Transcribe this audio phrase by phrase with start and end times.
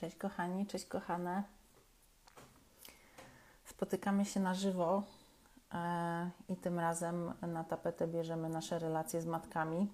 [0.00, 1.42] Cześć kochani, cześć kochane.
[3.64, 5.02] Spotykamy się na żywo
[5.74, 9.88] e, i tym razem na tapetę bierzemy nasze relacje z matkami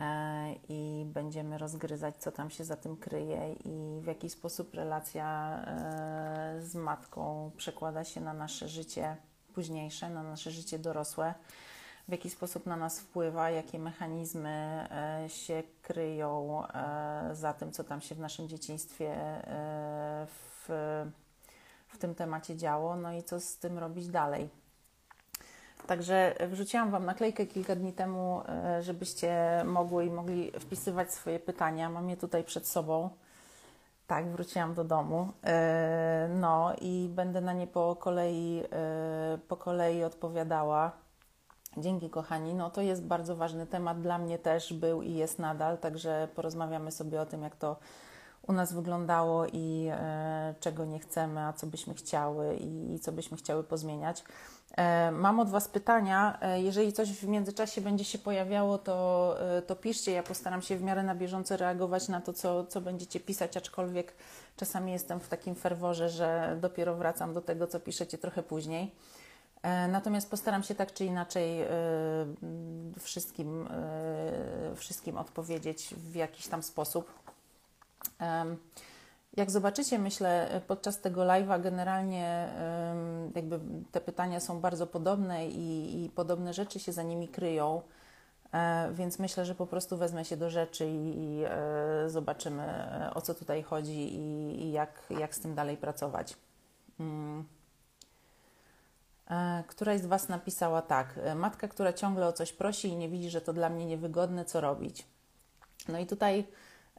[0.00, 5.58] e, i będziemy rozgryzać, co tam się za tym kryje i w jaki sposób relacja
[5.66, 9.16] e, z matką przekłada się na nasze życie
[9.54, 11.34] późniejsze, na nasze życie dorosłe
[12.08, 17.84] w jaki sposób na nas wpływa, jakie mechanizmy e, się kryją e, za tym, co
[17.84, 20.68] tam się w naszym dzieciństwie e, w,
[21.88, 24.48] w tym temacie działo, no i co z tym robić dalej.
[25.86, 28.42] Także wrzuciłam Wam naklejkę kilka dni temu,
[28.80, 31.90] żebyście mogły i mogli wpisywać swoje pytania.
[31.90, 33.10] Mam je tutaj przed sobą.
[34.06, 35.32] Tak, wróciłam do domu.
[36.28, 38.62] No i będę na nie po kolei,
[39.48, 41.05] po kolei odpowiadała.
[41.76, 42.54] Dzięki, kochani.
[42.54, 44.00] No to jest bardzo ważny temat.
[44.00, 47.76] Dla mnie też był i jest nadal, także porozmawiamy sobie o tym, jak to
[48.42, 53.12] u nas wyglądało i e, czego nie chcemy, a co byśmy chciały i, i co
[53.12, 54.24] byśmy chciały pozmieniać.
[54.76, 56.38] E, mam od Was pytania.
[56.40, 60.12] E, jeżeli coś w międzyczasie będzie się pojawiało, to, e, to piszcie.
[60.12, 64.14] Ja postaram się w miarę na bieżąco reagować na to, co, co będziecie pisać, aczkolwiek
[64.56, 68.94] czasami jestem w takim ferworze, że dopiero wracam do tego, co piszecie trochę później.
[69.66, 71.68] E, natomiast postaram się tak czy inaczej e,
[72.98, 77.26] wszystkim, e, wszystkim odpowiedzieć w jakiś tam sposób.
[79.36, 82.48] Jak zobaczycie, myślę, podczas tego live'a generalnie
[83.34, 83.60] jakby
[83.92, 87.82] te pytania są bardzo podobne i, i podobne rzeczy się za nimi kryją,
[88.92, 91.44] więc myślę, że po prostu wezmę się do rzeczy i,
[92.06, 92.64] zobaczymy,
[93.14, 96.36] o co tutaj chodzi i, jak, jak z tym dalej pracować.
[99.30, 103.08] E, któraś z Was napisała tak: e, Matka, która ciągle o coś prosi i nie
[103.08, 105.06] widzi, że to dla mnie niewygodne, co robić?
[105.88, 106.44] No i tutaj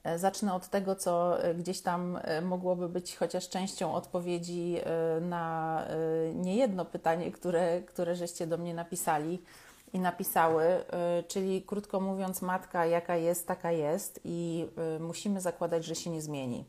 [0.03, 4.77] e, zacznę od tego, co gdzieś tam mogłoby być chociaż częścią odpowiedzi
[5.21, 5.83] na
[6.35, 9.41] niejedno pytanie, które, które żeście do mnie napisali
[9.93, 10.63] i napisały,
[11.27, 14.67] czyli krótko mówiąc, matka jaka jest, taka jest i
[14.99, 16.65] musimy zakładać, że się nie zmieni.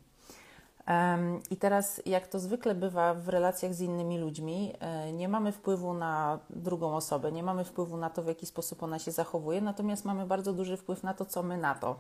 [1.51, 5.95] I teraz, jak to zwykle bywa w relacjach z innymi ludźmi, e, nie mamy wpływu
[5.95, 10.05] na drugą osobę, nie mamy wpływu na to, w jaki sposób ona się zachowuje, natomiast
[10.05, 11.97] mamy bardzo duży wpływ na to, co my na to.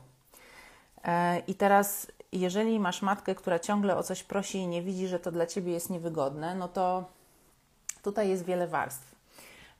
[1.05, 5.19] E, I teraz, jeżeli masz matkę, która ciągle o coś prosi i nie widzi, że
[5.19, 7.05] to dla ciebie jest niewygodne, no to
[8.03, 9.15] tutaj jest wiele warstw.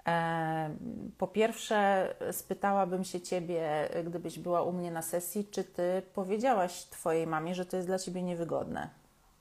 [0.07, 0.71] E,
[1.19, 7.27] po pierwsze, spytałabym się ciebie, gdybyś była u mnie na sesji, czy ty powiedziałaś twojej
[7.27, 8.98] mamie, że to jest dla ciebie niewygodne?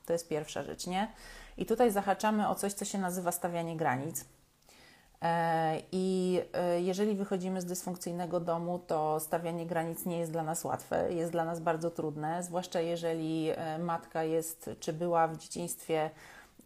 [0.08, 1.12] To jest pierwsza rzecz, nie?
[1.56, 4.24] I tutaj zahaczamy o coś, co się nazywa stawianie granic.
[5.22, 10.64] E, I e, jeżeli wychodzimy z dysfunkcyjnego domu, to stawianie granic nie jest dla nas
[10.64, 16.10] łatwe, jest dla nas bardzo trudne, zwłaszcza jeżeli matka jest czy była w dzieciństwie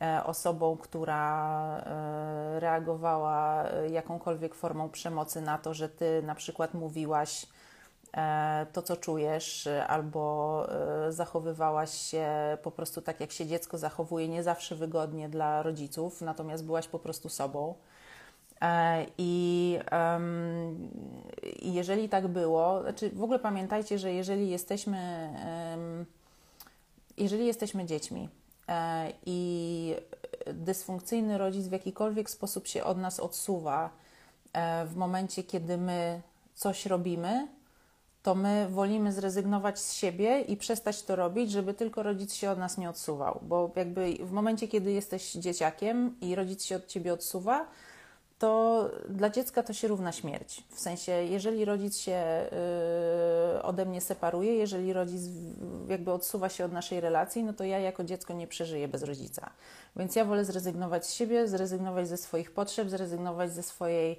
[0.03, 6.75] E, osobą, która e, reagowała e, jakąkolwiek formą przemocy na to, że ty na przykład
[6.75, 7.47] mówiłaś
[8.73, 10.67] to, co czujesz, albo
[11.09, 12.29] zachowywałaś się
[12.63, 16.99] po prostu tak, jak się dziecko zachowuje, nie zawsze wygodnie dla rodziców, natomiast byłaś po
[16.99, 17.75] prostu sobą.
[19.19, 20.91] I um,
[21.63, 25.33] jeżeli tak było, znaczy w ogóle pamiętajcie, że jeżeli jesteśmy,
[25.71, 26.07] um,
[27.17, 28.29] jeżeli jesteśmy dziećmi,
[28.69, 29.95] E, i
[30.47, 33.91] dysfunkcyjny rodzic w jakikolwiek sposób się od nas odsuwa
[34.53, 36.23] e, w momencie, kiedy my
[36.55, 37.49] coś robimy,
[38.23, 42.59] to my wolimy zrezygnować z siebie i przestać to robić, żeby tylko rodzic się od
[42.59, 43.41] nas nie odsuwał.
[43.43, 47.67] Bo jakby w momencie, kiedy jesteś dzieciakiem i rodzic się od ciebie odsuwa,
[48.39, 50.65] to dla dziecka to się równa śmierć.
[50.71, 52.47] W sensie, jeżeli rodzic się
[53.55, 55.23] yy, ode mnie separuje, jeżeli rodzic
[55.89, 59.51] jakby odsuwa się od naszej relacji, no to ja jako dziecko nie przeżyję bez rodzica.
[59.97, 64.19] Więc ja wolę zrezygnować z siebie, zrezygnować ze swoich potrzeb, zrezygnować ze swojej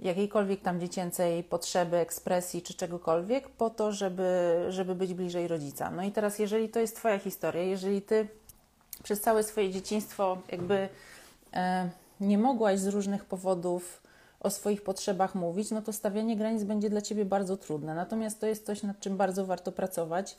[0.00, 5.90] jakiejkolwiek tam dziecięcej potrzeby, ekspresji czy czegokolwiek, po to, żeby, żeby być bliżej rodzica.
[5.90, 8.28] No i teraz, jeżeli to jest Twoja historia, jeżeli Ty
[9.02, 10.88] przez całe swoje dzieciństwo jakby.
[11.52, 11.60] Yy,
[12.20, 14.02] nie mogłaś z różnych powodów
[14.40, 17.94] o swoich potrzebach mówić, no to stawianie granic będzie dla ciebie bardzo trudne.
[17.94, 20.36] Natomiast to jest coś, nad czym bardzo warto pracować.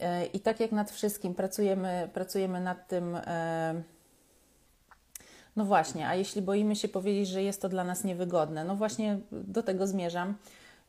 [0.00, 3.16] E, I tak jak nad wszystkim pracujemy, pracujemy nad tym.
[3.16, 3.82] E,
[5.56, 9.18] no właśnie, a jeśli boimy się powiedzieć, że jest to dla nas niewygodne, no właśnie
[9.32, 10.34] do tego zmierzam,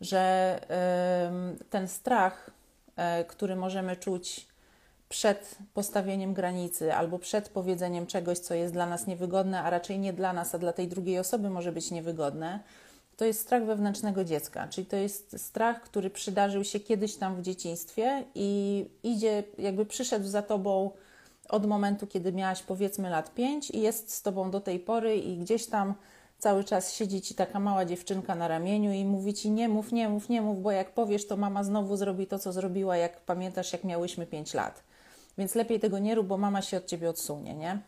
[0.02, 0.60] że
[1.70, 2.50] ten strach,
[2.96, 4.48] e, który możemy czuć
[5.10, 10.14] przed postawieniem granicy albo przed powiedzeniem czegoś, co jest dla nas niewygodne, a raczej nie
[10.14, 12.60] dla nas, a dla tej drugiej osoby może być niewygodne,
[13.18, 17.42] to jest strach wewnętrznego dziecka, czyli to jest strach, który przydarzył się kiedyś tam w
[17.42, 20.92] dzieciństwie i idzie, jakby przyszedł za tobą
[21.50, 25.38] od momentu, kiedy miałaś powiedzmy lat 5 i jest z tobą do tej pory i
[25.38, 25.94] gdzieś tam
[26.40, 30.10] cały czas siedzi ci taka mała dziewczynka na ramieniu i mówi ci nie mów, nie
[30.10, 33.74] mów, nie mów, bo jak powiesz, to mama znowu zrobi to, co zrobiła, jak pamiętasz,
[33.74, 34.84] jak miałyśmy 5 lat.
[35.38, 37.80] Więc lepiej tego nie rób, bo mama się od ciebie odsunie, nie?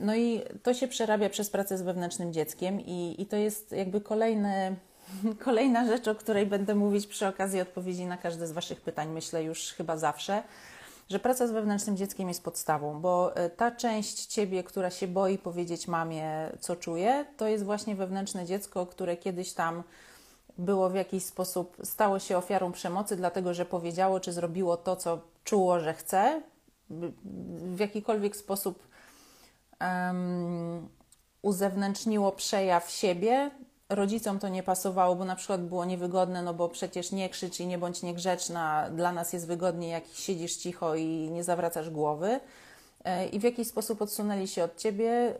[0.00, 4.00] No i to się przerabia przez pracę z wewnętrznym dzieckiem i, i to jest jakby
[4.00, 4.76] kolejny,
[5.44, 9.42] kolejna rzecz, o której będę mówić przy okazji odpowiedzi na każde z Waszych pytań, myślę
[9.42, 10.42] już chyba zawsze,
[11.08, 15.38] że praca z wewnętrznym dzieckiem jest podstawą, bo e, ta część Ciebie, która się boi
[15.38, 19.82] powiedzieć mamie, co czuje, to jest właśnie wewnętrzne dziecko, które kiedyś tam
[20.58, 25.20] było w jakiś sposób, stało się ofiarą przemocy, dlatego że powiedziało czy zrobiło to, co
[25.44, 26.42] czuło, że chce,
[26.90, 28.88] w jakikolwiek sposób
[29.80, 30.88] um,
[31.42, 33.50] uzewnętrzniło przejaw siebie.
[33.90, 37.66] Rodzicom to nie pasowało, bo na przykład było niewygodne, no bo przecież nie krzycz i
[37.66, 42.40] nie bądź niegrzeczna, dla nas jest wygodniej, jak siedzisz cicho i nie zawracasz głowy.
[43.04, 45.34] E, I w jakiś sposób odsunęli się od ciebie, e,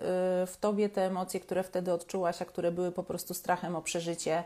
[0.47, 4.45] w tobie te emocje, które wtedy odczułaś, a które były po prostu strachem o przeżycie,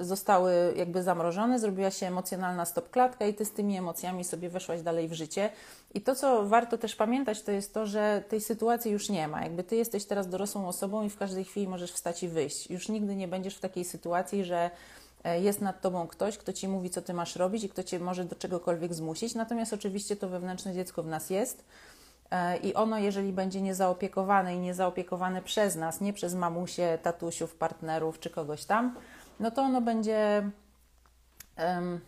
[0.00, 5.08] zostały jakby zamrożone, zrobiła się emocjonalna stopklatka i ty z tymi emocjami sobie weszłaś dalej
[5.08, 5.50] w życie.
[5.94, 9.42] I to, co warto też pamiętać, to jest to, że tej sytuacji już nie ma.
[9.42, 12.70] Jakby ty jesteś teraz dorosłą osobą i w każdej chwili możesz wstać i wyjść.
[12.70, 14.70] Już nigdy nie będziesz w takiej sytuacji, że
[15.24, 17.98] e, jest nad tobą ktoś, kto ci mówi, co ty masz robić i kto cię
[17.98, 19.34] może do czegokolwiek zmusić.
[19.34, 21.99] Natomiast oczywiście to wewnętrzne dziecko w nas jest E,
[22.62, 28.30] I ono, jeżeli będzie niezaopiekowane i niezaopiekowane przez nas, nie przez mamusie, tatusiów, partnerów czy
[28.30, 28.94] kogoś tam,
[29.40, 30.50] no to ono będzie.
[31.58, 32.00] Um,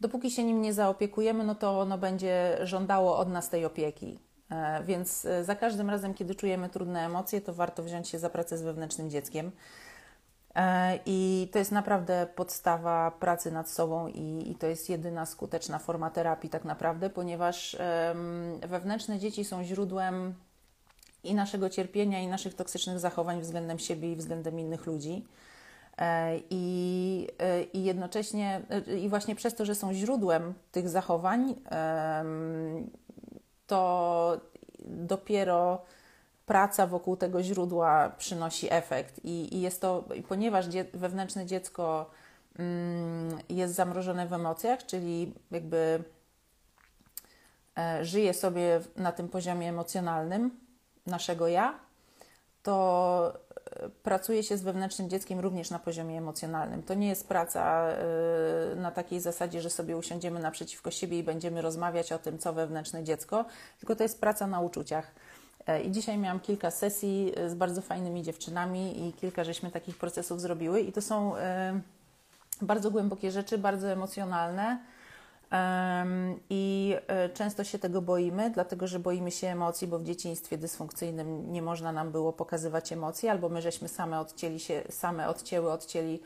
[0.00, 4.18] dopóki się nim nie zaopiekujemy, no to ono będzie żądało od nas tej opieki.
[4.50, 8.30] E, więc e, za każdym razem, kiedy czujemy trudne emocje, to warto wziąć się za
[8.30, 9.52] pracę z wewnętrznym dzieckiem.
[10.56, 15.78] E, I to jest naprawdę podstawa pracy nad sobą, i, i, to jest jedyna skuteczna
[15.78, 17.76] forma terapii, tak naprawdę, ponieważ
[18.66, 20.34] wewnętrzne dzieci są źródłem
[21.24, 25.24] i naszego cierpienia, i naszych toksycznych zachowań względem siebie i względem innych ludzi.
[25.98, 28.62] E, I, e, I jednocześnie,
[29.00, 31.54] i właśnie przez to, że są źródłem tych zachowań,
[33.66, 34.40] to
[34.84, 35.82] dopiero
[36.46, 39.24] praca wokół tego źródła przynosi efekt.
[39.24, 42.10] I, i jest to, ponieważ dzie, wewnętrzne dziecko
[42.58, 46.04] mm, jest zamrożone w emocjach, czyli jakby
[47.78, 50.50] e, żyje sobie na tym poziomie emocjonalnym
[51.06, 51.78] naszego ja,
[52.62, 53.32] to
[53.70, 56.82] e, pracuje się z wewnętrznym dzieckiem również na poziomie emocjonalnym.
[56.82, 61.62] To nie jest praca e, na takiej zasadzie, że sobie usiądziemy naprzeciwko siebie i będziemy
[61.62, 63.44] rozmawiać o tym, co wewnętrzne dziecko,
[63.78, 65.14] tylko to jest praca na uczuciach.
[65.66, 69.96] E, I dzisiaj miałam kilka sesji e, z bardzo fajnymi dziewczynami i kilka żeśmy takich
[69.98, 70.80] procesów zrobiły.
[70.80, 71.80] I to są e,
[72.62, 74.78] bardzo głębokie rzeczy, bardzo emocjonalne.
[76.50, 76.96] I
[77.34, 81.92] często się tego boimy, dlatego że boimy się emocji, bo w dzieciństwie dysfunkcyjnym nie można
[81.92, 86.20] nam było pokazywać emocji, albo my żeśmy same odcięli się, same odcięły, odcięli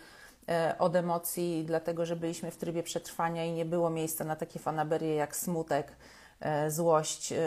[0.78, 5.14] od emocji, dlatego że byliśmy w trybie przetrwania i nie było miejsca na takie fanaberie
[5.14, 5.92] jak smutek,
[6.68, 7.38] złość e,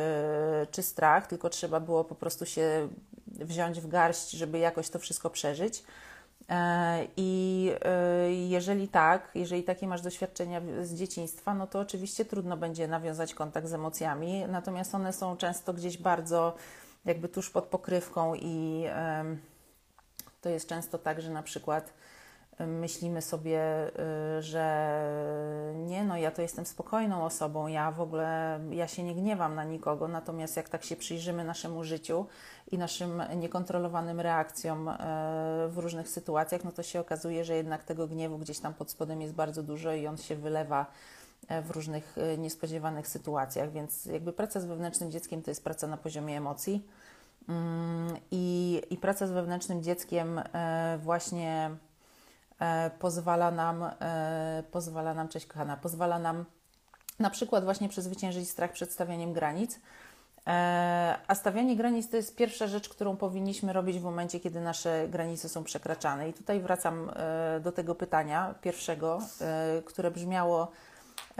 [0.72, 2.90] czy strach, tylko trzeba było po prostu się
[3.28, 5.84] wziąć w garść, żeby jakoś to wszystko przeżyć.
[6.50, 7.72] E, I
[8.30, 13.68] jeżeli tak, jeżeli takie masz doświadczenia z dzieciństwa, no to oczywiście trudno będzie nawiązać kontakt
[13.68, 16.56] z emocjami, natomiast one są często gdzieś bardzo
[17.06, 18.86] jakby tuż pod pokrywką i
[20.42, 21.94] to jest często tak, że na przykład
[22.60, 23.92] myślimy sobie,
[24.38, 24.66] y, że
[25.76, 29.64] nie, no ja to jestem spokojną osobą, ja w ogóle, ja się nie gniewam na
[29.64, 32.26] nikogo, natomiast jak tak się przyjrzymy naszemu życiu
[32.72, 34.94] i naszym niekontrolowanym reakcjom y,
[35.68, 39.22] w różnych sytuacjach, no to się okazuje, że jednak tego gniewu gdzieś tam pod spodem
[39.22, 40.86] jest bardzo dużo i on się wylewa
[41.52, 45.98] y, w różnych niespodziewanych sytuacjach, więc jakby praca z wewnętrznym dzieckiem to jest praca na
[45.98, 46.88] poziomie emocji.
[47.50, 50.42] Mm, i, i praca z wewnętrznym dzieckiem
[51.00, 51.78] właśnie
[53.00, 56.46] pozwala nam, e, pozwala nam, cześć kochana, pozwala nam
[57.20, 59.80] na przykład właśnie przezwyciężyć strach przed stawianiem granic.
[60.48, 65.08] E, a stawianie granic to jest pierwsza rzecz, którą powinniśmy robić w momencie, kiedy nasze
[65.10, 66.30] granice są przekraczane.
[66.30, 67.12] I tutaj wracam
[67.62, 69.20] do tego pytania pierwszego,
[69.86, 70.72] które brzmiało,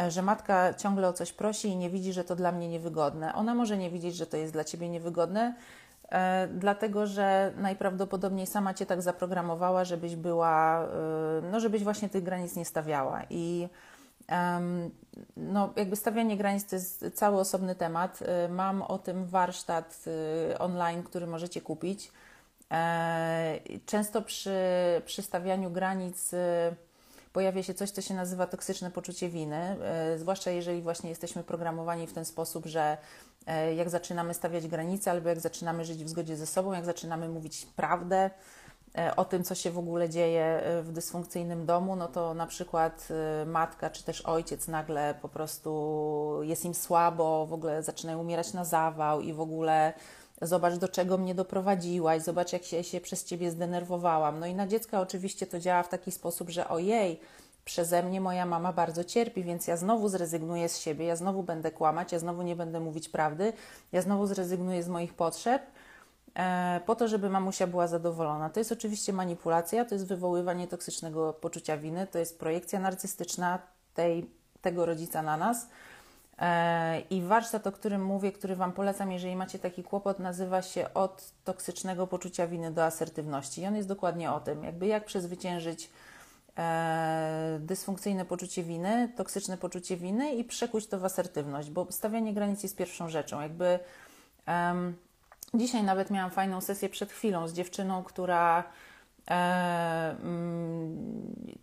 [0.10, 3.34] że matka ciągle o coś prosi i nie widzi, że to dla mnie niewygodne.
[3.34, 5.83] Ona może nie widzieć, że to jest dla ciebie niewygodne, E,
[6.50, 10.88] dlatego że najprawdopodobniej sama cię tak zaprogramowała, żebyś była, e,
[11.52, 13.22] no żebyś właśnie tych granic nie stawiała.
[13.30, 13.68] I
[15.38, 18.20] no, jakby stawianie granic to jest cały osobny temat.
[18.22, 20.06] E, mam o tym warsztat
[20.60, 22.12] online, który możecie kupić.
[22.74, 24.58] E, często przy,
[25.06, 26.76] przy stawianiu granic e,
[27.34, 32.08] pojawia się coś, co się nazywa toksyczne poczucie winy, e, zwłaszcza jeżeli właśnie jesteśmy programowani
[32.08, 32.98] w ten sposób, że
[33.76, 37.68] jak zaczynamy stawiać granice albo jak zaczynamy żyć w zgodzie ze sobą, jak zaczynamy mówić
[37.76, 38.30] prawdę
[39.16, 43.08] o tym, co się w ogóle dzieje w dysfunkcyjnym domu, no to na przykład
[43.46, 48.66] matka czy też ojciec nagle po prostu jest im słabo, w ogóle zaczynają umierać na
[48.66, 49.94] zawał i w ogóle
[50.44, 54.40] zobacz do czego mnie doprowadziłaś, zobacz jak się, się przez ciebie zdenerwowałam.
[54.40, 57.20] No i na dziecka oczywiście to działa w taki sposób, że ojej,
[57.66, 61.72] przeze mnie moja mama bardzo cierpi, więc ja znowu zrezygnuję z siebie, ja znowu będę
[61.72, 63.54] kłamać, ja znowu nie będę mówić prawdy,
[63.92, 65.62] ja znowu zrezygnuję z moich potrzeb
[66.36, 68.50] e, po to, żeby mamusia była zadowolona.
[68.50, 73.60] To jest oczywiście manipulacja, to jest wywoływanie toksycznego poczucia winy, to jest projekcja narcystyczna
[73.94, 74.30] tej,
[74.62, 75.68] tego rodzica na nas.
[76.40, 80.94] E, I warsztat, o którym mówię, który Wam polecam, jeżeli macie taki kłopot, nazywa się
[80.94, 83.62] Od toksycznego poczucia winy do asertywności.
[83.62, 85.90] I on jest dokładnie o tym, jakby jak przezwyciężyć
[86.58, 92.64] e, dysfunkcyjne poczucie winy, toksyczne poczucie winy i przekuć to w asertywność, bo stawianie granic
[92.64, 93.42] jest pierwszą rzeczą.
[93.42, 93.80] Jakby
[94.48, 94.96] um,
[95.54, 98.64] dzisiaj nawet miałam fajną sesję przed chwilą z dziewczyną, która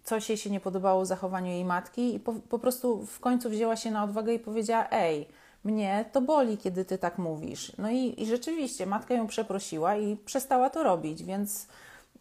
[0.04, 3.50] coś jej się nie podobało w zachowaniu jej matki i po, po, prostu w końcu
[3.50, 5.28] wzięła się na odwagę i powiedziała: Ej,
[5.64, 7.72] mnie to boli, kiedy ty tak mówisz.
[7.78, 11.66] No i, i rzeczywiście matka ją przeprosiła i przestała to robić, więc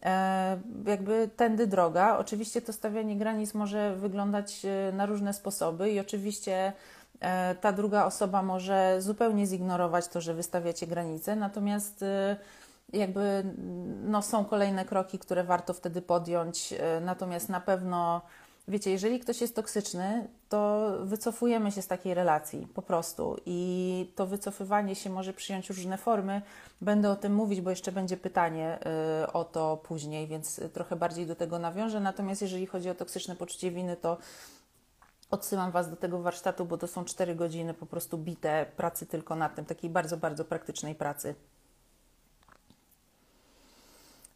[0.02, 2.18] e, jakby tędy droga.
[2.18, 6.72] Oczywiście to stawianie granic może wyglądać e, na różne sposoby i oczywiście
[7.20, 12.36] e, ta druga osoba może zupełnie zignorować to, że wystawiacie granice, natomiast e,
[12.92, 13.42] jakby
[14.04, 16.72] no, są kolejne kroki, które warto wtedy podjąć.
[16.72, 18.22] E, natomiast na pewno,
[18.68, 23.36] wiecie, jeżeli ktoś jest toksyczny, to wycofujemy się z takiej relacji po prostu.
[23.46, 26.42] I to wycofywanie się może przyjąć różne formy.
[26.80, 28.78] Będę o tym mówić, bo jeszcze będzie pytanie
[29.22, 32.00] e, o to później, więc trochę bardziej do tego nawiążę.
[32.00, 34.18] Natomiast jeżeli chodzi o toksyczne poczucie winy, to
[35.30, 39.36] Odsyłam Was do tego warsztatu, bo to są cztery godziny po prostu bite pracy tylko
[39.36, 41.34] nad tym, takiej bardzo, bardzo praktycznej pracy.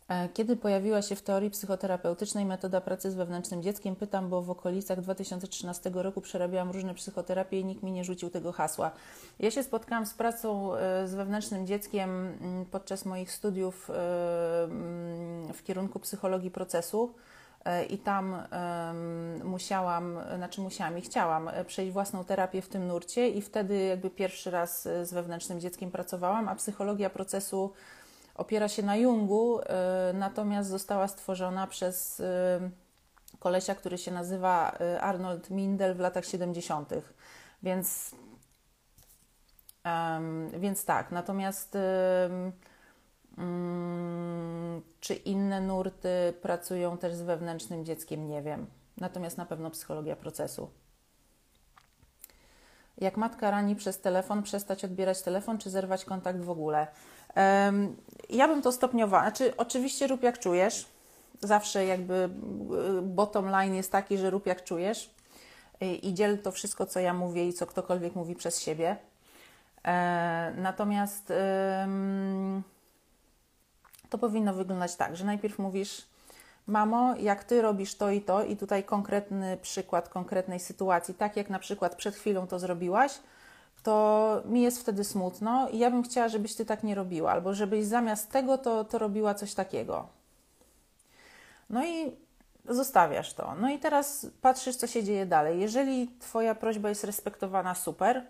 [0.09, 3.97] E, kiedy pojawiła się w teorii psychoterapeutycznej metoda pracy z wewnętrznym dzieckiem?
[3.97, 8.53] Pytam, bo w okolicach 2013 roku przerabiałam różne psychoterapie i nikt mi nie rzucił tego
[8.53, 8.91] hasła.
[9.39, 15.53] Ja się spotkałam z pracą e, z wewnętrznym dzieckiem mm, podczas moich studiów e, mm,
[15.53, 17.15] w kierunku psychologii procesu
[17.91, 18.43] i tam
[19.45, 24.51] musiałam, znaczy musiałam i chciałam przejść własną terapię w tym nurcie i wtedy jakby pierwszy
[24.51, 27.73] raz z wewnętrznym dzieckiem pracowałam, a psychologia procesu
[28.35, 29.65] opiera się na Jungu, y,
[30.15, 32.25] natomiast została stworzona przez y,
[33.39, 36.91] kolesia, który się nazywa y, Arnold Mindel w latach 70.
[37.63, 38.15] Więc,
[40.59, 41.77] więc tak, natomiast
[43.39, 48.67] mm, czy inne nurty pracują też z wewnętrznym dzieckiem, nie wiem.
[48.97, 50.71] Natomiast na pewno psychologia procesu.
[52.99, 56.87] Jak matka rani przez telefon, przestać odbierać telefon, czy zerwać kontakt w ogóle?
[58.31, 59.23] Ja bym to stopniowała.
[59.23, 60.87] Znaczy, oczywiście rób jak czujesz.
[61.41, 62.15] Zawsze jakby
[62.99, 65.11] y, bottom line jest taki, że rób jak czujesz
[66.03, 68.97] i dziel to wszystko, co ja mówię i co ktokolwiek mówi przez siebie.
[69.85, 71.33] E, natomiast
[74.11, 76.07] to powinno wyglądać tak, że najpierw mówisz,
[76.67, 81.51] mamo, jak ty robisz to i to, i tutaj konkretny przykład konkretnej sytuacji, tak jak
[81.51, 83.13] na przykład przed chwilą to zrobiłaś,
[83.85, 87.55] to mi jest wtedy smutno i ja bym chciała, żebyś ty tak nie robiła, albo
[87.55, 90.09] żebyś zamiast tego to, to robiła coś takiego.
[91.71, 92.13] No i
[92.69, 93.55] zostawiasz to.
[93.61, 95.61] No i teraz patrzysz, co się dzieje dalej.
[95.61, 98.23] Jeżeli Twoja prośba jest respektowana, super.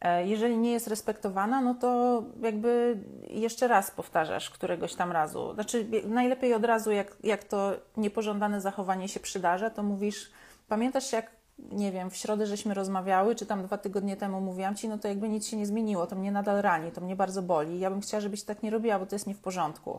[0.00, 5.54] E, jeżeli nie jest respektowana, no to jakby jeszcze raz powtarzasz któregoś tam razu.
[5.54, 10.30] Znaczy, najlepiej od razu, jak, jak to niepożądane zachowanie się przydarza, to mówisz,
[10.68, 11.39] pamiętasz jak
[11.72, 15.08] nie wiem, w środę żeśmy rozmawiały, czy tam dwa tygodnie temu mówiłam ci, no to
[15.08, 17.80] jakby nic się nie zmieniło, to mnie nadal rani, to mnie bardzo boli.
[17.80, 19.98] Ja bym chciała, żebyś tak nie robiła, bo to jest nie w porządku.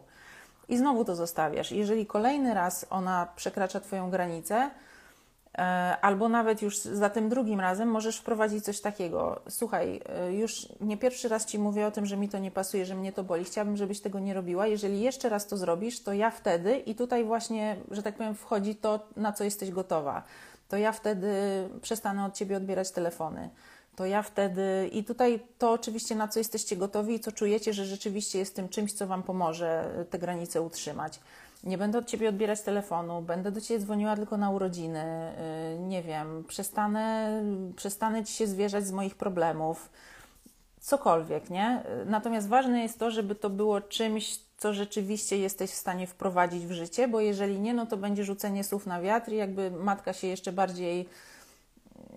[0.70, 1.72] I znowu to zostawiasz.
[1.72, 4.70] Jeżeli kolejny raz ona przekracza Twoją granicę,
[5.58, 5.62] e,
[6.02, 9.42] albo nawet już za tym drugim razem możesz wprowadzić coś takiego.
[9.50, 12.86] Słuchaj, e, już nie pierwszy raz Ci mówię o tym, że mi to nie pasuje,
[12.86, 13.44] że mnie to boli.
[13.44, 14.68] Chciałabym, żebyś tego nie robiła.
[14.68, 18.76] Jeżeli jeszcze raz to zrobisz, to ja wtedy i tutaj właśnie, że tak powiem, wchodzi
[18.76, 20.24] to, na co jesteś gotowa
[20.72, 21.30] to ja wtedy
[21.82, 23.50] przestanę od ciebie odbierać telefony.
[23.96, 27.86] To ja wtedy, i tutaj to oczywiście na co jesteście gotowi i co czujecie, że
[27.86, 31.20] rzeczywiście jest tym czymś, co Wam pomoże te granice utrzymać.
[31.64, 35.32] Nie będę od ciebie odbierać telefonu, będę do ciebie dzwoniła tylko na urodziny,
[35.76, 37.32] y, nie wiem, przestanę,
[37.76, 39.90] przestanę ci się zwierzać z moich problemów,
[40.80, 41.84] cokolwiek, nie?
[42.06, 46.72] Natomiast ważne jest to, żeby to było czymś, co rzeczywiście jesteś w stanie wprowadzić w
[46.72, 50.28] życie, bo jeżeli nie, no to będzie rzucenie słów na wiatr i jakby matka się
[50.28, 51.10] jeszcze bardziej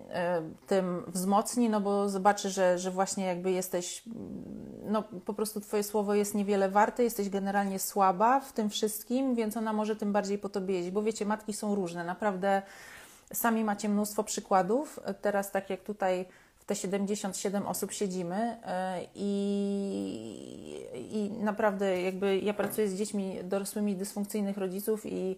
[0.09, 4.03] e, tym wzmocni, no bo zobaczy, że, że właśnie jakby jesteś,
[4.83, 9.57] no po prostu Twoje słowo jest niewiele warte, jesteś generalnie słaba w tym wszystkim, więc
[9.57, 12.61] ona może tym bardziej po Tobie jeździć, bo wiecie, matki są różne, naprawdę
[13.33, 16.25] sami macie mnóstwo przykładów, teraz tak jak tutaj
[16.65, 24.57] te 77 osób siedzimy e, i, i naprawdę jakby ja pracuję z dziećmi dorosłymi dysfunkcyjnych
[24.57, 25.37] rodziców i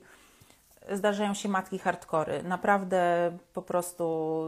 [0.92, 2.44] zdarzają się matki hardkory.
[2.44, 4.44] Naprawdę po prostu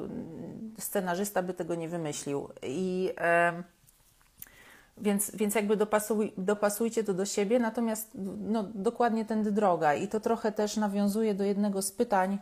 [0.79, 2.49] scenarzysta by tego nie wymyślił.
[2.63, 3.63] I e,
[4.97, 9.93] więc, więc jakby dopasuj, dopasujcie to do siebie, natomiast no, dokładnie tędy droga.
[9.93, 12.37] I to trochę też nawiązuje do jednego z pytań.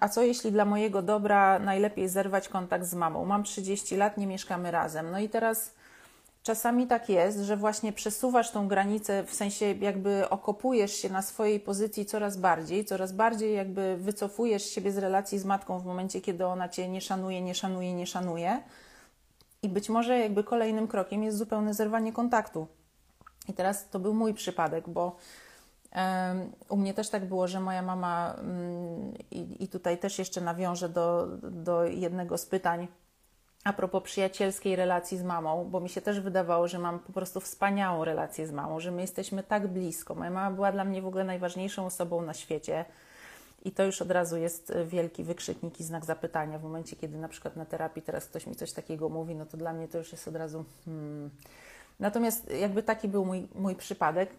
[0.00, 3.24] A co jeśli dla mojego dobra najlepiej zerwać kontakt z mamą?
[3.24, 5.10] Mam 30 lat, nie mieszkamy razem.
[5.10, 5.74] No i teraz
[6.42, 11.60] czasami tak jest, że właśnie przesuwasz tą granicę, w sensie jakby okopujesz się na swojej
[11.60, 16.46] pozycji coraz bardziej, coraz bardziej jakby wycofujesz siebie z relacji z matką w momencie, kiedy
[16.46, 18.62] ona cię nie szanuje, nie szanuje, nie szanuje.
[19.62, 22.66] I być może jakby kolejnym krokiem jest zupełne zerwanie kontaktu.
[23.48, 25.16] I teraz to był mój przypadek, bo
[26.68, 31.26] u mnie też tak było, że moja mama, mm, i, tutaj też jeszcze nawiążę do,
[31.42, 32.88] do jednego z pytań
[33.64, 37.40] a propos przyjacielskiej relacji z mamą, bo mi się też wydawało, że mam po prostu
[37.40, 40.14] wspaniałą relację z mamą, że my jesteśmy tak blisko.
[40.14, 42.84] Moja mama była dla mnie w ogóle najważniejszą osobą na świecie.
[43.64, 46.58] I to już od razu jest wielki wykrzyknik i znak zapytania.
[46.58, 49.56] W momencie, kiedy na przykład na terapii teraz ktoś mi coś takiego mówi, no to
[49.56, 50.64] dla mnie to już jest od razu.
[50.84, 51.30] Hmm.
[52.00, 54.30] Natomiast jakby taki był mój, mój przypadek.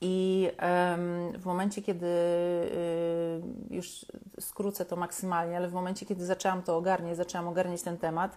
[0.00, 0.50] I
[1.38, 3.40] w momencie, kiedy y,
[3.70, 4.06] już
[4.40, 8.36] skrócę to maksymalnie, ale w momencie, kiedy zaczęłam to ogarniać, zaczęłam ogarniać ten temat,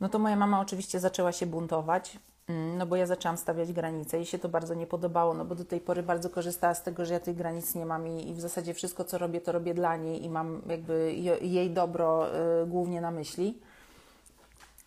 [0.00, 2.18] no to moja mama oczywiście zaczęła się buntować,
[2.48, 5.54] mm, no bo ja zaczęłam stawiać granice i się to bardzo nie podobało, no bo
[5.54, 8.34] do tej pory bardzo korzystała z tego, że ja tych granic nie mam i, i
[8.34, 12.26] w zasadzie wszystko, co robię, to robię dla niej i mam jakby jej dobro
[12.62, 13.60] y, głównie na myśli.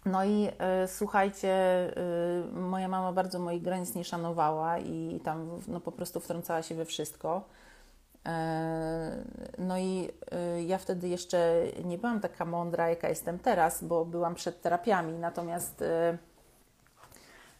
[0.07, 0.47] No i
[0.83, 1.53] y, słuchajcie,
[2.53, 6.75] y, moja mama bardzo moich granic nie szanowała i tam no, po prostu wtrącała się
[6.75, 7.41] we wszystko.
[8.27, 8.29] Y,
[9.57, 10.09] no i
[10.67, 15.83] ja wtedy jeszcze nie byłam taka mądra, jaka jestem teraz, bo byłam przed terapiami, natomiast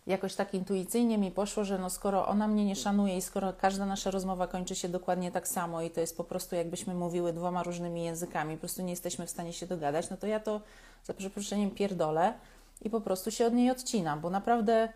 [0.08, 3.86] jakoś tak intuicyjnie mi poszło, że no skoro ona mnie nie szanuje i skoro każda
[3.86, 7.64] nasza rozmowa kończy się dokładnie tak samo i to jest po prostu jakbyśmy mówiły dwoma
[7.64, 10.62] różnymi językami, po prostu nie jesteśmy w stanie się dogadać, no to ja to
[11.04, 12.34] za przeproszeniem pierdolę
[12.82, 14.90] i po prostu się od niej odcinam, bo naprawdę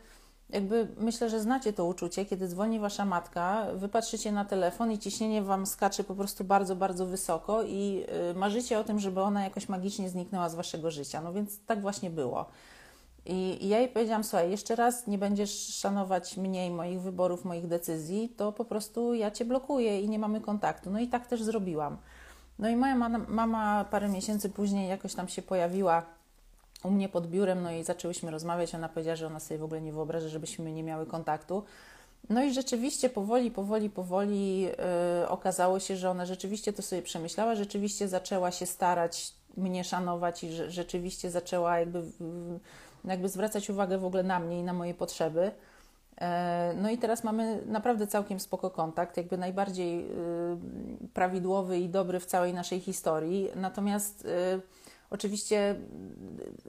[0.49, 5.41] jakby myślę, że znacie to uczucie, kiedy dzwoni wasza matka, wypatrzycie na telefon i ciśnienie
[5.41, 9.69] wam skacze po prostu bardzo, bardzo wysoko i y, marzycie o tym, żeby ona jakoś
[9.69, 11.21] magicznie zniknęła z waszego życia.
[11.21, 12.45] No więc tak właśnie było.
[13.25, 17.67] I, ja jej powiedziałam, słuchaj, jeszcze raz nie będziesz szanować mnie i moich wyborów, moich
[17.67, 20.91] decyzji, to po prostu ja cię blokuję i nie mamy kontaktu.
[20.91, 21.97] No i tak też zrobiłam.
[22.59, 22.95] No i moja
[23.27, 26.05] mama, parę miesięcy później jakoś tam się pojawiła
[26.83, 28.75] u mnie pod biurem, no i zaczęłyśmy rozmawiać.
[28.75, 31.63] Ona powiedziała, że ona sobie w ogóle nie wyobraża, żebyśmy nie miały kontaktu.
[32.29, 34.71] No i rzeczywiście powoli, powoli, powoli yy,
[35.27, 40.51] okazało się, że ona rzeczywiście to sobie przemyślała, rzeczywiście zaczęła się starać mnie szanować i
[40.51, 42.03] że, rzeczywiście zaczęła jakby,
[43.05, 45.51] jakby zwracać uwagę w ogóle na mnie i na moje potrzeby.
[46.21, 50.05] E, no i teraz mamy naprawdę całkiem spoko kontakt, jakby najbardziej y,
[51.13, 53.49] prawidłowy i dobry w całej naszej historii.
[53.55, 54.61] Natomiast y,
[55.09, 55.75] oczywiście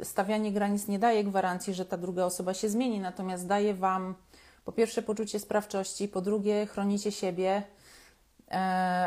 [0.03, 4.15] stawianie granic nie daje gwarancji, że ta druga osoba się zmieni, natomiast daje Wam
[4.65, 7.63] po pierwsze poczucie sprawczości, po drugie chronicie siebie,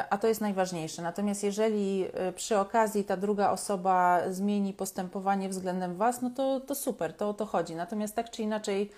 [0.09, 1.01] a to jest najważniejsze.
[1.01, 2.05] Natomiast jeżeli
[2.35, 7.33] przy okazji ta druga osoba zmieni postępowanie względem Was, no to, to super, to o
[7.33, 7.75] to chodzi.
[7.75, 8.91] Natomiast tak czy inaczej,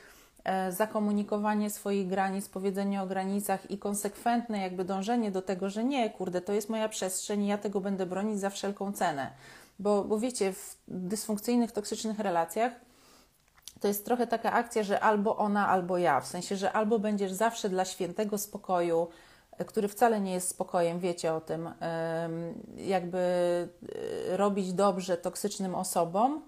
[0.47, 6.09] E, zakomunikowanie swoich granic, powiedzenie o granicach i konsekwentne jakby dążenie do tego, że nie,
[6.09, 9.31] kurde, to jest moja przestrzeń i ja tego będę bronić za wszelką cenę.
[9.79, 12.71] Bo, bo wiecie, w dysfunkcyjnych, toksycznych relacjach
[13.79, 16.21] to jest trochę taka akcja, że albo ona, albo ja.
[16.21, 19.26] W sensie, że albo będziesz zawsze dla świętego spokoju, e,
[19.65, 21.69] który wcale nie jest spokojem, wiecie o tym,
[22.77, 23.17] jakby
[24.29, 26.41] e, robić dobrze toksycznym osobom,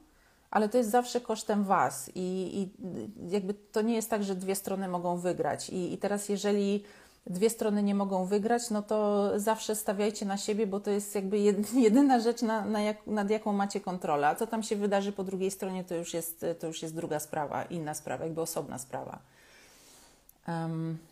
[0.51, 2.69] ale to jest zawsze kosztem Was i, i
[3.31, 5.69] jakby to nie jest tak, że dwie strony mogą wygrać.
[5.69, 6.83] I, I teraz, jeżeli
[7.27, 11.39] dwie strony nie mogą wygrać, no to zawsze stawiajcie na siebie, bo to jest jakby
[11.87, 14.27] jedyna rzecz, na, na jak, nad jaką macie kontrolę.
[14.27, 17.19] A co tam się wydarzy po drugiej stronie, to już jest, to już jest druga
[17.19, 19.19] sprawa, inna sprawa, jakby osobna sprawa.
[20.47, 21.08] Um.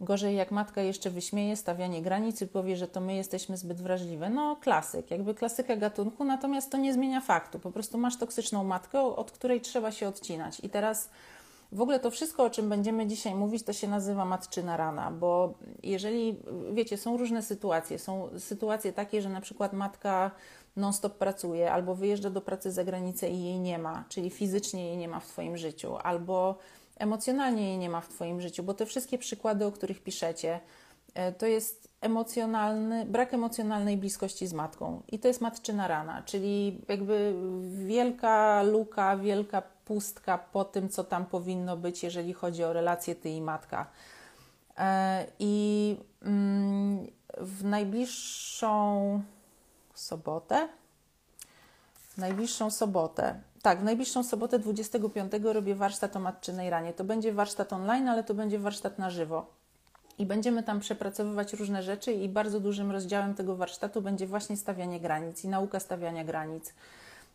[0.00, 4.30] Gorzej jak matka jeszcze wyśmieje stawianie granic i powie, że to my jesteśmy zbyt wrażliwe.
[4.30, 7.58] No klasyk, jakby klasyka gatunku, natomiast to nie zmienia faktu.
[7.58, 10.60] Po prostu masz toksyczną matkę, od której trzeba się odcinać.
[10.60, 11.10] I teraz
[11.72, 15.54] w ogóle to wszystko, o czym będziemy dzisiaj mówić, to się nazywa matczyna rana, bo
[15.82, 16.36] jeżeli,
[16.72, 17.98] wiecie, są różne sytuacje.
[17.98, 20.30] Są sytuacje takie, że na przykład matka
[20.76, 24.96] non-stop pracuje, albo wyjeżdża do pracy za granicę i jej nie ma, czyli fizycznie jej
[24.96, 26.58] nie ma w Twoim życiu, albo
[26.98, 30.60] emocjonalnie jej nie ma w Twoim życiu, bo te wszystkie przykłady, o których piszecie,
[31.14, 35.02] e, to jest emocjonalny, brak emocjonalnej bliskości z matką.
[35.08, 37.34] I to jest matczyna rana, czyli jakby
[37.86, 43.28] wielka luka, wielka pustka po tym, co tam powinno być, jeżeli chodzi o relacje ty
[43.28, 43.86] i matka.
[44.78, 47.06] E, I mm,
[47.38, 49.22] w najbliższą
[49.94, 50.68] sobotę,
[51.94, 56.92] w najbliższą sobotę, tak, w najbliższą sobotę 25 robię warsztat o matczynej ranie.
[56.92, 59.46] To będzie warsztat online, ale to będzie warsztat na żywo.
[60.18, 65.00] I będziemy tam przepracowywać różne rzeczy, i bardzo dużym rozdziałem tego warsztatu będzie właśnie stawianie
[65.00, 66.74] granic i nauka stawiania granic.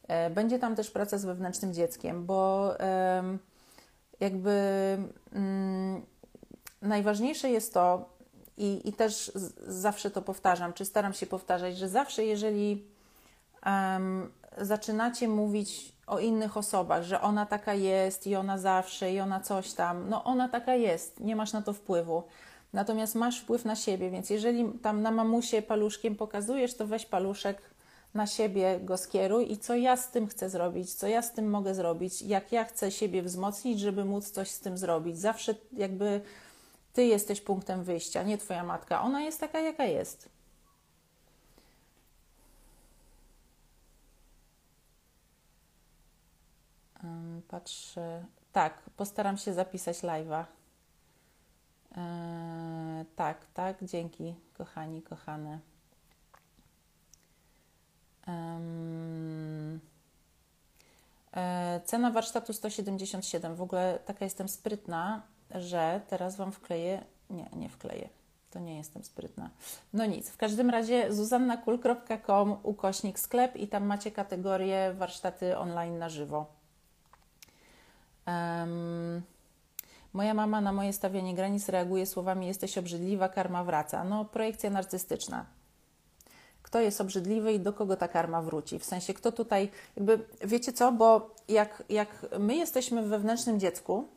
[0.08, 2.72] E, będzie tam też praca z wewnętrznym dzieckiem, bo
[4.20, 4.52] jakby
[5.34, 6.02] mm,
[6.82, 8.10] najważniejsze jest to,
[8.58, 9.32] i, i też
[9.68, 12.86] zawsze to powtarzam, czy staram się powtarzać, że zawsze, jeżeli
[14.58, 19.74] zaczynacie mówić o innych osobach, że ona taka jest i ona zawsze i ona coś
[19.74, 22.24] tam, no ona taka jest, nie masz na to wpływu.
[22.74, 27.62] Natomiast masz wpływ na siebie, więc jeżeli tam na mamusie paluszkiem pokazujesz, to weź paluszek
[28.14, 31.50] na siebie go skieruj i co ja z tym chcę zrobić, co ja z tym
[31.50, 35.20] mogę zrobić, jak ja chcę siebie wzmocnić, żeby móc coś z tym zrobić.
[35.20, 36.22] Zawsze jakby
[36.94, 39.02] ty jesteś punktem wyjścia, nie twoja matka.
[39.02, 40.30] Ona jest taka, jaka jest.
[47.48, 48.26] Patrzę.
[48.52, 50.44] Tak, postaram się zapisać live'a.
[51.98, 55.60] Eee, tak, tak, dzięki, kochani, kochane.
[58.28, 59.80] Eee,
[61.86, 63.56] cena warsztatu 177.
[63.56, 65.22] W ogóle taka jestem sprytna,
[65.56, 67.04] że teraz Wam wkleję.
[67.30, 68.10] Nie, nie wkleję.
[68.52, 69.50] To nie jestem sprytna.
[69.94, 70.30] No nic.
[70.30, 76.61] W każdym razie zuzannakul.com ukośnik sklep i tam macie kategorię warsztaty online na żywo.
[78.28, 79.22] Um,
[80.14, 84.04] moja mama na moje stawianie granic reaguje słowami jesteś obrzydliwa, karma wraca.
[84.04, 85.46] No, projekcja narcystyczna.
[86.62, 88.80] Kto jest obrzydliwy i do kogo ta karma wróci?
[88.80, 94.08] W sensie, kto tutaj, jakby, wiecie co, bo jak, jak my jesteśmy w wewnętrznym dziecku,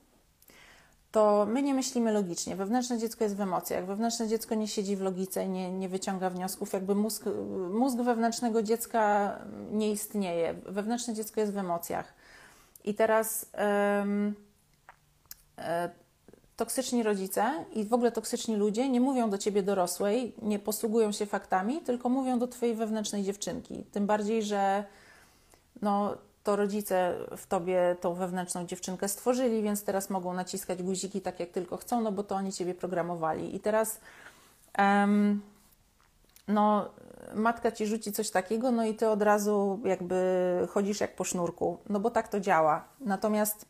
[1.15, 2.57] to my nie myślimy logicznie.
[2.57, 3.87] Wewnętrzne dziecko jest w emocjach.
[3.87, 6.73] Wewnętrzne dziecko nie siedzi w logice, nie, nie wyciąga wniosków.
[6.73, 7.25] Jakby mózg,
[7.71, 9.33] mózg wewnętrznego dziecka
[9.71, 10.55] nie istnieje.
[10.67, 12.15] Wewnętrzne dziecko jest w emocjach.
[12.85, 13.47] I teraz
[13.99, 14.35] um,
[15.59, 15.91] e,
[16.57, 21.27] toksyczni rodzice i w ogóle toksyczni ludzie nie mówią do ciebie dorosłej, nie posługują się
[21.27, 23.85] faktami, tylko mówią do twojej wewnętrznej dziewczynki.
[23.93, 24.85] Tym bardziej, że
[25.83, 31.41] no, to rodzice w tobie tą wewnętrzną dziewczynkę stworzyli, więc teraz mogą naciskać guziki tak,
[31.41, 33.57] jak tylko chcą, no bo to oni ciebie programowali.
[33.57, 34.01] I teraz
[34.79, 35.43] um,
[36.49, 36.91] no,
[37.35, 41.79] matka ci rzuci coś takiego, no i ty od razu jakby chodzisz jak po sznurku,
[41.89, 42.85] no bo tak to działa.
[43.01, 43.67] Natomiast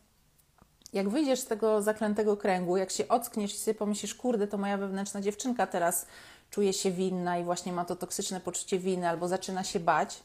[0.93, 4.77] jak wyjdziesz z tego zaklętego kręgu, jak się ockniesz i sobie pomyślisz, kurde, to moja
[4.77, 6.05] wewnętrzna dziewczynka teraz
[6.49, 10.23] czuje się winna i właśnie ma to toksyczne poczucie winy albo zaczyna się bać,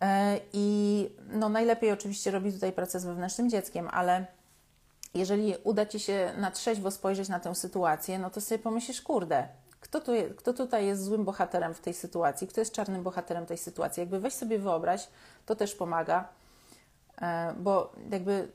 [0.00, 4.26] E, I no najlepiej oczywiście robić tutaj pracę z wewnętrznym dzieckiem, ale
[5.14, 9.48] jeżeli uda Ci się na trzeźwo spojrzeć na tę sytuację, no to sobie pomyślisz, kurde,
[9.80, 13.58] kto, tu kto tutaj jest złym bohaterem w tej sytuacji, kto jest czarnym bohaterem tej
[13.58, 14.00] sytuacji.
[14.00, 15.08] Jakby weź sobie wyobraź,
[15.46, 16.28] to też pomaga,
[17.22, 18.48] e, bo jakby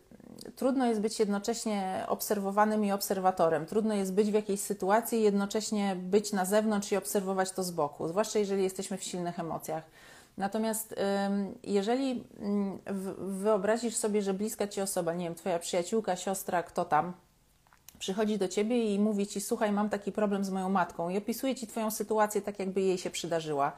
[0.56, 3.66] trudno jest być jednocześnie obserwowanym i obserwatorem.
[3.66, 7.72] Trudno jest być w jakiejś sytuacji i jednocześnie być na zewnątrz i obserwować to z
[7.72, 9.84] boku, zwłaszcza jeżeli jesteśmy w silnych emocjach.
[10.38, 10.96] Natomiast
[11.64, 12.80] jeżeli mm,
[13.18, 17.14] wyobrazisz sobie, że bliska ci osoba, nie wiem, twoja przyjaciółka, siostra, kto tam,
[18.04, 21.56] przychodzi do ciebie i mówi ci: Słuchaj, mam taki problem z moją matką, i opisuje
[21.56, 23.72] ci twoją sytuację tak, jakby jej się przydarzyła,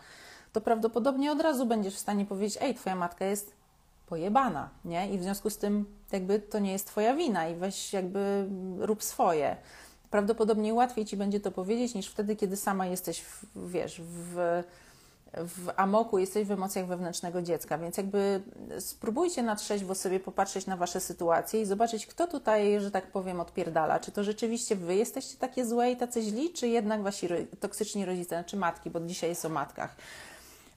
[0.53, 3.53] to prawdopodobnie od razu będziesz w stanie powiedzieć: Ej, twoja matka jest
[4.05, 5.09] pojebana, nie?
[5.13, 8.47] I w związku z tym, jakby to nie jest twoja wina, i weź, jakby
[8.79, 9.57] rób swoje.
[10.09, 14.63] Prawdopodobnie łatwiej ci będzie to powiedzieć niż wtedy, kiedy sama jesteś, w, wiesz, w
[15.37, 18.41] w amoku, jesteś w emocjach wewnętrznego dziecka, więc jakby
[18.79, 23.39] spróbujcie na trzeźwo sobie popatrzeć na Wasze sytuacje i zobaczyć, kto tutaj, że tak powiem,
[23.39, 23.99] odpierdala.
[23.99, 27.27] Czy to rzeczywiście Wy jesteście takie złe i tacy źli, czy jednak Wasi
[27.59, 29.95] toksyczni rodzice, czy matki, bo dzisiaj jest o matkach.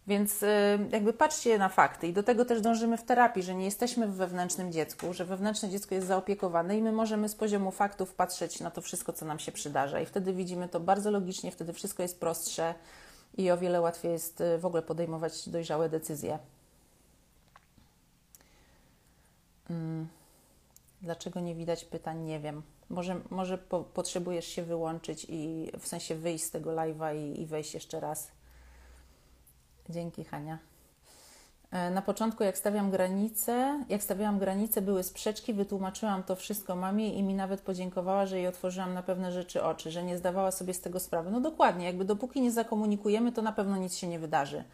[0.07, 0.47] Więc y,
[0.92, 4.14] jakby patrzcie na fakty i do tego też dążymy w terapii, że nie jesteśmy w
[4.14, 8.71] wewnętrznym dziecku, że wewnętrzne dziecko jest zaopiekowane i my możemy z poziomu faktów patrzeć na
[8.71, 12.21] to wszystko, co nam się przydarza i wtedy widzimy to bardzo logicznie, wtedy wszystko jest
[12.21, 12.75] prostsze
[13.36, 16.38] i o wiele łatwiej jest y, w ogóle podejmować dojrzałe decyzje.
[19.68, 20.08] Hmm.
[21.02, 22.24] Dlaczego nie widać pytań?
[22.24, 22.62] Nie wiem.
[22.90, 27.46] Może, może po, potrzebujesz się wyłączyć i w sensie wyjść z tego live'a i, i
[27.46, 28.30] wejść jeszcze raz.
[29.88, 30.58] Dzięki, Hania.
[31.70, 37.14] E, na początku, jak stawiam granice, jak stawiałam granice, były sprzeczki, wytłumaczyłam to wszystko mamie
[37.14, 40.74] i mi nawet podziękowała, że jej otworzyłam na pewne rzeczy oczy, że nie zdawała sobie
[40.74, 41.31] z tego sprawy.
[41.31, 44.64] No dokładnie, jakby dopóki nie zakomunikujemy, to na pewno nic się nie wydarzy.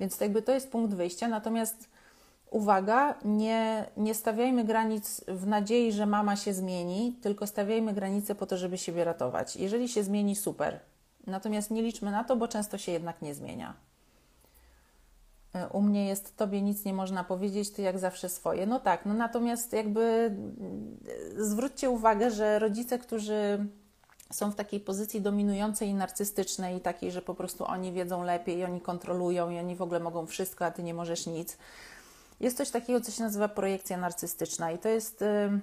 [0.00, 1.28] Więc jakby to jest punkt wyjścia.
[1.28, 1.88] Natomiast
[2.50, 8.46] uwaga, nie, nie stawiajmy granic w nadziei, że mama się zmieni, tylko stawiajmy granice po
[8.46, 9.56] to, żeby siebie ratować.
[9.56, 10.80] Jeżeli się zmieni, super.
[11.26, 13.87] Natomiast nie liczmy na to, bo często się jednak nie zmienia.
[15.54, 18.66] E, u mnie jest tobie nic nie można powiedzieć, ty jak zawsze swoje.
[18.66, 20.96] No tak, no natomiast jakby mm,
[21.36, 23.66] zwróćcie uwagę, że rodzice, którzy
[24.32, 28.80] są w takiej pozycji dominującej i narcystycznej, takiej, że po prostu oni wiedzą lepiej, oni
[28.80, 31.58] kontrolują, i oni w ogóle mogą wszystko, a ty nie możesz nic.
[32.40, 35.20] Jest coś takiego, co się nazywa projekcja narcystyczna, i to jest.
[35.20, 35.60] Yy,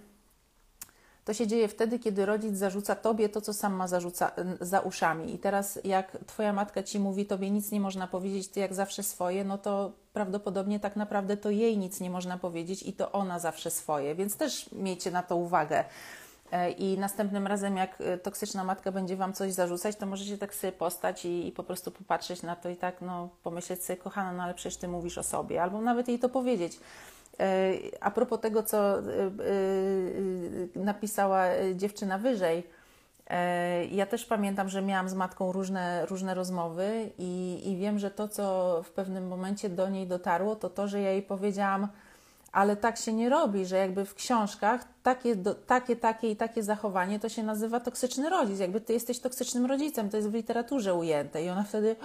[1.25, 5.35] to się dzieje wtedy, kiedy rodzic zarzuca tobie to, co sam ma zarzuca, za uszami.
[5.35, 9.03] I teraz, jak twoja matka ci mówi, tobie nic nie można powiedzieć, ty jak zawsze
[9.03, 13.39] swoje, no to prawdopodobnie tak naprawdę to jej nic nie można powiedzieć i to ona
[13.39, 14.15] zawsze swoje.
[14.15, 15.85] Więc też miejcie na to uwagę.
[16.51, 20.55] E, I następnym razem, jak e, toksyczna matka będzie Wam coś zarzucać, to możecie tak
[20.55, 24.33] sobie postać i, i, po prostu popatrzeć na to i tak, no, pomyśleć sobie, kochana,
[24.33, 26.79] no ale przecież Ty mówisz o sobie, albo nawet jej to powiedzieć.
[27.39, 29.33] E, a propos tego, co e, e,
[30.75, 31.45] napisała
[31.75, 32.75] dziewczyna wyżej,
[33.91, 38.27] ja też pamiętam, że miałam z matką różne, różne rozmowy i, i wiem, że to,
[38.27, 41.87] co w pewnym momencie do niej dotarło, to to, że ja jej powiedziałam,
[42.51, 46.63] ale tak się nie robi, że jakby w książkach takie, do, takie, takie i takie
[46.63, 48.59] zachowanie to się nazywa toksyczny rodzic.
[48.59, 51.43] Jakby ty jesteś toksycznym rodzicem, to jest w literaturze ujęte.
[51.43, 51.95] I ona wtedy,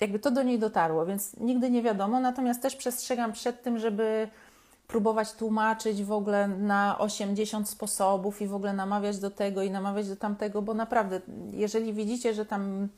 [0.00, 2.20] jakby to do niej dotarło, więc nigdy nie wiadomo.
[2.20, 4.28] Natomiast też przestrzegam przed tym, żeby
[4.86, 10.08] próbować tłumaczyć w ogóle na 80 sposobów i w ogóle namawiać do tego i namawiać
[10.08, 11.20] do tamtego, bo naprawdę,
[11.52, 12.88] jeżeli widzicie, że tam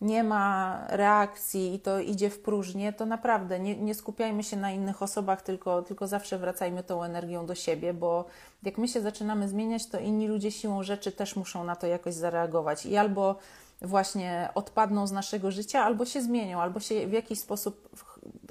[0.00, 4.70] nie ma reakcji i to idzie w próżnię, to naprawdę nie, nie skupiajmy się na
[4.70, 8.24] innych osobach, tylko, tylko zawsze wracajmy tą energią do siebie, bo
[8.62, 12.14] jak my się zaczynamy zmieniać, to inni ludzie siłą rzeczy też muszą na to jakoś
[12.14, 13.36] zareagować i albo
[13.82, 17.88] właśnie odpadną z naszego życia, albo się zmienią, albo się w jakiś sposób,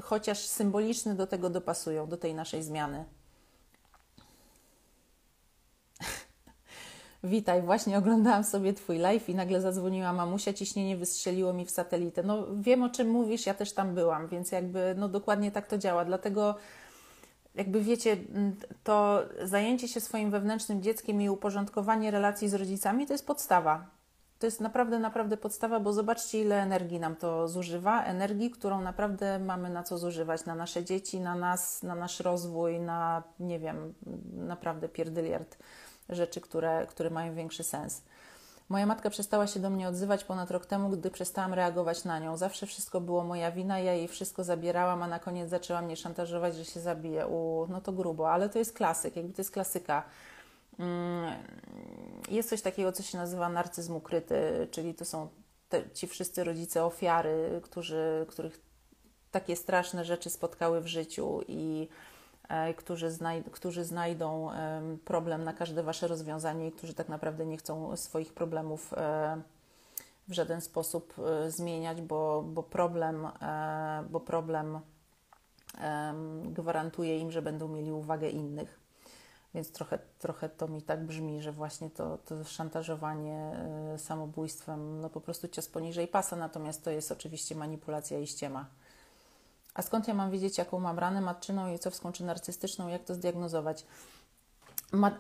[0.02, 3.06] chociaż symboliczny, do tego dopasują, do tej naszej zmiany.
[7.24, 12.24] Witaj, właśnie oglądałam sobie Twój live i nagle zadzwoniła mamusia, ciśnienie wystrzeliło mi w satelitę.
[12.24, 15.78] No wiem o czym mówisz, ja też tam byłam, więc jakby no dokładnie tak to
[15.78, 16.06] działa.
[16.06, 16.56] Dlatego
[17.56, 18.18] jakby wiecie,
[18.84, 24.01] to zajęcie się swoim wewnętrznym dzieckiem i uporządkowanie relacji z rodzicami to jest podstawa
[24.42, 28.04] to jest naprawdę, naprawdę podstawa, bo zobaczcie, ile energii nam to zużywa.
[28.04, 32.80] Energii, którą naprawdę mamy na co zużywać, na nasze dzieci, na nas, na nasz rozwój,
[32.80, 33.94] na, nie wiem,
[34.34, 35.58] naprawdę pierdyliard
[36.10, 38.02] rzeczy, które, które mają większy sens.
[38.70, 42.38] Moja matka przestała się do mnie odzywać ponad rok temu, gdy przestałam reagować na nią.
[42.38, 46.56] Zawsze wszystko było moja wina, ja jej wszystko zabierałam, a na koniec zaczęła mnie szantażować,
[46.56, 47.28] że się zabije.
[47.28, 50.04] U, no to grubo, ale to jest klasyk, jakby to jest klasyka
[52.30, 55.28] jest coś takiego, co się nazywa narcyzm ukryty, czyli to są
[55.70, 58.62] te, ci wszyscy rodzice ofiary, którzy, których
[59.32, 61.88] takie straszne rzeczy spotkały w życiu i
[62.50, 67.46] e, którzy, znaj którzy znajdą e, problem na każde wasze rozwiązanie i którzy tak naprawdę
[67.46, 69.42] nie chcą swoich problemów e,
[70.28, 74.80] w żaden sposób e, zmieniać, bo, bo problem, e, bo problem
[76.44, 78.81] gwarantuje im, że będą mieli uwagę innych.
[79.54, 83.52] Więc trochę, trochę to mi tak brzmi, że właśnie to, to szantażowanie
[83.96, 88.66] y, samobójstwem, no po prostu cios poniżej pasa, natomiast to jest oczywiście manipulacja i ściema.
[89.74, 93.86] A skąd ja mam wiedzieć, jaką mam ranę matczyną, ojcowską czy narcystyczną, jak to zdiagnozować?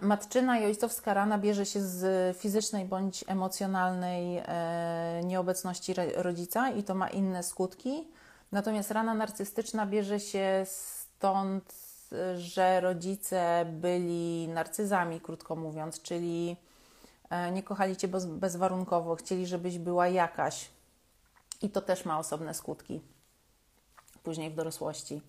[0.02, 6.96] matczyna i ojcowska rana bierze się z fizycznej bądź emocjonalnej e, nieobecności rodzica i to
[6.96, 8.08] ma inne skutki.
[8.52, 11.74] Natomiast rana narcystyczna bierze się stąd,
[12.38, 16.56] że rodzice byli narcyzami, krótko mówiąc, czyli
[17.30, 20.70] e, nie kochali cię bez, bezwarunkowo, chcieli, żebyś była jakaś.
[21.62, 23.02] I to też ma osobne skutki
[24.24, 25.22] później w dorosłości.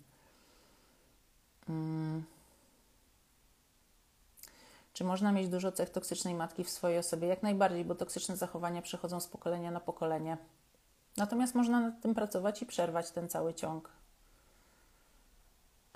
[1.67, 2.25] Hmm.
[4.93, 7.29] Czy można mieć dużo cech toksycznej matki w swojej osobie?
[7.29, 10.37] Jak najbardziej, bo toksyczne zachowania przechodzą z pokolenia na pokolenie.
[11.17, 13.91] Natomiast można nad tym pracować i przerwać ten cały ciąg.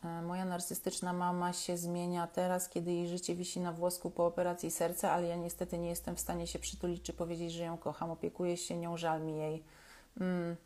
[0.04, 4.70] E, moja narcystyczna mama się zmienia teraz, kiedy jej życie wisi na włosku po operacji
[4.70, 8.10] serca, ale ja niestety nie jestem w stanie się przytulić czy powiedzieć, że ją kocham.
[8.10, 9.62] Opiekuję się nią, żal mi jej.
[10.20, 10.56] Mm,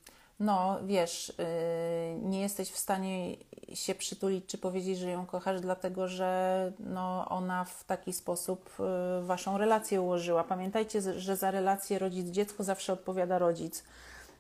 [0.41, 3.37] no, wiesz, yy, nie jesteś w stanie
[3.75, 9.27] się przytulić czy powiedzieć, że ją kochasz, dlatego że no, ona w taki sposób yy,
[9.27, 10.45] waszą relację ułożyła.
[10.45, 13.85] Pamiętajcie, że za relację rodzic-dziecko zawsze odpowiada rodzic.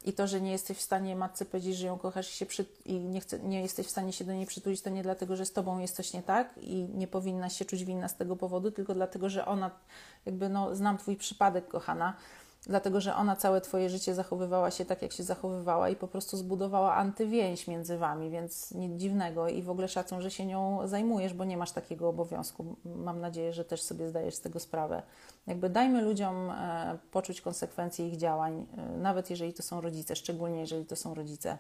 [0.05, 2.65] I to, że nie jesteś w stanie matce powiedzieć, że ją kochasz i, się przy...
[2.85, 5.47] i nie, chce, nie jesteś w stanie się do niej przytulić, to nie dlatego, że
[5.47, 8.71] z tobą jest coś nie tak i nie powinna się czuć winna z tego powodu,
[8.71, 9.71] tylko dlatego, że ona,
[10.27, 12.17] jakby, no, znam twój przypadek, kochana
[12.67, 16.37] dlatego że ona całe Twoje życie zachowywała się tak, jak się zachowywała i po prostu
[16.37, 21.35] zbudowała antywięź między Wami, więc nic dziwnego i w ogóle szacun, że się nią zajmujesz,
[21.35, 22.77] bo nie masz takiego obowiązku.
[22.85, 25.03] Mam nadzieję, że też sobie zdajesz z tego sprawę.
[25.47, 30.61] Jakby dajmy ludziom e, poczuć konsekwencje ich działań, e, nawet jeżeli to są rodzice, szczególnie
[30.61, 31.59] jeżeli to są rodzice.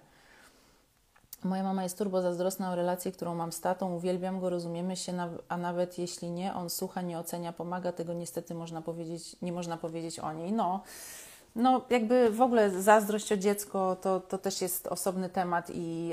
[1.44, 3.94] Moja mama jest turbo zazdrosna o relację, którą mam z tatą.
[3.94, 5.12] Uwielbiam go, rozumiemy się,
[5.48, 7.92] a nawet jeśli nie, on słucha, nie ocenia, pomaga.
[7.92, 10.53] Tego niestety można powiedzieć, nie można powiedzieć o niej.
[10.53, 10.83] No,
[11.57, 16.12] no jakby w ogóle zazdrość o dziecko to, to też jest osobny temat i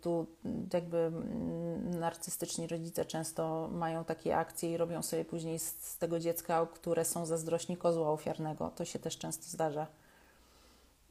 [0.00, 0.26] tu
[0.72, 6.20] jakby mm, narcystyczni rodzice często mają takie akcje i robią sobie później z, z tego
[6.20, 8.70] dziecka, które są zazdrośni kozła ofiarnego.
[8.76, 9.86] To się też często zdarza.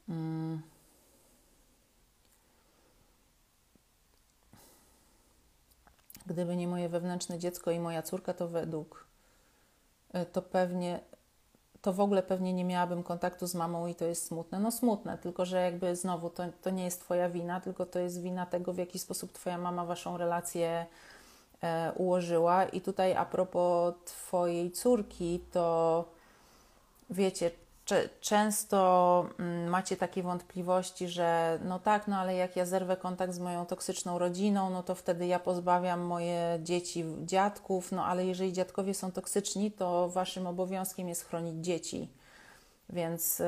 [0.08, 0.77] Um.
[6.28, 9.06] Gdyby nie moje wewnętrzne dziecko i moja córka, to według
[10.12, 11.00] e, to pewnie,
[11.82, 14.60] to w ogóle pewnie nie miałabym kontaktu z mamą i to jest smutne.
[14.60, 18.20] No smutne, tylko że jakby znowu to, to nie jest Twoja wina, tylko to jest
[18.20, 20.86] wina tego, w jaki sposób Twoja mama Waszą relację
[21.62, 22.64] e, ułożyła.
[22.64, 26.04] I tutaj a propos Twojej córki, to
[27.10, 27.50] wiecie,
[28.20, 33.38] często mm, macie takie wątpliwości, że no tak, no ale jak ja zerwę kontakt z
[33.38, 38.94] moją toksyczną rodziną, no to wtedy ja pozbawiam moje dzieci dziadków, no ale jeżeli dziadkowie
[38.94, 42.08] są toksyczni, to waszym obowiązkiem jest chronić dzieci.
[42.90, 43.42] Więc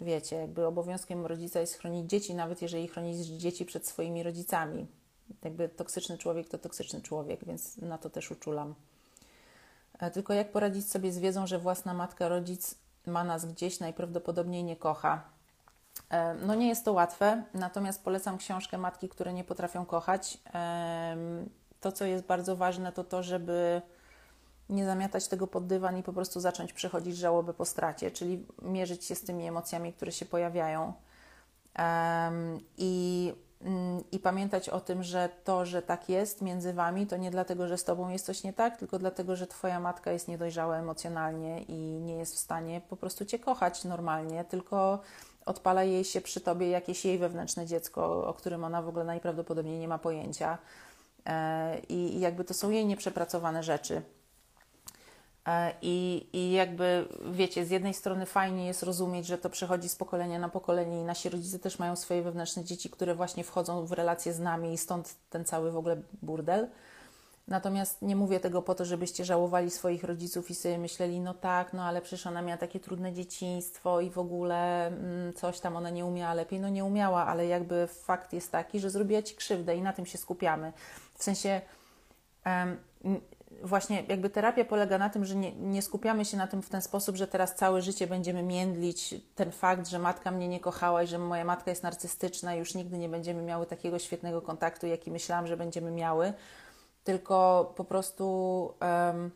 [0.00, 4.86] wiecie, jakby obowiązkiem rodzica jest chronić dzieci, nawet jeżeli chronić dzieci przed swoimi rodzicami.
[5.44, 8.74] Jakby toksyczny człowiek to toksyczny człowiek, więc na to też uczulam.
[9.98, 12.74] E, tylko jak poradzić sobie z wiedzą, że własna matka, rodzic
[13.06, 15.22] ma nas gdzieś, najprawdopodobniej nie kocha.
[16.10, 20.38] E, no nie jest to łatwe, natomiast polecam książkę Matki, które nie potrafią kochać.
[21.80, 23.82] To, co jest bardzo ważne, to to, żeby
[24.68, 29.04] nie zamiatać tego pod dywan i po prostu zacząć przechodzić żałobę po stracie, czyli mierzyć
[29.04, 30.92] się z tymi emocjami, które się pojawiają.
[32.78, 33.32] I
[34.12, 37.78] i pamiętać o tym, że to, że tak jest między wami, to nie dlatego, że
[37.78, 41.74] z tobą jest coś nie tak, tylko dlatego, że twoja matka jest niedojrzała emocjonalnie i
[42.00, 45.00] nie jest w stanie po prostu cię kochać normalnie, tylko
[45.46, 49.78] odpala jej się przy tobie jakieś jej wewnętrzne dziecko, o którym ona w ogóle najprawdopodobniej
[49.78, 50.58] nie ma pojęcia.
[51.26, 54.02] E, I jakby to są jej nieprzepracowane rzeczy.
[55.46, 59.96] E, I, I jakby wiecie, z jednej strony fajnie jest rozumieć, że to przechodzi z
[59.96, 63.92] pokolenia na pokolenie i nasi rodzice też mają swoje wewnętrzne dzieci, które właśnie wchodzą w
[63.92, 66.68] relacje z nami i stąd ten cały w ogóle burdel.
[67.48, 71.72] Natomiast nie mówię tego po to, żebyście żałowali swoich rodziców i sobie myśleli, no tak,
[71.72, 75.90] no ale przecież ona miała takie trudne dzieciństwo i w ogóle mm, coś tam ona
[75.90, 76.60] nie umiała lepiej.
[76.60, 80.06] No nie umiała, ale jakby fakt jest taki, że zrobiła ci krzywdę i na tym
[80.06, 80.72] się skupiamy.
[81.14, 81.60] W sensie
[83.62, 86.82] właśnie jakby terapia polega na tym, że nie, nie, skupiamy się na tym w ten
[86.82, 91.06] sposób, że teraz całe życie będziemy międlić ten fakt, że matka mnie nie kochała i
[91.06, 95.10] że moja matka jest narcystyczna i już nigdy nie będziemy miały takiego świetnego kontaktu, jaki
[95.10, 96.32] myślałam, że będziemy miały,
[97.04, 99.30] tylko po prostu um,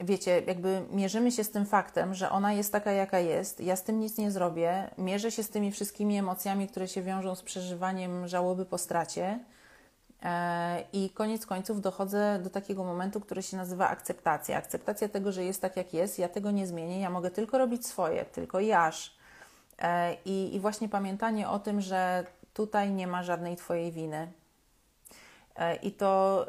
[0.00, 3.82] wiecie, jakby mierzymy się z tym faktem, że ona jest taka, jaka jest, ja z
[3.82, 8.28] tym nic nie zrobię, mierzę się z tymi wszystkimi emocjami, które się wiążą z przeżywaniem
[8.28, 9.38] żałoby po stracie,
[10.92, 14.56] I koniec końców dochodzę do takiego momentu, który się nazywa akceptacja.
[14.56, 17.86] Akceptacja tego, że jest tak, jak jest, ja tego nie zmienię, ja mogę tylko robić
[17.86, 19.16] swoje, tylko jaż.
[19.78, 24.32] E, I, I właśnie pamiętanie o tym, że tutaj nie ma żadnej Twojej winy.
[25.56, 26.46] E, I to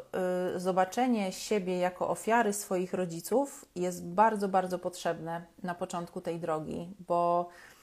[0.56, 6.94] y, zobaczenie siebie jako ofiary swoich rodziców jest bardzo, bardzo potrzebne na początku tej drogi,
[7.08, 7.73] bo E,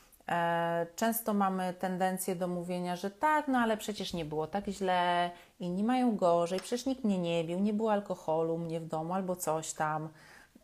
[0.95, 5.83] często mamy tendencję do mówienia, że tak, no ale przecież nie było tak źle, inni
[5.83, 9.73] mają gorzej, przecież nikt mnie nie bił, nie było alkoholu mnie w domu albo coś
[9.73, 10.09] tam.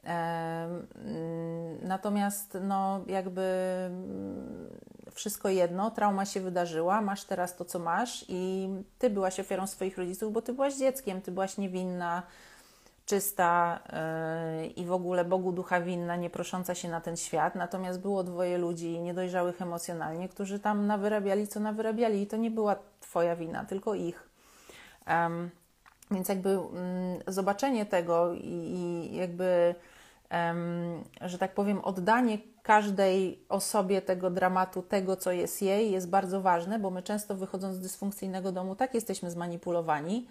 [0.04, 0.64] E,
[0.96, 3.41] mm, natomiast, no, jakby
[3.86, 4.70] mm,
[5.12, 8.70] wszystko jedno, trauma się wydarzyła, masz teraz to, co masz, i
[9.00, 12.24] ty byłaś ofiarą swoich rodziców, bo ty byłaś dzieckiem, ty byłaś niewinna,
[13.08, 13.80] czysta
[14.62, 17.55] yy, i w ogóle Bogu ducha winna, nie prosząca się na ten świat.
[17.55, 22.76] Natomiast było dwoje ludzi niedojrzałych emocjonalnie, którzy tam nawyrabiali, co nawyrabiali, i to nie była
[22.99, 24.30] Twoja wina, tylko ich.
[26.12, 26.76] Więc jakby um,
[27.28, 29.76] zobaczenie tego i, jakby,
[31.22, 36.80] że tak powiem, oddanie każdej osobie tego dramatu, tego, co jest jej, jest bardzo ważne,
[36.80, 40.28] bo my często wychodząc z dysfunkcyjnego domu, tak jesteśmy zmanipulowani,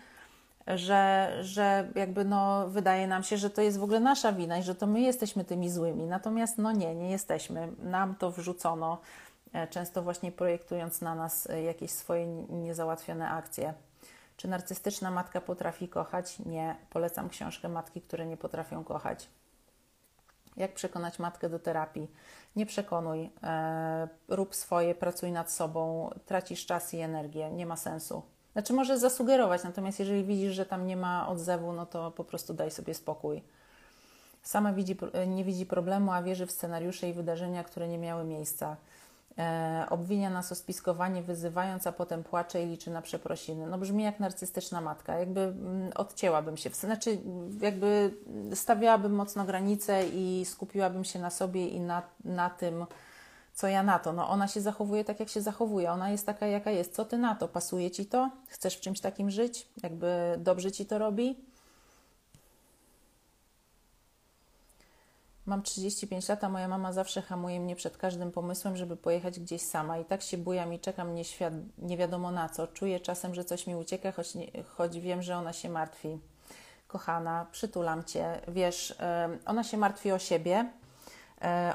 [0.67, 4.63] że, że jakby no, wydaje nam się, że to jest w ogóle nasza wina i
[4.63, 6.07] że to my jesteśmy tymi złymi.
[6.07, 7.73] Natomiast no nie, nie jesteśmy.
[7.83, 8.99] Nam to wrzucono,
[9.53, 13.75] e, często właśnie projektując na nas e, jakieś swoje niezałatwione akcje.
[14.37, 16.39] Czy narcystyczna matka potrafi kochać?
[16.39, 16.77] Nie.
[16.91, 19.29] Polecam książkę Matki, które nie potrafią kochać.
[20.57, 22.11] Jak przekonać matkę do terapii?
[22.57, 28.23] Nie przekonuj, e, rób swoje, pracuj nad sobą, tracisz czas i energię, nie ma sensu.
[28.57, 32.55] Znaczy, może zasugerować, natomiast jeżeli widzisz, że tam nie ma odzewu, no to po prostu
[32.55, 33.43] daj sobie spokój.
[34.43, 34.97] Sama widzi,
[35.27, 38.77] nie widzi problemu, a wierzy w scenariusze i wydarzenia, które nie miały miejsca.
[39.39, 43.67] E, obwinia nas o spiskowanie, wyzywając, a potem płacze i liczy na przeprosiny.
[43.67, 45.19] No brzmi jak narcystyczna matka.
[45.19, 47.19] Jakby mm, odcięłabym się, znaczy
[47.61, 48.15] jakby
[48.55, 52.87] stawiałabym mocno granice i skupiłabym się na sobie i na, na tym,
[53.57, 54.13] co ja na to?
[54.13, 55.93] No ona się zachowuje tak, jak się zachowuje.
[55.93, 56.95] Ona jest taka, jaka jest.
[56.95, 57.49] Co ty na to?
[57.49, 58.31] Pasuje ci to?
[58.49, 59.69] Chcesz w czymś takim żyć?
[59.83, 61.37] Jakby dobrze ci to robi?
[65.47, 69.63] Mam 35 lat, a moja mama zawsze hamuje mnie przed każdym pomysłem, żeby pojechać gdzieś
[69.63, 69.99] sama.
[69.99, 72.67] I tak się bujam i czekam nie, świat, nie wiadomo na co.
[72.67, 76.19] Czuję czasem, że coś mi ucieka, choć, nie, choć wiem, że ona się martwi.
[76.89, 78.41] Kochana, przytulam cię.
[78.49, 78.95] Wiesz,
[79.47, 80.71] ona się martwi o siebie,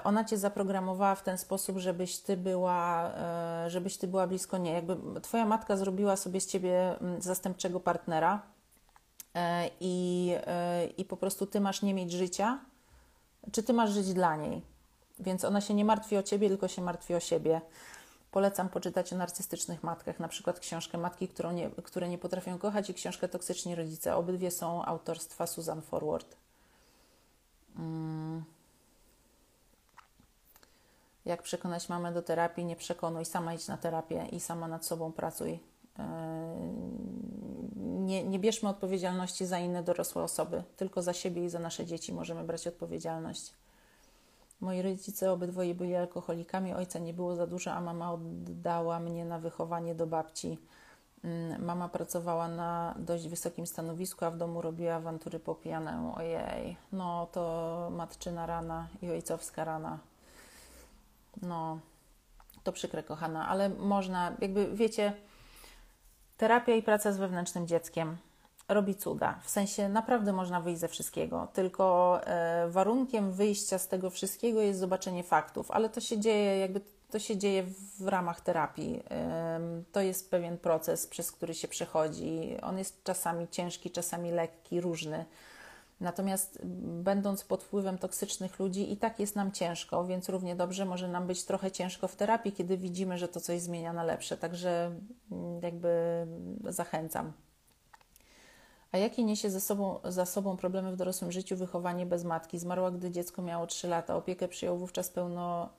[0.03, 4.73] ona cię zaprogramowała w ten sposób, żebyś ty była, e, żebyś ty była blisko niej.
[4.73, 8.41] Jakby twoja matka zrobiła sobie z ciebie mm, zastępczego partnera
[9.35, 10.35] e, i,
[10.97, 12.59] i po prostu ty masz nie mieć życia,
[13.51, 14.61] czy ty masz żyć dla niej.
[15.19, 17.61] Więc ona się nie martwi o ciebie, tylko się martwi o siebie.
[18.31, 22.93] Polecam poczytać o narcystycznych matkach, na przykład książkę Matki, nie, które nie potrafią kochać i
[22.93, 24.15] książkę Toksyczni Rodzice.
[24.15, 26.37] Obydwie są autorstwa Susan Forward.
[27.75, 28.43] Hmm.
[31.25, 32.65] Jak przekonać mamę do terapii?
[32.65, 35.59] Nie przekonuj, sama idź na terapię i sama nad sobą pracuj.
[35.99, 36.05] E,
[37.85, 42.13] nie, nie bierzmy odpowiedzialności za inne dorosłe osoby, tylko za siebie i za nasze dzieci
[42.13, 43.53] możemy brać odpowiedzialność.
[44.61, 49.39] Moi rodzice obydwoje byli alkoholikami, ojca nie było za dużo, a mama oddała mnie na
[49.39, 50.57] wychowanie do babci.
[51.23, 56.15] Mm, mama pracowała na dość wysokim stanowisku, a w domu robiła awantury po pijanemu.
[56.15, 59.99] Ojej, no to matczyna rana i ojcowska rana
[61.41, 61.79] no,
[62.63, 65.13] to przykre, kochana, ale można, jakby wiecie,
[66.37, 68.17] terapia i praca z wewnętrznym dzieckiem
[68.69, 69.39] robi cuda.
[69.43, 74.79] W sensie naprawdę można wyjść ze wszystkiego, tylko e, warunkiem wyjścia z tego wszystkiego jest
[74.79, 77.63] zobaczenie faktów, ale to się dzieje, jakby to się dzieje
[77.99, 79.03] w ramach terapii.
[79.91, 82.57] To jest pewien proces, przez który się przechodzi.
[82.61, 85.25] On jest czasami ciężki, czasami lekki, różny
[86.01, 86.59] Natomiast
[87.03, 91.27] będąc pod wpływem toksycznych ludzi, i tak jest nam ciężko, więc równie dobrze może nam
[91.27, 94.37] być trochę ciężko w terapii, kiedy widzimy, że to coś zmienia na lepsze.
[94.37, 94.91] Także
[95.31, 96.25] mm, jakby
[96.65, 97.33] zachęcam.
[98.91, 102.59] A jakie niesie ze sobą, za sobą problemy w dorosłym życiu wychowanie bez matki?
[102.59, 104.15] Zmarła, gdy dziecko miało 3 lata.
[104.15, 105.69] Opiekę przyjął wówczas, pełno,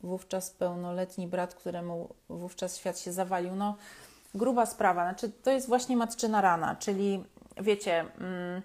[0.00, 3.54] wówczas pełnoletni brat, któremu wówczas świat się zawalił.
[3.54, 3.76] No,
[4.34, 5.04] gruba sprawa.
[5.04, 7.24] Znaczy, to jest właśnie matczyna rana, czyli
[7.56, 8.04] wiecie.
[8.18, 8.62] Mm,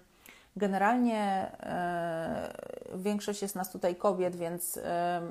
[0.56, 2.52] Generalnie e,
[2.94, 5.22] większość jest nas tutaj kobiet, więc e,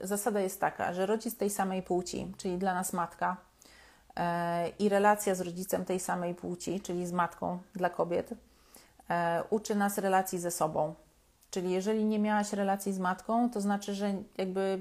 [0.00, 3.36] zasada jest taka, że rodzic tej samej płci, czyli dla nas matka,
[4.16, 8.30] e, i relacja z rodzicem tej samej płci, czyli z matką dla kobiet,
[9.50, 10.94] uczy nas relacji ze sobą.
[11.50, 14.78] Czyli jeżeli nie miałaś relacji z matką, to znaczy, że jakby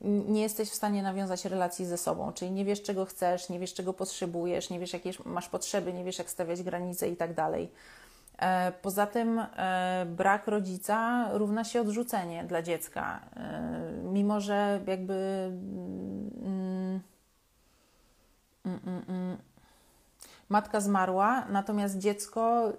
[0.00, 3.74] nie jesteś w stanie nawiązać relacji ze sobą, czyli nie wiesz, czego chcesz, nie wiesz,
[3.74, 7.70] czego potrzebujesz, nie wiesz, jakie masz potrzeby, nie wiesz, jak stawiać granice i tak dalej.
[8.38, 15.50] E, poza tym e, brak rodzica równa się odrzucenie dla dziecka, e, mimo że jakby
[16.42, 17.00] mm,
[18.66, 19.36] mm, mm,
[20.48, 22.72] matka zmarła, natomiast dziecko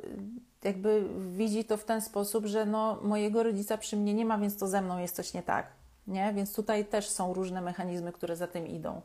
[0.63, 4.57] jakby widzi to w ten sposób, że no, mojego rodzica przy mnie nie ma, więc
[4.57, 5.67] to ze mną jest coś nie tak.
[6.07, 6.33] Nie?
[6.33, 9.01] Więc tutaj też są różne mechanizmy, które za tym idą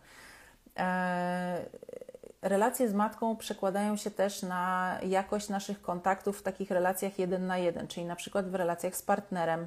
[2.42, 7.58] relacje z matką przekładają się też na jakość naszych kontaktów w takich relacjach jeden na
[7.58, 9.66] jeden, czyli na przykład w relacjach z partnerem.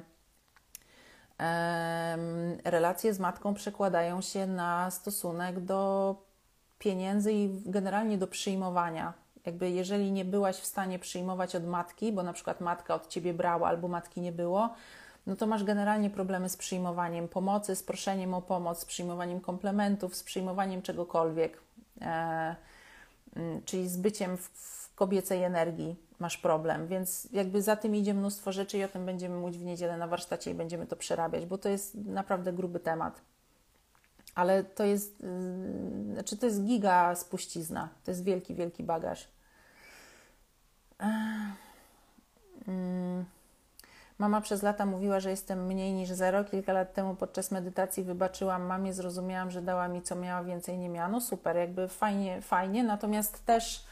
[2.64, 6.14] Relacje z matką przekładają się na stosunek do
[6.78, 12.22] pieniędzy i generalnie do przyjmowania jakby jeżeli nie byłaś w stanie przyjmować od matki, bo
[12.22, 14.74] na przykład matka od ciebie brała albo matki nie było,
[15.26, 20.16] no to masz generalnie problemy z przyjmowaniem pomocy, z proszeniem o pomoc, z przyjmowaniem komplementów,
[20.16, 21.60] z przyjmowaniem czegokolwiek,
[23.64, 28.78] czyli z byciem w, kobiecej energii masz problem, więc jakby za tym idzie mnóstwo rzeczy
[28.78, 31.68] i o tym będziemy mówić w niedzielę na warsztacie i będziemy to przerabiać, bo to
[31.68, 33.20] jest naprawdę gruby temat.
[34.34, 39.28] Ale to jest, yy, znaczy to jest giga spuścizna, to jest wielki, wielki bagaż.
[42.66, 43.33] Yy.
[44.18, 46.44] Mama przez lata mówiła, że jestem mniej niż zero.
[46.44, 50.88] Kilka lat temu podczas medytacji wybaczyłam mamie, zrozumiałam, że dała mi co miała, więcej nie
[50.88, 51.08] miała.
[51.08, 52.84] No super, jakby fajnie, fajnie.
[52.84, 53.84] Natomiast też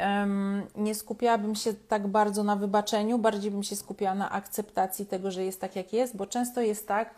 [0.00, 5.30] um, nie skupiałabym się tak bardzo na wybaczeniu, bardziej bym się skupiała na akceptacji tego,
[5.30, 7.14] że jest tak, jak jest, bo często jest tak,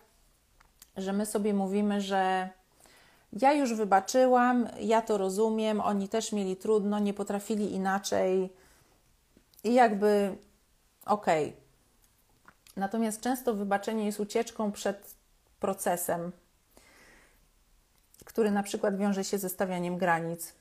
[0.96, 2.48] że my sobie mówimy, że
[3.32, 8.52] ja już wybaczyłam, ja to rozumiem, oni też mieli trudno, nie potrafili inaczej
[9.64, 10.36] i jakby
[11.06, 11.48] okej.
[11.48, 11.67] Okay
[12.78, 15.14] Natomiast często wybaczenie jest ucieczką przed
[15.60, 16.32] procesem,
[18.24, 20.54] który na przykład wiąże się ze stawianiem granic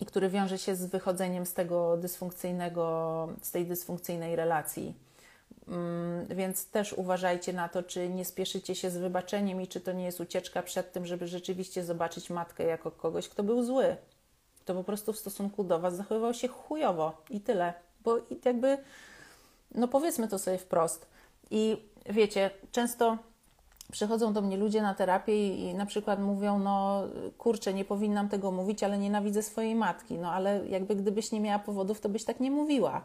[0.00, 4.94] i który wiąże się z wychodzeniem z tego dysfunkcyjnego, z tej dysfunkcyjnej relacji.
[5.68, 9.92] Mm, więc też uważajcie na to, czy nie spieszycie się z wybaczeniem i czy to
[9.92, 13.96] nie jest ucieczka przed tym, żeby rzeczywiście zobaczyć matkę jako kogoś, kto był zły.
[14.64, 17.74] To po prostu w stosunku do Was zachowywał się chujowo i tyle.
[18.04, 18.78] Bo jakby,
[19.74, 21.15] no powiedzmy to sobie wprost,
[21.50, 21.76] i
[22.08, 23.18] wiecie, często
[23.92, 27.02] przychodzą do mnie ludzie na terapię i, na przykład mówią, no
[27.38, 30.14] kurczę, nie powinnam tego mówić, ale nienawidzę swojej matki.
[30.14, 33.02] No ale jakby gdybyś nie miała powodów, to byś tak nie mówiła.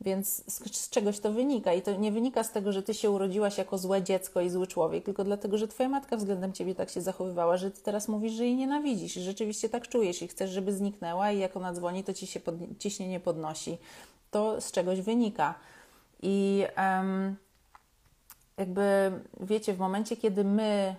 [0.00, 1.72] Więc z, z, czegoś to wynika.
[1.72, 4.66] I to nie wynika z tego, że ty się urodziłaś jako złe dziecko i zły
[4.66, 8.32] człowiek, tylko dlatego, że twoja matka względem ciebie tak się zachowywała, że ty teraz mówisz,
[8.32, 12.04] że jej nienawidzisz i rzeczywiście tak czujesz i chcesz, żeby zniknęła i jak ona dzwoni,
[12.04, 13.78] to ci się pod, ciśnienie podnosi.
[14.30, 15.54] To z czegoś wynika.
[16.22, 16.64] I...
[16.76, 17.36] Um,
[18.58, 20.96] jakby wiecie, w momencie, kiedy my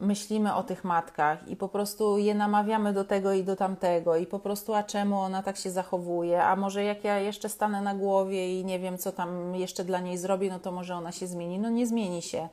[0.00, 4.26] myślimy o tych matkach i po prostu je namawiamy do tego i do tamtego, i
[4.26, 7.94] po prostu, a czemu ona tak się zachowuje, a może jak ja jeszcze stanę na
[7.94, 11.26] głowie i nie wiem, co tam jeszcze dla niej zrobię, no to może ona się
[11.26, 11.58] zmieni.
[11.58, 12.48] No nie zmieni się.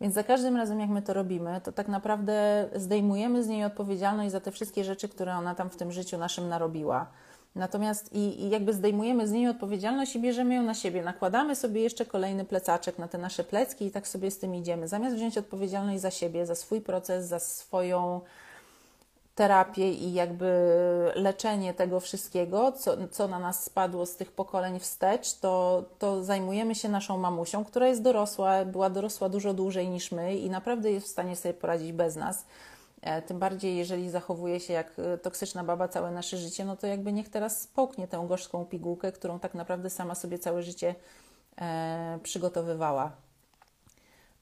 [0.00, 4.32] Więc za każdym razem, jak my to robimy, to tak naprawdę zdejmujemy z niej odpowiedzialność
[4.32, 7.06] za te wszystkie rzeczy, które ona tam w tym życiu naszym narobiła.
[7.54, 11.02] Natomiast i, i, jakby zdejmujemy z niej odpowiedzialność i bierzemy ją na siebie.
[11.02, 14.88] Nakładamy sobie jeszcze kolejny plecaczek na te nasze plecki i tak sobie z tym idziemy.
[14.88, 18.20] Zamiast wziąć odpowiedzialność za siebie, za swój proces, za swoją
[19.34, 20.52] terapię i jakby
[21.14, 26.74] leczenie tego wszystkiego, co, co na nas spadło z tych pokoleń wstecz, to, to zajmujemy
[26.74, 31.06] się naszą mamusią, która jest dorosła, była dorosła dużo dłużej niż my i naprawdę jest
[31.06, 32.44] w stanie sobie poradzić bez nas.
[33.02, 36.86] E, tym bardziej, jeżeli zachowuje się jak e, toksyczna baba całe nasze życie, no to
[36.86, 40.94] jakby niech teraz połknie tę gorzką pigułkę, którą tak naprawdę sama sobie całe życie
[41.60, 43.12] e, przygotowywała.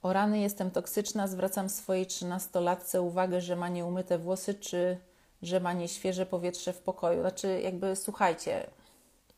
[0.03, 4.97] O rany, jestem toksyczna, zwracam swojej trzynastolatce uwagę, że ma nieumyte włosy, czy
[5.41, 7.21] że ma nieświeże powietrze w pokoju.
[7.21, 8.67] Znaczy, jakby słuchajcie,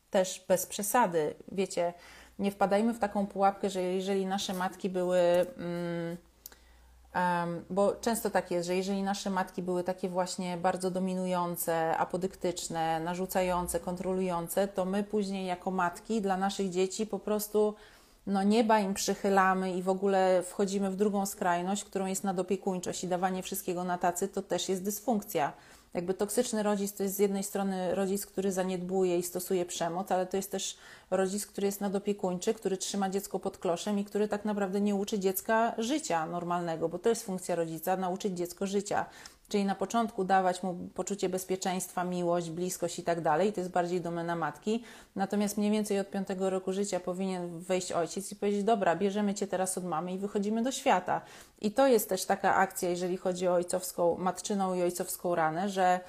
[0.09, 1.93] też bez przesady, wiecie,
[2.39, 5.19] nie wpadajmy w taką pułapkę, że jeżeli nasze matki były.
[5.57, 6.17] Mm,
[7.69, 13.79] bo często tak jest, że jeżeli nasze matki były takie właśnie bardzo dominujące, apodyktyczne, narzucające,
[13.79, 17.75] kontrolujące, to my później jako matki dla naszych dzieci po prostu
[18.27, 23.07] no nieba im przychylamy i w ogóle wchodzimy w drugą skrajność, którą jest nadopiekuńczość i
[23.07, 25.53] dawanie wszystkiego na tacy, to też jest dysfunkcja.
[25.93, 30.25] Jakby toksyczny rodzic to jest z jednej strony rodzic, który zaniedbuje i stosuje przemoc, ale
[30.25, 30.77] to jest też
[31.11, 35.19] rodzic, który jest nadopiekuńczy, który trzyma dziecko pod kloszem i który tak naprawdę nie uczy
[35.19, 39.05] dziecka życia normalnego, bo to jest funkcja rodzica nauczyć dziecko życia.
[39.53, 43.53] Czyli na początku dawać mu poczucie bezpieczeństwa, miłość, bliskość i tak dalej.
[43.53, 44.83] To jest bardziej domena matki.
[45.15, 49.47] Natomiast mniej więcej od piątego roku życia powinien wejść ojciec i powiedzieć: Dobra, bierzemy cię
[49.47, 51.21] teraz od mamy i wychodzimy do świata.
[51.61, 55.99] I to jest też taka akcja, jeżeli chodzi o ojcowską, matczyną i ojcowską ranę, że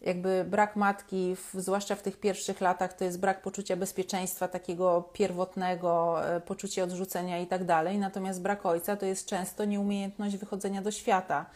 [0.00, 6.24] jakby brak matki, zwłaszcza w tych pierwszych latach, to jest brak poczucia bezpieczeństwa, takiego pierwotnego,
[6.26, 7.98] e, poczucie odrzucenia i tak dalej.
[7.98, 11.46] Natomiast brak ojca to jest często nieumiejętność wychodzenia do świata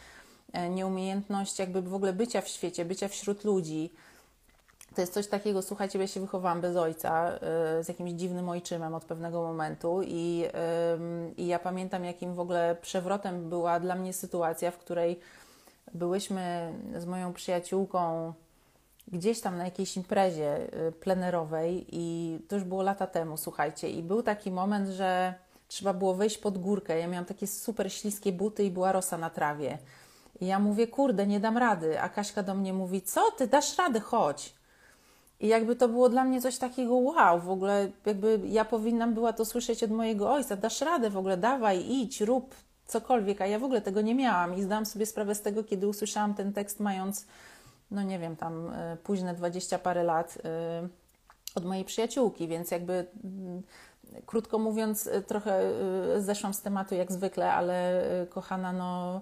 [0.69, 3.93] nieumiejętność jakby w ogóle bycia w świecie, bycia wśród ludzi.
[4.95, 7.39] To jest coś takiego, słuchajcie, ja się wychowałam bez ojca, e,
[7.83, 10.43] z jakimś dziwnym ojczymem od pewnego momentu i,
[11.37, 15.19] i ja pamiętam, jakim w ogóle przewrotem była dla mnie sytuacja, w której
[15.93, 18.33] byłyśmy z moją przyjaciółką
[19.07, 24.03] gdzieś tam na jakiejś imprezie e, plenerowej i to już było lata temu, słuchajcie, i
[24.03, 25.33] był taki moment, że
[25.67, 26.99] trzeba było wejść pod górkę.
[26.99, 29.77] Ja miałam takie super śliskie buty i była rosa na trawie.
[30.41, 32.01] I ja mówię, kurde, nie dam rady.
[32.01, 34.55] A Kaśka do mnie mówi, co ty, dasz radę, chodź.
[35.39, 39.33] I jakby to było dla mnie coś takiego wow, w ogóle jakby ja powinnam była
[39.33, 42.55] to słyszeć od mojego ojca, dasz radę w ogóle, dawaj, idź, rób
[42.87, 45.87] cokolwiek, a ja w ogóle tego nie miałam i zdałam sobie sprawę z tego, kiedy
[45.87, 47.25] usłyszałam ten tekst mając,
[47.91, 50.39] no nie wiem, tam y, późne dwadzieścia parę lat y,
[51.55, 53.05] od mojej przyjaciółki, więc jakby y,
[54.25, 55.71] krótko mówiąc, trochę
[56.17, 59.21] zeszłam z tematu jak zwykle, ale kochana, no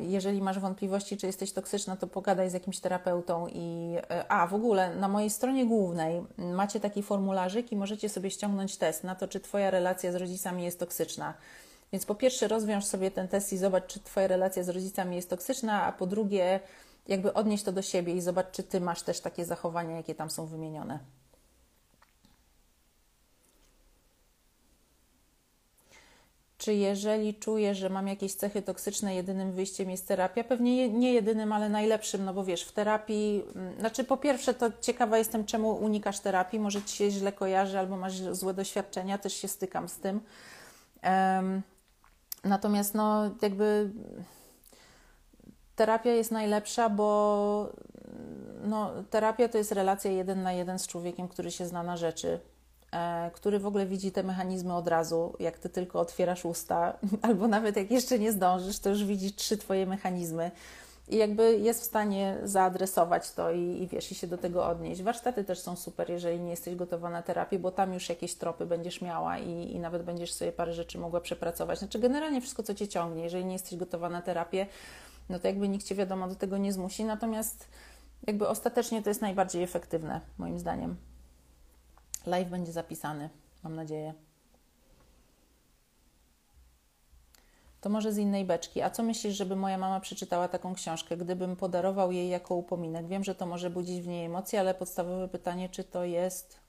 [0.00, 3.46] jeżeli masz wątpliwości, czy jesteś toksyczna, to pogadaj z jakimś terapeutą.
[3.48, 8.30] I, e, a w ogóle na mojej stronie głównej macie taki formularzyk i możecie sobie
[8.30, 11.34] ściągnąć test na to, czy Twoja relacja z rodzicami jest toksyczna.
[11.92, 15.30] Więc po pierwsze, rozwiąż sobie ten test i zobacz, czy Twoja relacja z rodzicami jest
[15.30, 16.60] toksyczna, a po drugie,
[17.08, 20.30] jakby odnieść to do siebie i zobacz, czy Ty masz też takie zachowania, jakie tam
[20.30, 20.98] są wymienione.
[26.62, 30.44] Czy jeżeli czuję, że mam jakieś cechy toksyczne, jedynym wyjściem jest terapia?
[30.44, 34.70] Pewnie nie jedynym, ale najlepszym, no bo wiesz, w terapii, mm, znaczy po pierwsze to
[34.80, 39.34] ciekawa jestem, czemu unikasz terapii, może Ci się źle kojarzy albo masz złe doświadczenia, też
[39.34, 40.20] się stykam z tym.
[41.04, 41.62] Um,
[42.44, 43.90] natomiast no jakby
[45.76, 47.72] terapia jest najlepsza, bo
[48.64, 52.40] no, terapia to jest relacja jeden na jeden z człowiekiem, który się zna na rzeczy
[53.32, 57.76] który w ogóle widzi te mechanizmy od razu, jak ty tylko otwierasz usta, albo nawet
[57.76, 60.50] jak jeszcze nie zdążysz, to już widzi trzy twoje mechanizmy
[61.08, 65.02] i jakby jest w stanie zaadresować to i, i wiesz, i się do tego odnieść.
[65.02, 68.66] Warsztaty też są super, jeżeli nie jesteś gotowa na terapię, bo tam już jakieś tropy
[68.66, 71.78] będziesz miała i, i nawet będziesz sobie parę rzeczy mogła przepracować.
[71.78, 74.66] Znaczy generalnie wszystko, co cię ciągnie, jeżeli nie jesteś gotowa na terapię,
[75.28, 77.68] no to jakby nikt cię wiadomo do tego nie zmusi, natomiast
[78.26, 80.96] jakby ostatecznie to jest najbardziej efektywne, moim zdaniem.
[82.26, 83.30] Live będzie zapisany,
[83.62, 84.14] mam nadzieję.
[87.82, 88.82] To może z innej beczki.
[88.82, 93.06] A co myślisz, żeby moja mama przeczytała taką książkę, gdybym podarował jej jako upominek?
[93.06, 96.60] Wiem, że to może budzić w niej emocje, ale podstawowe pytanie, czy to jest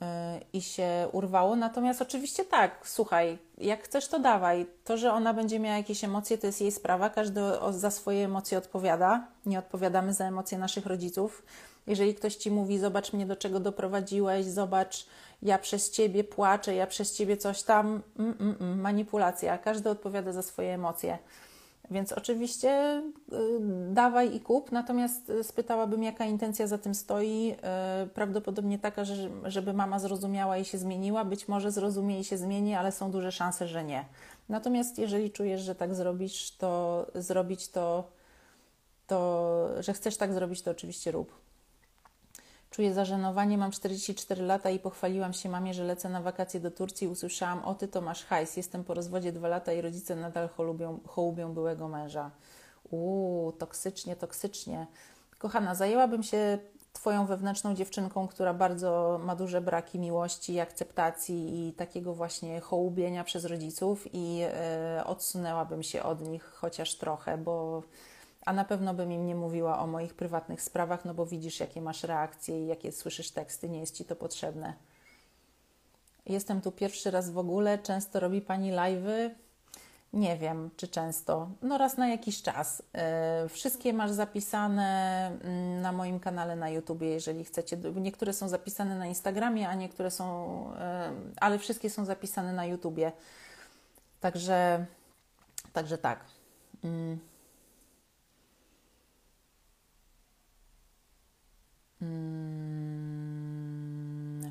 [0.00, 0.06] yy,
[0.52, 1.56] i się urwało.
[1.56, 4.66] Natomiast oczywiście tak, słuchaj, jak chcesz, to dawaj.
[4.84, 7.10] To, że ona będzie miała jakieś emocje, to jest jej sprawa.
[7.10, 7.40] Każdy
[7.70, 9.26] za swoje emocje odpowiada.
[9.46, 11.42] Nie odpowiadamy za emocje naszych rodziców.
[11.86, 15.06] Jeżeli ktoś ci mówi, zobacz mnie, do czego doprowadziłeś, zobacz,
[15.42, 19.58] ja przez ciebie płaczę, ja przez ciebie coś tam, mm, mm, mm, manipulacja.
[19.58, 21.18] Każdy odpowiada za swoje emocje.
[21.90, 23.02] Więc oczywiście
[23.32, 23.34] y,
[23.92, 27.54] dawaj i kup, natomiast spytałabym, jaka intencja za tym stoi.
[28.04, 31.24] Y, prawdopodobnie taka, że, żeby mama zrozumiała i się zmieniła.
[31.24, 34.04] Być może zrozumie i się zmieni, ale są duże szanse, że nie.
[34.48, 38.10] Natomiast jeżeli czujesz, że tak zrobisz, to zrobić to,
[39.06, 41.32] to że chcesz tak zrobić, to oczywiście rób.
[42.70, 47.08] Czuję zażenowanie, mam 44 lata i pochwaliłam się mamie, że lecę na wakacje do Turcji.
[47.08, 51.00] Usłyszałam, o ty to masz hajs, jestem po rozwodzie dwa lata i rodzice nadal hołubią,
[51.06, 52.30] hołubią byłego męża.
[52.90, 54.86] Uuu, toksycznie, toksycznie.
[55.38, 56.58] Kochana, zajęłabym się
[56.92, 63.44] Twoją wewnętrzną dziewczynką, która bardzo ma duże braki miłości, akceptacji i takiego właśnie hołubienia przez
[63.44, 67.82] rodziców i e, odsunęłabym się od nich chociaż trochę, bo
[68.46, 71.80] a na pewno bym im nie mówiła o moich prywatnych sprawach, no bo widzisz, jakie
[71.82, 74.74] masz reakcje i jakie słyszysz teksty, nie jest ci to potrzebne.
[76.26, 79.30] Jestem tu pierwszy raz w ogóle, często robi pani live'y.
[80.12, 81.48] Nie wiem, czy często.
[81.62, 82.82] No raz na jakiś czas.
[83.42, 87.76] Yy, wszystkie masz zapisane mm, na moim kanale na YouTubie, jeżeli chcecie.
[87.94, 93.12] Niektóre są zapisane na Instagramie, a niektóre są, yy, ale wszystkie są zapisane na YouTubie.
[94.20, 94.86] Także,
[95.72, 96.24] także tak.
[96.84, 96.90] Yy.
[96.90, 97.18] Mm,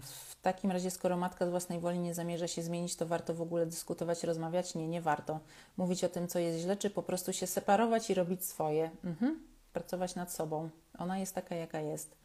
[0.02, 3.41] w takim razie, skoro matka z własnej woli nie zamierza się zmienić, to warto w
[3.41, 4.76] ogóle dyskutować, rozmawiać?
[4.76, 5.39] Nie, nie warto.
[5.78, 8.91] Mówić o tym, co jest źle, czy po prostu się separować i robić swoje.
[9.04, 9.39] Mhm.
[9.74, 10.70] Pracować nad sobą.
[10.97, 12.18] Ona jest taka, jaka jest.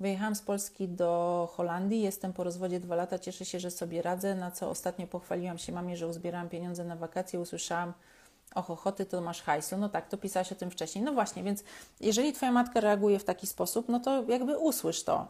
[0.00, 4.34] Wyjechałam z Polski do Holandii, jestem po rozwodzie dwa lata, cieszę się, że sobie radzę,
[4.34, 7.92] na co ostatnio pochwaliłam się mamie, że uzbierałam pieniądze na wakacje, usłyszałam,
[8.54, 9.76] och, ochoty, to masz hajsu.
[9.76, 11.04] No tak, to pisałaś o tym wcześniej.
[11.04, 11.64] No właśnie, więc
[12.00, 15.26] jeżeli Twoja matka reaguje w taki sposób, no to jakby usłysz to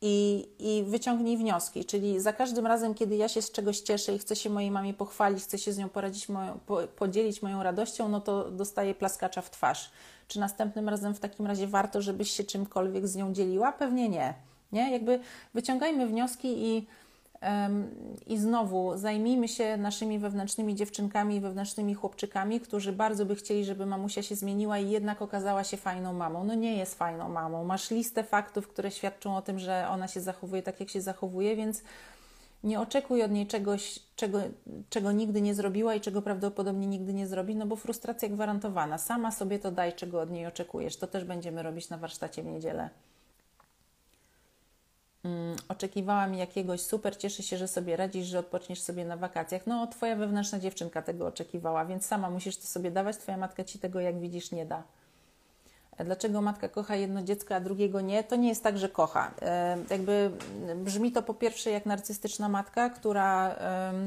[0.00, 1.84] i, i wyciągnij wnioski.
[1.84, 4.94] Czyli za każdym razem, kiedy ja się z czegoś cieszę i chcę się mojej mamie
[4.94, 9.42] pochwalić, chcę się z nią poradzić, moją, po, podzielić moją radością, no to dostaję plaskacza
[9.42, 9.90] w twarz.
[10.28, 13.72] Czy następnym razem w takim razie warto, żebyś się czymkolwiek z nią dzieliła?
[13.72, 14.34] Pewnie nie.
[14.72, 14.92] Nie?
[14.92, 15.20] Jakby
[15.54, 16.86] wyciągajmy wnioski i
[18.26, 23.86] i znowu zajmijmy się naszymi wewnętrznymi dziewczynkami i wewnętrznymi chłopczykami, którzy bardzo by chcieli, żeby
[23.86, 26.44] mamusia się zmieniła i jednak okazała się fajną mamą.
[26.44, 27.64] No nie jest fajną mamą.
[27.64, 31.56] Masz listę faktów, które świadczą o tym, że ona się zachowuje tak, jak się zachowuje,
[31.56, 31.82] więc
[32.64, 34.40] nie oczekuj od niej czegoś, czego,
[34.88, 38.98] czego nigdy nie zrobiła i czego prawdopodobnie nigdy nie zrobi, no bo frustracja gwarantowana.
[38.98, 40.96] Sama sobie to daj, czego od niej oczekujesz.
[40.96, 42.90] To też będziemy robić na warsztacie w niedzielę.
[45.28, 49.66] Mm, oczekiwałam jakiegoś super, cieszę się, że sobie radzisz, że odpoczniesz sobie na wakacjach.
[49.66, 53.78] No, twoja wewnętrzna dziewczynka tego oczekiwała, więc sama musisz to sobie dawać, twoja matka ci
[53.78, 54.82] tego, jak widzisz, nie da.
[56.04, 58.24] Dlaczego matka kocha jedno dziecko, a drugiego nie?
[58.24, 59.34] To nie jest tak, że kocha.
[59.42, 60.30] E, jakby
[60.76, 63.56] brzmi to po pierwsze jak narcystyczna matka, która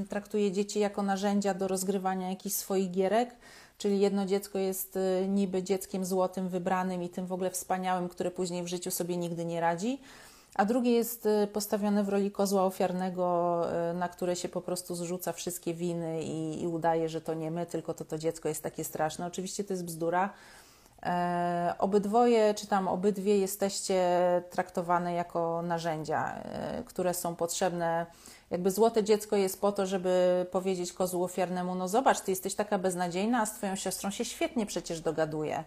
[0.10, 3.36] traktuje dzieci jako narzędzia do rozgrywania jakichś swoich gierek,
[3.78, 8.32] czyli jedno dziecko jest e, niby dzieckiem złotym, wybranym i tym w ogóle wspaniałym, które
[8.32, 10.02] później w życiu sobie nigdy nie radzi,
[10.56, 13.62] a drugie jest e, postawione w roli kozła ofiarnego,
[13.94, 17.66] na które się po prostu zrzuca wszystkie winy i, i udaje, że to nie my,
[17.66, 19.26] tylko to to dziecko jest takie straszne.
[19.26, 20.30] Oczywiście to jest bzdura
[21.04, 24.02] E, obydwoje, czy tam obydwie jesteście
[24.50, 28.06] traktowane jako narzędzia, e, które są potrzebne.
[28.52, 32.78] Jakby złote dziecko jest po to, żeby powiedzieć kozłu ofiarnemu: No, zobacz, ty jesteś taka
[32.78, 35.64] beznadziejna, a z twoją siostrą się świetnie przecież dogaduje.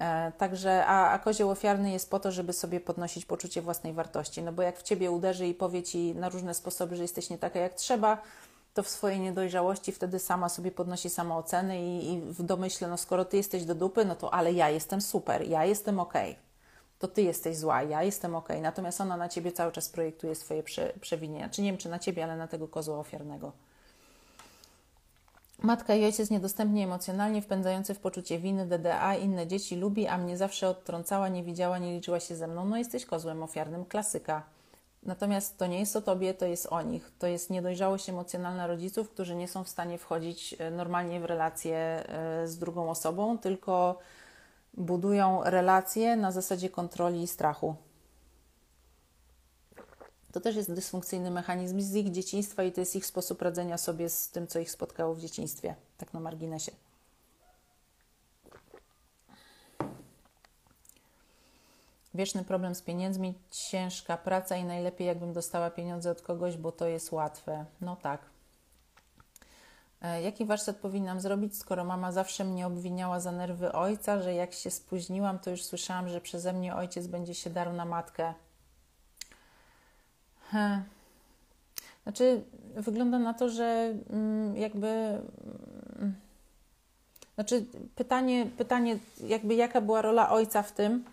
[0.00, 4.42] E, także, a, a kozioł ofiarny jest po to, żeby sobie podnosić poczucie własnej wartości.
[4.42, 7.38] No bo jak w ciebie uderzy i powie ci na różne sposoby, że jesteś nie
[7.38, 8.22] taka jak trzeba,
[8.74, 13.24] to w swojej niedojrzałości wtedy sama sobie podnosi samooceny i, i w domyśle, no skoro
[13.24, 16.30] ty jesteś do dupy, no to ale ja jestem super, ja jestem okej.
[16.30, 16.46] Okay.
[16.98, 18.60] To ty jesteś zła, ja jestem okej.
[18.60, 21.48] Natomiast ona na ciebie cały czas projektuje swoje prze, przewinienia.
[21.48, 23.52] Czy nie wiem, czy na ciebie, ale na tego kozła ofiarnego.
[25.62, 30.36] Matka i ojciec niedostępni emocjonalnie, wpędzający w poczucie winy, DDA, inne dzieci lubi, a mnie
[30.36, 32.64] zawsze odtrącała, nie widziała, nie liczyła się ze mną.
[32.64, 34.42] No jesteś kozłem ofiarnym, klasyka.
[35.02, 37.12] Natomiast to nie jest o tobie, to jest o nich.
[37.18, 41.76] To jest niedojrzałość emocjonalna rodziców, którzy nie są w stanie wchodzić e, normalnie w relacje
[41.76, 43.98] e, z drugą osobą, tylko
[44.74, 47.74] budują relacje na zasadzie kontroli i strachu.
[50.36, 54.08] To też jest dysfunkcyjny mechanizm z ich dzieciństwa i to jest ich sposób radzenia sobie
[54.08, 56.72] z tym, co ich spotkało w dzieciństwie, tak na marginesie.
[62.14, 66.86] Wieczny problem z pieniędzmi, ciężka praca i najlepiej jakbym dostała pieniądze od kogoś, bo to
[66.86, 67.64] jest łatwe.
[67.80, 68.20] No tak.
[70.02, 74.52] E, jaki warsztat powinnam zrobić, skoro mama zawsze mnie obwiniała za nerwy ojca, że jak
[74.52, 78.34] się spóźniłam, to już słyszałam, że przeze mnie ojciec będzie się darł na matkę.
[80.50, 80.82] He.
[82.02, 82.42] Znaczy,
[82.74, 84.86] wygląda na to, że mm, jakby.
[84.86, 86.14] Mm,
[87.34, 91.04] znaczy, pytanie, pytanie, jakby jaka była rola ojca w tym,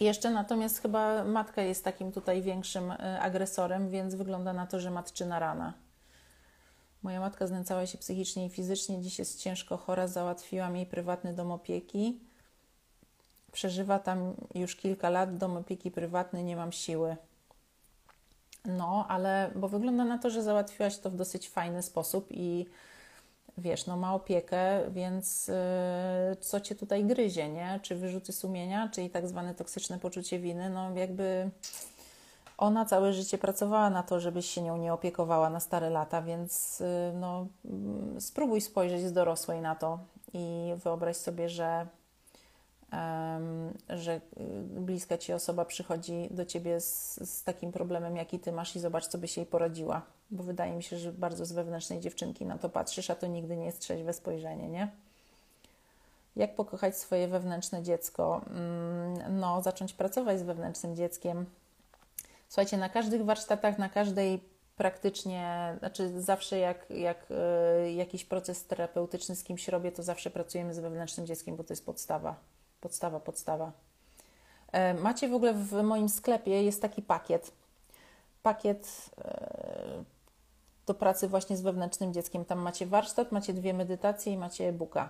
[0.00, 4.90] jeszcze natomiast chyba matka jest takim tutaj większym e, agresorem, więc wygląda na to, że
[4.90, 5.72] matczyna rana.
[7.02, 11.50] Moja matka znęcała się psychicznie i fizycznie, dziś jest ciężko chora, załatwiłam jej prywatny dom
[11.50, 12.20] opieki.
[13.52, 17.16] Przeżywa tam już kilka lat, dom opieki prywatny, nie mam siły.
[18.64, 22.66] No, ale bo wygląda na to, że załatwiłaś to w dosyć fajny sposób i
[23.58, 27.80] wiesz, no ma opiekę, więc yy, co cię tutaj gryzie, nie?
[27.82, 31.50] Czy wyrzuty sumienia, czy i tak zwane toksyczne poczucie winy, no jakby
[32.58, 36.80] ona całe życie pracowała na to, żebyś się nią nie opiekowała na stare lata, więc
[36.80, 36.86] yy,
[37.20, 37.46] no
[38.14, 39.98] yy, spróbuj spojrzeć z dorosłej na to
[40.32, 41.86] i wyobraź sobie, że
[43.88, 44.20] że y,
[44.80, 49.06] bliska ci osoba przychodzi do ciebie z, z, takim problemem, jaki ty masz, i zobacz,
[49.06, 50.02] co by się jej poradziła.
[50.30, 53.56] Bo wydaje mi się, że bardzo z wewnętrznej dziewczynki na to patrzysz, a to nigdy
[53.56, 54.88] nie jest trzeźwe spojrzenie, nie?
[56.36, 58.40] Jak pokochać swoje wewnętrzne dziecko?
[58.46, 61.46] Mm, no, zacząć pracować z wewnętrznym dzieckiem.
[62.48, 64.40] Słuchajcie, na każdych warsztatach, na każdej
[64.76, 67.26] praktycznie, znaczy zawsze jak, jak
[67.86, 71.72] y, jakiś proces terapeutyczny z kimś robię, to zawsze pracujemy z wewnętrznym dzieckiem, bo to
[71.72, 72.36] jest podstawa.
[72.82, 73.72] Podstawa, podstawa.
[74.72, 77.52] E, macie w ogóle w moim sklepie jest taki pakiet.
[78.42, 80.04] Pakiet e,
[80.86, 82.44] do pracy właśnie z wewnętrznym dzieckiem.
[82.44, 85.08] Tam macie warsztat, macie dwie medytacje i macie e-booka.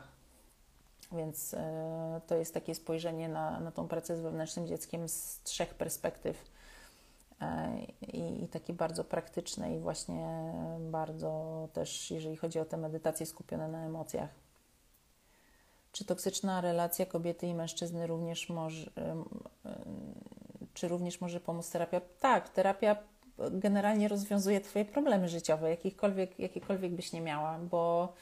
[1.13, 5.75] Więc e, to jest takie spojrzenie na, na tą pracę z wewnętrznym dzieckiem z trzech
[5.75, 6.53] perspektyw.
[8.13, 13.69] I, i takie bardzo praktyczne i właśnie bardzo też, jeżeli chodzi o te medytacje skupione
[13.69, 14.42] na emocjach.
[15.93, 18.91] Czy toksyczna relacja kobiety i mężczyzny również może,
[20.75, 22.01] czy również może pomóc terapia?
[22.21, 22.97] Tak, terapia
[23.51, 28.13] generalnie rozwiązuje Twoje problemy życiowe, jakikolwiek, jakiekolwiek byś nie miała, bo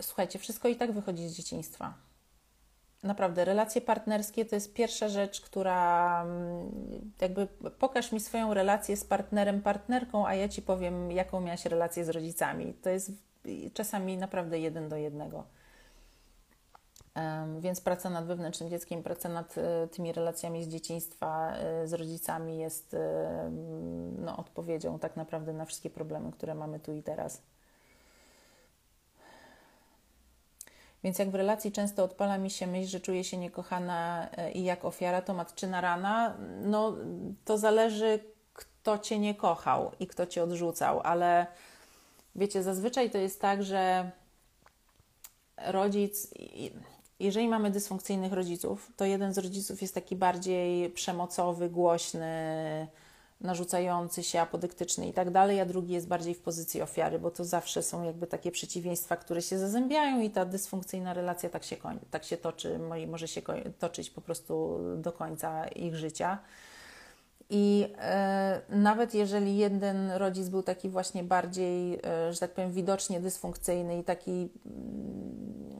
[0.00, 1.94] słuchajcie, wszystko i tak wychodzi z dzieciństwa.
[3.02, 6.26] Naprawdę, relacje partnerskie to jest pierwsza rzecz, która
[7.20, 7.46] jakby
[7.78, 12.08] pokaż mi swoją relację z partnerem, partnerką, a ja ci powiem, jaką miałaś relację z
[12.08, 12.74] rodzicami.
[12.74, 13.12] To jest
[13.74, 15.44] czasami naprawdę jeden do jednego.
[17.60, 22.58] Więc praca nad wewnętrznym dzieckiem, praca nad e, tymi relacjami z dzieciństwa e, z rodzicami
[22.58, 23.50] jest e,
[24.18, 27.42] no, odpowiedzią tak naprawdę na wszystkie problemy, które mamy tu i teraz.
[31.04, 34.84] Więc jak w relacji często odpala mi się myśl, że czuję się niekochana i jak
[34.84, 36.94] ofiara, to matczyna rana, no
[37.44, 38.20] to zależy
[38.52, 41.46] kto cię nie kochał i kto cię odrzucał, ale
[42.34, 44.10] wiecie, zazwyczaj to jest tak, że
[45.66, 46.28] rodzic,
[47.20, 52.88] jeżeli mamy dysfunkcyjnych rodziców, to jeden z rodziców jest taki bardziej przemocowy, głośny,
[53.40, 57.44] narzucający się, apodyktyczny i tak dalej, a drugi jest bardziej w pozycji ofiary, bo to
[57.44, 61.76] zawsze są jakby takie przeciwieństwa, które się zazębiają i ta dysfunkcyjna relacja tak się,
[62.10, 63.42] tak się toczy, może się
[63.78, 66.38] toczyć po prostu do końca ich życia.
[67.50, 73.20] I e, nawet jeżeli jeden rodzic był taki właśnie bardziej, e, że tak powiem, widocznie
[73.20, 74.48] dysfunkcyjny i taki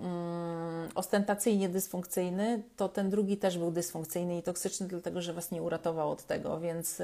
[0.03, 5.63] mm, ostentacyjnie dysfunkcyjny, to ten drugi też był dysfunkcyjny i toksyczny, dlatego że was nie
[5.63, 7.03] uratował od tego, więc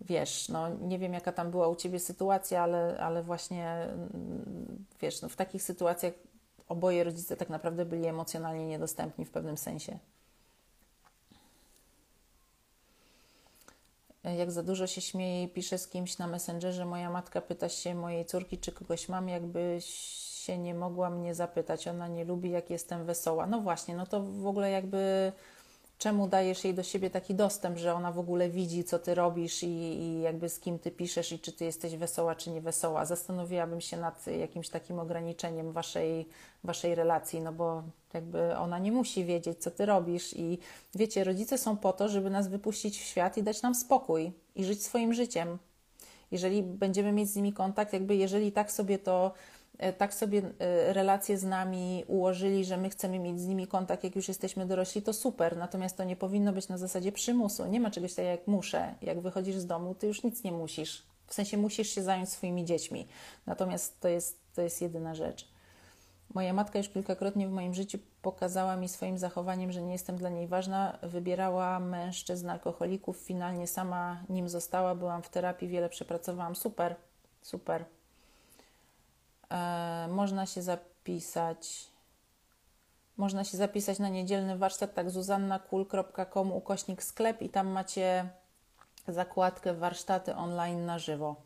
[0.00, 5.22] wiesz, no nie wiem jaka tam była u ciebie sytuacja, ale, ale właśnie mm, wiesz,
[5.22, 6.12] no w takich sytuacjach
[6.68, 9.98] oboje rodzice tak naprawdę byli emocjonalnie niedostępni w pewnym sensie.
[14.36, 17.94] Jak za dużo się śmieje i pisze z kimś na Messengerze, moja matka pyta się
[17.94, 19.84] mojej córki, czy kogoś mam, jakbyś
[20.48, 21.88] się nie mogła mnie zapytać.
[21.88, 23.46] Ona nie lubi, jak jestem wesoła.
[23.46, 25.32] No właśnie, no to w ogóle jakby
[25.98, 29.62] czemu dajesz jej do siebie taki dostęp, że ona w ogóle widzi, co ty robisz
[29.62, 33.04] i, i, jakby z kim ty piszesz i czy ty jesteś wesoła, czy nie wesoła.
[33.04, 36.28] Zastanowiłabym się nad jakimś takim ograniczeniem waszej,
[36.64, 37.82] waszej relacji, no bo
[38.14, 40.58] jakby ona nie musi wiedzieć, co ty robisz i
[40.94, 44.64] wiecie, rodzice są po to, żeby nas wypuścić w świat i dać nam spokój i
[44.64, 45.58] żyć swoim życiem.
[46.30, 49.32] Jeżeli będziemy mieć z nimi kontakt, jakby jeżeli tak sobie to
[49.98, 54.16] tak sobie e, relacje z nami ułożyli, że my chcemy mieć z nimi kontakt, jak
[54.16, 55.56] już jesteśmy dorośli, to super.
[55.56, 57.66] Natomiast to nie powinno być na zasadzie przymusu.
[57.66, 58.94] Nie ma czegoś takiego jak muszę.
[59.02, 61.02] Jak wychodzisz z domu, ty już nic nie musisz.
[61.26, 63.06] W sensie musisz się zająć swoimi dziećmi.
[63.46, 65.48] Natomiast to jest, to jest jedyna rzecz.
[66.34, 70.28] Moja matka już kilkakrotnie w moim życiu pokazała mi swoim zachowaniem, że nie jestem dla
[70.28, 70.98] niej ważna.
[71.02, 74.94] Wybierała mężczyzn alkoholików, finalnie sama nim została.
[74.94, 76.56] Byłam w terapii, wiele przepracowałam.
[76.56, 76.96] Super,
[77.42, 77.84] super.
[79.50, 81.88] E, można się zapisać.
[83.16, 88.28] Można się zapisać na niedzielny warsztat, tak zuzannakul.com ukośnik sklep i tam macie
[89.08, 91.36] zakładkę warsztaty online na żywo.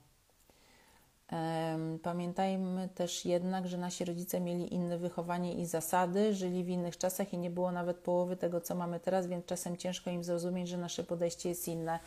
[2.02, 7.32] Pamiętajmy też jednak, że nasi rodzice mieli inne wychowanie i zasady, żyli w innych czasach
[7.32, 10.78] i nie było nawet połowy tego, co mamy teraz, więc czasem ciężko im zrozumieć, że
[10.78, 11.98] nasze podejście jest inne.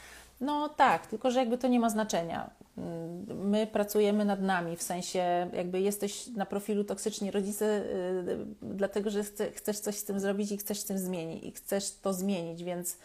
[0.41, 2.49] No tak, tylko że jakby to nie ma znaczenia.
[2.77, 7.85] Mm, my pracujemy nad nami, w sensie jakby jesteś na profilu toksyczni rodzice,
[8.25, 11.51] yy, dlatego że chce, chcesz coś z tym zrobić i chcesz z tym zmienić i
[11.51, 12.97] chcesz to zmienić, więc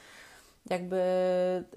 [0.71, 1.01] jakby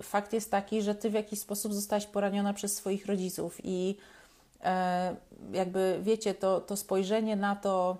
[0.01, 3.97] fakt jest taki, że ty w jakiś sposób zostałaś poraniona przez swoich rodziców i
[4.63, 5.15] e,
[5.53, 7.97] jakby wiecie, to, to spojrzenie na to,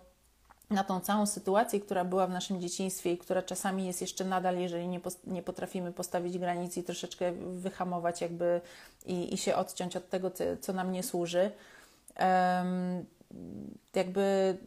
[0.69, 4.57] na tą całą sytuację, która była w naszym dzieciństwie i która czasami jest jeszcze nadal,
[4.57, 8.61] jeżeli nie, nie potrafimy postawić granic i troszeczkę wyhamować jakby
[9.05, 11.51] i, i się odciąć od tego, co, co nam nie służy.
[12.19, 13.05] Um,
[13.95, 14.57] jakby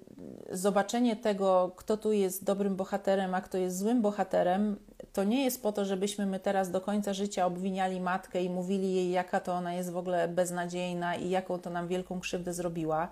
[0.53, 4.77] zobaczenie tego, kto tu jest dobrym bohaterem, a kto jest złym bohaterem,
[5.13, 8.95] to nie jest po to, żebyśmy my teraz do końca życia obwiniali matkę i mówili
[8.95, 13.09] jej, jaka to ona jest w ogóle beznadziejna i jaką to nam wielką krzywdę zrobiła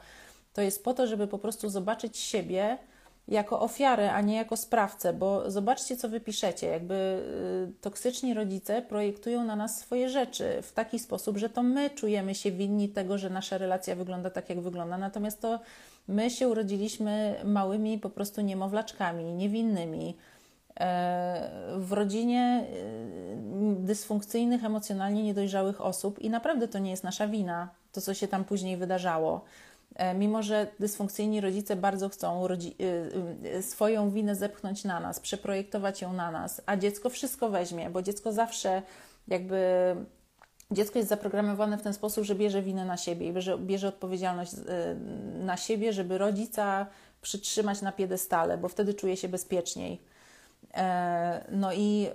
[0.54, 2.78] to jest po to, żeby po prostu zobaczyć siebie
[3.28, 6.66] jako ofiarę, a nie jako sprawcę, bo zobaczcie, co wy piszecie.
[6.66, 11.90] Jakby y, toksyczni rodzice projektują na nas swoje rzeczy w taki sposób, że to my
[11.90, 14.98] czujemy się winni tego, że nasza relacja wygląda tak, jak wygląda.
[14.98, 15.60] Natomiast to
[16.08, 20.16] my się urodziliśmy małymi po prostu niemowlaczkami, niewinnymi.
[20.80, 27.68] E, w rodzinie y, dysfunkcyjnych, emocjonalnie niedojrzałych osób, i naprawdę to nie jest nasza wina,
[27.92, 29.44] to co się tam później wydarzało.
[29.94, 35.20] E, mimo że dysfunkcyjni rodzice bardzo chcą rodzi- y, y, swoją winę zepchnąć na nas,
[35.20, 38.82] przeprojektować ją na nas, a dziecko wszystko weźmie, bo dziecko zawsze
[39.28, 39.56] jakby
[40.70, 44.54] dziecko jest zaprogramowane w ten sposób, że bierze winę na siebie i bierze, bierze odpowiedzialność
[44.54, 44.58] y,
[45.44, 46.86] na siebie, żeby rodzica
[47.22, 50.13] przytrzymać na piedestale, bo wtedy czuje się bezpieczniej.
[50.74, 52.08] E, no i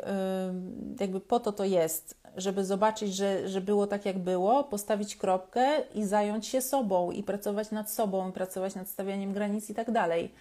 [0.99, 5.81] jakby po to to jest, żeby zobaczyć, że, że było tak, jak było, postawić kropkę
[5.95, 10.31] i zająć się sobą i pracować nad sobą, pracować nad stawianiem granic i tak dalej.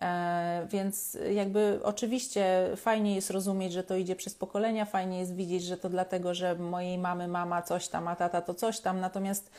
[0.00, 5.64] E, więc jakby oczywiście fajnie jest rozumieć, że to idzie przez pokolenia, fajnie jest widzieć,
[5.64, 9.50] że to dlatego, że mojej mamy mama coś tam, a tata to coś tam, natomiast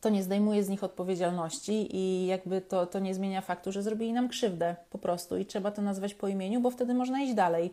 [0.00, 4.12] to nie zdejmuje z nich odpowiedzialności i jakby to, to nie zmienia faktu, że zrobili
[4.12, 7.72] nam krzywdę po prostu i trzeba to nazwać po imieniu, bo wtedy można iść dalej.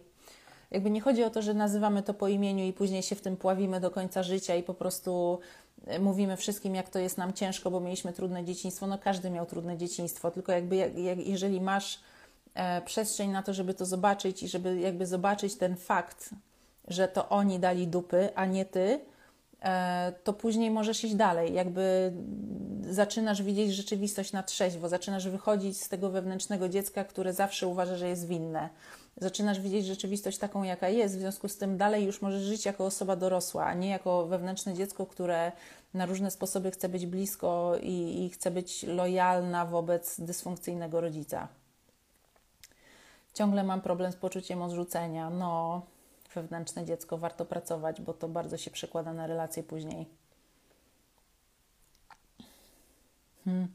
[0.71, 3.38] Jakby nie chodzi o to, że nazywamy to po imieniu i później się w tym
[3.38, 5.39] pławimy do końca życia i po prostu
[5.86, 8.88] e, mówimy wszystkim, jak to jest nam ciężko, bo mieliśmy trudne dzieciństwo.
[8.88, 11.99] No każdy miał trudne dzieciństwo, tylko jakby jak, jak, jeżeli masz
[12.53, 16.30] e, przestrzeń na to, żeby to zobaczyć i żeby jakby zobaczyć ten fakt,
[16.88, 18.99] że to oni dali dupy, a nie ty,
[20.24, 21.53] to później możesz iść dalej.
[21.53, 22.14] Jakby
[22.89, 28.10] zaczynasz widzieć rzeczywistość na trzeźwo, zaczynasz wychodzić z tego wewnętrznego dziecka, które zawsze uważa, że
[28.10, 28.70] jest winne.
[29.18, 32.86] Zaczynasz widzieć rzeczywistość taką, jaka jest, w związku z tym dalej już możesz żyć jako
[32.86, 35.51] osoba dorosła, a nie jako wewnętrzne dziecko, które
[35.93, 41.47] na różne sposoby chce być blisko i, i chce być lojalna wobec dysfunkcyjnego rodzica.
[43.34, 45.30] Ciągle mam problem z poczuciem odrzucenia.
[45.30, 45.82] No,
[46.42, 50.06] wewnętrzne dziecko, warto pracować, bo to bardzo się przekłada na relacje później.
[53.46, 53.68] Hmm.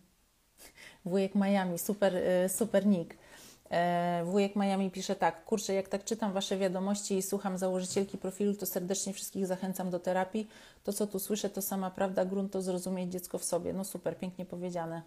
[1.04, 3.16] Wujek Miami, super, y, super nick.
[3.70, 8.54] E, wujek Miami pisze tak, kurczę, jak tak czytam Wasze wiadomości i słucham założycielki profilu,
[8.54, 10.48] to serdecznie wszystkich zachęcam do terapii.
[10.84, 13.72] To, co tu słyszę, to sama prawda, grunt to zrozumieć dziecko w sobie.
[13.72, 15.02] No super, pięknie powiedziane.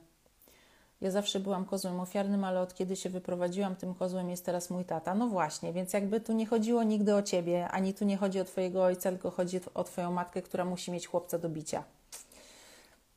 [1.02, 4.86] Ja zawsze byłam kozłem ofiarnym, ale od kiedy się wyprowadziłam, tym kozłem jest teraz mój
[4.86, 5.16] tata.
[5.16, 8.46] No właśnie, więc jakby tu nie chodziło nigdy o ciebie, ani tu nie chodzi o
[8.46, 11.84] twojego ojca, tylko chodzi o twoją matkę, która musi mieć chłopca do bicia.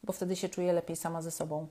[0.04, 1.66] Bo wtedy się czuje lepiej sama ze sobą.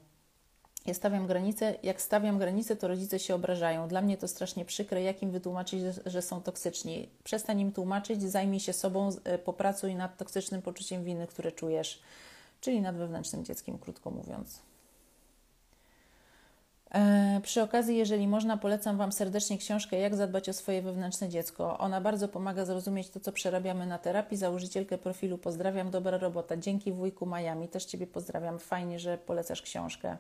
[0.85, 3.87] Ja stawiam granice, jak stawiam granice, to rodzice się obrażają.
[3.87, 7.09] Dla mnie to strasznie przykre, jak im wytłumaczyć, że są toksyczni.
[7.23, 12.01] Przestań im tłumaczyć, zajmij się sobą, e, popracuj nad toksycznym poczuciem winy, które czujesz,
[12.61, 14.59] czyli nad wewnętrznym dzieckiem, krótko mówiąc.
[16.91, 21.77] E, przy okazji, jeżeli można, polecam Wam serdecznie książkę Jak zadbać o swoje wewnętrzne dziecko.
[21.77, 24.38] Ona bardzo pomaga zrozumieć to, co przerabiamy na terapii.
[24.38, 26.57] Założycielkę profilu pozdrawiam, dobra robota.
[26.57, 28.59] Dzięki wujku Miami, też Ciebie pozdrawiam.
[28.59, 30.17] Fajnie, że polecasz książkę.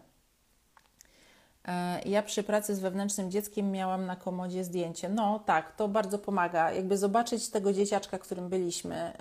[1.67, 5.09] E, ja przy pracy z wewnętrznym dzieckiem miałam na komodzie zdjęcie.
[5.09, 6.71] No tak, to bardzo pomaga.
[6.71, 9.13] Jakby zobaczyć tego dzieciaczka, którym byliśmy.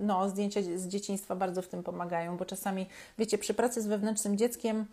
[0.00, 2.86] No, zdjęcia z dzieciństwa bardzo w tym pomagają, bo czasami,
[3.18, 4.86] wiecie, przy pracy z wewnętrznym dzieckiem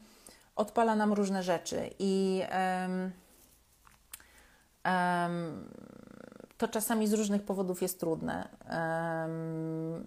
[0.58, 2.41] odpala nam różne rzeczy i
[2.82, 3.12] um,
[4.86, 5.70] um,
[6.58, 8.47] to czasami z różnych powodów jest trudne.
[8.70, 10.03] Um,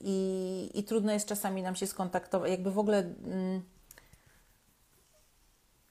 [0.00, 3.62] i, I trudno jest czasami nam się skontaktować, jakby w ogóle mm,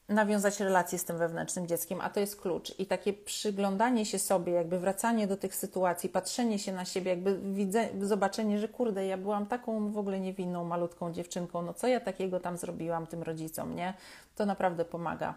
[0.09, 2.79] nawiązać relacje z tym wewnętrznym dzieckiem, a to jest klucz.
[2.79, 7.39] I takie przyglądanie się sobie, jakby wracanie do tych sytuacji, patrzenie się na siebie, jakby
[7.53, 11.99] widzę, zobaczenie, że kurde, ja byłam taką w ogóle niewinną, malutką dziewczynką, no co ja
[11.99, 13.93] takiego tam zrobiłam tym rodzicom, nie?
[14.35, 15.33] To naprawdę pomaga.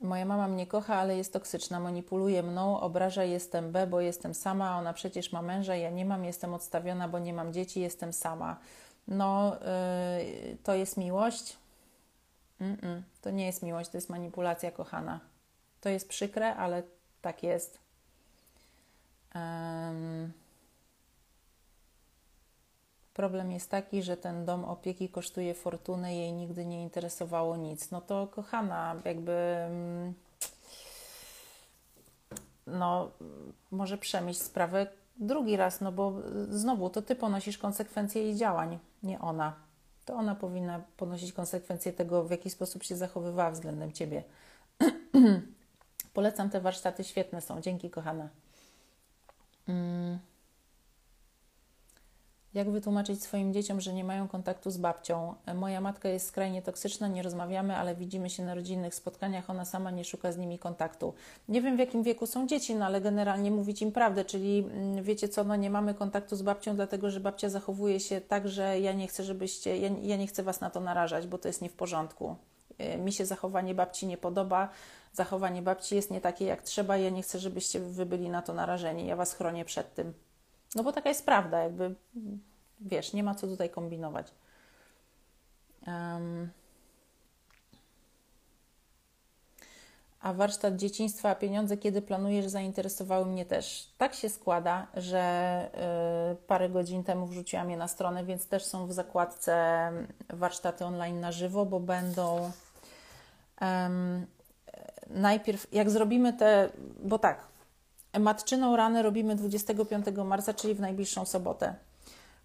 [0.00, 4.78] Moja mama mnie kocha, ale jest toksyczna, manipuluje mną, obraża, jestem B, bo jestem sama,
[4.78, 8.56] ona przecież ma męża, ja nie mam, jestem odstawiona, bo nie mam dzieci, jestem sama.
[9.08, 9.56] No,
[10.48, 11.56] yy, to jest miłość,
[12.64, 15.20] Mm-mm, to nie jest miłość, to jest manipulacja, kochana.
[15.80, 16.82] To jest przykre, ale
[17.22, 17.78] tak jest.
[19.34, 20.32] Um,
[23.14, 27.90] problem jest taki, że ten dom opieki kosztuje fortunę, jej nigdy nie interesowało nic.
[27.90, 29.32] No to kochana, jakby.
[29.32, 30.14] Mm,
[32.66, 33.10] no,
[33.70, 34.86] może przemyśl sprawę
[35.16, 36.12] drugi raz, no bo
[36.48, 39.63] znowu to ty ponosisz konsekwencje jej działań, nie ona
[40.04, 44.22] to ona powinna ponosić konsekwencje tego, w jaki sposób się zachowywała względem ciebie.
[46.14, 47.60] Polecam te warsztaty, świetne są.
[47.60, 48.28] Dzięki, kochana.
[49.68, 50.18] Mm.
[52.54, 55.34] Jak wytłumaczyć swoim dzieciom, że nie mają kontaktu z babcią?
[55.54, 59.90] Moja matka jest skrajnie toksyczna, nie rozmawiamy, ale widzimy się na rodzinnych spotkaniach, ona sama
[59.90, 61.14] nie szuka z nimi kontaktu.
[61.48, 65.04] Nie wiem w jakim wieku są dzieci, no ale generalnie mówić im prawdę, czyli mm,
[65.04, 68.80] wiecie co, no nie mamy kontaktu z babcią, dlatego że babcia zachowuje się tak, że
[68.80, 71.62] ja nie chcę, żebyście, ja, ja nie chcę was na to narażać, bo to jest
[71.62, 72.36] nie w porządku.
[72.80, 74.68] Y, mi się zachowanie babci nie podoba,
[75.12, 78.52] zachowanie babci jest nie takie jak trzeba, ja nie chcę, żebyście wy byli na to
[78.52, 80.14] narażeni, ja was chronię przed tym.
[80.74, 81.94] No bo taka jest prawda, jakby
[82.80, 84.32] wiesz, nie ma co tutaj kombinować.
[85.86, 86.50] Um,
[90.20, 93.88] a warsztat dzieciństwa, pieniądze, kiedy planujesz, zainteresowały mnie też.
[93.98, 95.68] Tak się składa, że
[96.32, 99.90] y, parę godzin temu wrzuciłam je na stronę, więc też są w zakładce
[100.28, 102.50] warsztaty online na żywo, bo będą.
[103.60, 104.26] Um,
[105.10, 106.68] najpierw, jak zrobimy te,
[107.02, 107.46] bo tak,
[108.20, 111.74] Matczyną ranę robimy 25 marca, czyli w najbliższą sobotę.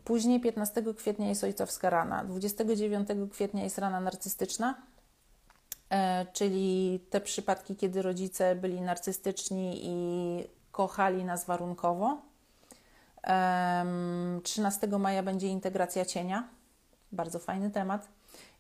[0.04, 2.24] Później 15 kwietnia jest ojcowska rana.
[2.24, 4.82] 29 kwietnia jest rana narcystyczna,
[5.90, 12.22] e, czyli te przypadki, kiedy rodzice byli narcystyczni i kochali nas warunkowo.
[14.44, 16.48] 13 maja będzie integracja cienia,
[17.12, 18.08] bardzo fajny temat.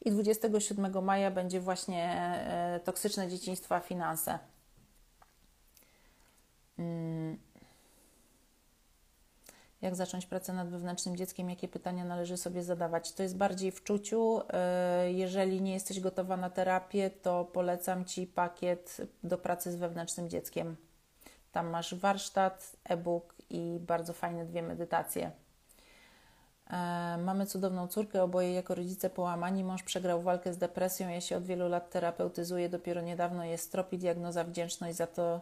[0.05, 4.39] I 27 maja będzie właśnie e, toksyczne dzieciństwo, finanse.
[6.80, 7.38] Mm.
[9.82, 11.50] Jak zacząć pracę nad wewnętrznym dzieckiem?
[11.50, 13.14] Jakie pytania należy sobie zadawać?
[13.14, 14.40] To jest bardziej w czuciu.
[14.40, 20.30] Y, jeżeli nie jesteś gotowa na terapię, to polecam Ci pakiet do pracy z wewnętrznym
[20.30, 20.76] dzieckiem.
[21.52, 25.32] Tam masz warsztat, e-book i bardzo fajne dwie medytacje.
[26.70, 29.64] E, mamy cudowną córkę, oboje jako rodzice połamani.
[29.64, 31.10] Mąż przegrał walkę z depresją.
[31.10, 32.70] Ja się od wielu lat terapeutyzuję.
[32.70, 35.42] Dopiero niedawno jest tropi diagnoza, wdzięczność za to.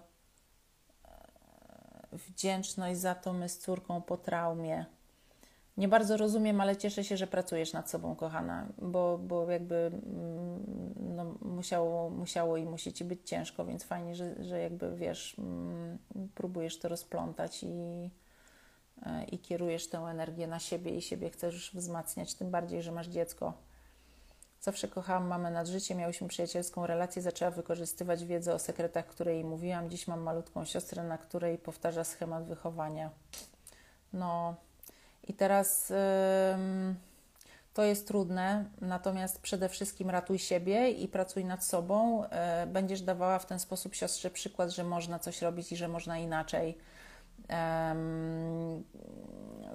[2.11, 4.85] Wdzięczność za to my z córką po traumie.
[5.77, 10.63] Nie bardzo rozumiem, ale cieszę się, że pracujesz nad sobą, kochana, bo, bo jakby mm,
[11.15, 15.97] no, musiało, musiało i musi ci być ciężko, więc fajnie, że, że jakby wiesz, mm,
[16.35, 18.09] próbujesz to rozplątać i,
[19.05, 23.07] e, i kierujesz tę energię na siebie i siebie chcesz wzmacniać, tym bardziej, że masz
[23.07, 23.53] dziecko.
[24.67, 29.43] Zawsze kochałam mamę nad życie, miałyśmy przyjacielską relację, zaczęła wykorzystywać wiedzę o sekretach, które jej
[29.43, 29.89] mówiłam.
[29.89, 33.09] Dziś mam malutką siostrę, na której powtarza schemat wychowania.
[34.13, 34.55] No,
[35.27, 35.93] i teraz
[37.73, 42.23] to jest trudne, natomiast przede wszystkim ratuj siebie i pracuj nad sobą.
[42.23, 46.17] E, będziesz dawała w ten sposób siostrze przykład, że można coś robić i że można
[46.17, 46.77] inaczej.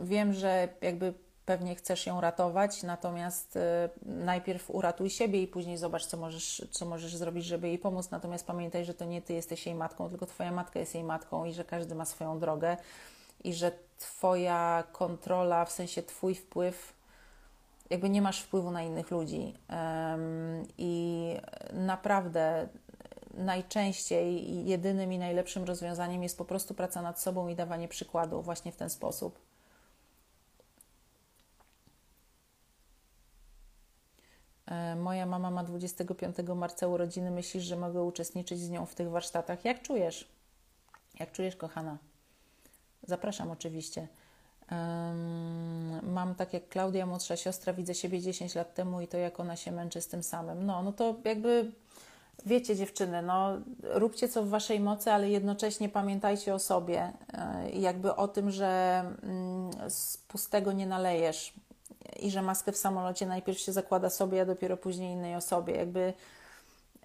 [0.00, 1.14] Wiem, że jakby
[1.46, 6.86] pewnie chcesz ją ratować, natomiast e, najpierw uratuj siebie i później zobacz, co możesz, co
[6.86, 8.10] możesz zrobić, żeby jej pomóc.
[8.10, 11.44] Natomiast pamiętaj, że to nie ty jesteś jej matką, tylko twoja matka jest jej matką
[11.44, 12.76] i że każdy ma swoją drogę
[13.44, 13.72] i że
[14.02, 16.92] Twoja kontrola, w sensie Twój wpływ,
[17.90, 19.54] jakby nie masz wpływu na innych ludzi.
[20.78, 21.36] I
[21.72, 22.68] naprawdę
[23.34, 28.72] najczęściej jedynym i najlepszym rozwiązaniem jest po prostu praca nad sobą i dawanie przykładu właśnie
[28.72, 29.38] w ten sposób.
[34.96, 37.30] Moja mama ma 25 marca urodziny.
[37.30, 39.64] Myślisz, że mogę uczestniczyć z nią w tych warsztatach?
[39.64, 40.28] Jak czujesz?
[41.20, 41.98] Jak czujesz, kochana?
[43.02, 44.08] Zapraszam oczywiście.
[46.02, 49.56] Mam tak jak Klaudia, młodsza siostra, widzę siebie 10 lat temu i to jak ona
[49.56, 50.66] się męczy z tym samym.
[50.66, 51.72] No, no to jakby
[52.46, 57.80] wiecie dziewczyny, no róbcie co w waszej mocy, ale jednocześnie pamiętajcie o sobie e, i
[57.80, 61.52] jakby o tym, że mm, z pustego nie nalejesz
[62.20, 65.74] i że maskę w samolocie najpierw się zakłada sobie, a dopiero później innej osobie.
[65.74, 66.12] Jakby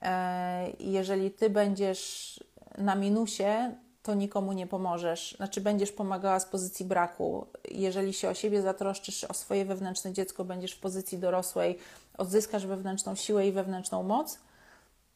[0.02, 2.40] e, jeżeli ty będziesz
[2.78, 5.36] na minusie, to nikomu nie pomożesz.
[5.38, 7.48] Znaczy, będziesz pomagała z pozycji braku.
[7.72, 11.78] Jeżeli się o siebie zatroszczysz, o swoje wewnętrzne dziecko, będziesz w pozycji dorosłej,
[12.18, 14.40] odzyskasz wewnętrzną siłę i wewnętrzną moc,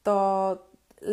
[0.04, 0.58] to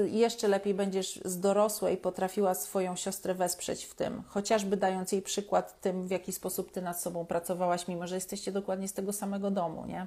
[0.06, 5.80] jeszcze lepiej będziesz z dorosłej potrafiła swoją siostrę wesprzeć w tym, chociażby dając jej przykład
[5.80, 9.50] tym, w jaki sposób ty nad sobą pracowałaś, mimo że jesteście dokładnie z tego samego
[9.50, 10.06] domu, nie?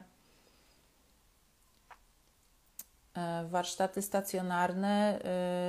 [3.14, 5.20] E, warsztaty stacjonarne.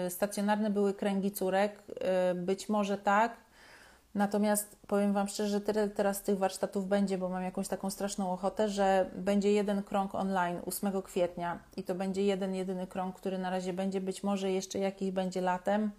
[0.07, 3.37] E, stacjonarne były kręgi córek, e, być może tak.
[4.15, 8.33] Natomiast powiem Wam szczerze, że tyle teraz tych warsztatów będzie, bo mam jakąś taką straszną
[8.33, 13.39] ochotę, że będzie jeden krąg online 8 kwietnia i to będzie jeden, jedyny krąg, który
[13.39, 15.91] na razie będzie, być może jeszcze jakiś będzie latem,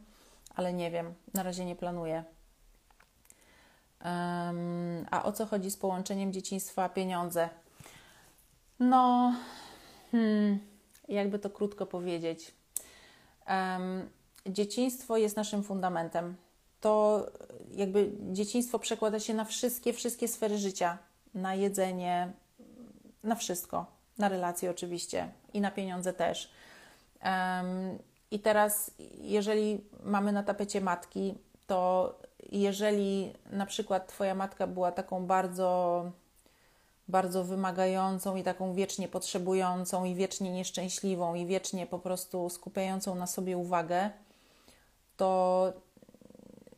[0.56, 2.24] ale nie wiem, na razie nie planuję.
[4.06, 7.50] Um, a o co chodzi z połączeniem dzieciństwa pieniądze?
[8.80, 9.34] No,
[10.12, 10.74] hmm
[11.08, 12.54] jakby to krótko powiedzieć.
[13.50, 14.10] Um,
[14.46, 16.36] dzieciństwo jest naszym fundamentem.
[16.84, 17.26] To
[17.72, 20.98] jakby dzieciństwo przekłada się na wszystkie, wszystkie sfery życia,
[21.34, 22.32] na jedzenie,
[23.24, 23.86] na wszystko,
[24.18, 26.52] na relacje oczywiście i na pieniądze też.
[27.26, 28.00] Um,
[28.32, 31.34] I teraz, jeżeli mamy na tapecie matki,
[31.68, 32.14] to
[32.52, 36.12] jeżeli na przykład Twoja matka była taką bardzo
[37.08, 43.28] bardzo wymagającą i taką wiecznie potrzebującą i wiecznie nieszczęśliwą i wiecznie po prostu skupiającą na
[43.28, 44.10] sobie uwagę,
[45.18, 45.74] to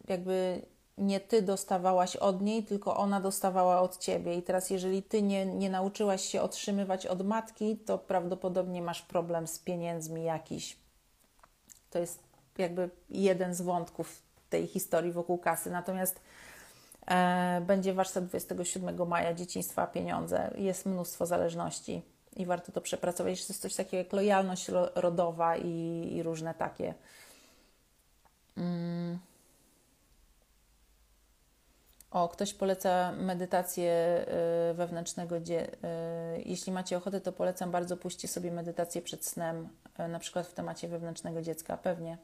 [0.07, 0.61] jakby
[0.97, 4.35] nie ty dostawałaś od niej, tylko ona dostawała od ciebie.
[4.35, 9.47] I teraz, jeżeli ty nie, nie nauczyłaś się otrzymywać od matki, to prawdopodobnie masz problem
[9.47, 10.77] z pieniędzmi jakiś.
[11.89, 12.19] To jest
[12.57, 15.71] jakby jeden z wątków tej historii wokół kasy.
[15.71, 16.19] Natomiast
[17.07, 20.51] E, będzie warsztat 27 maja Dzieciństwa Pieniądze.
[20.57, 22.01] Jest mnóstwo zależności
[22.36, 23.45] i warto to przepracować.
[23.45, 26.93] To jest coś takiego jak lojalność rodowa i, i różne takie.
[28.57, 29.19] Mm.
[32.16, 35.36] O, ktoś poleca medytację e, wewnętrznego.
[35.36, 35.42] E,
[36.46, 37.97] jeśli macie ochotę, to polecam bardzo.
[37.97, 39.70] Puśćcie sobie medytację przed snem,
[40.09, 41.78] na przykład w temacie wewnętrznego dziecka.
[41.78, 42.17] Pewnie.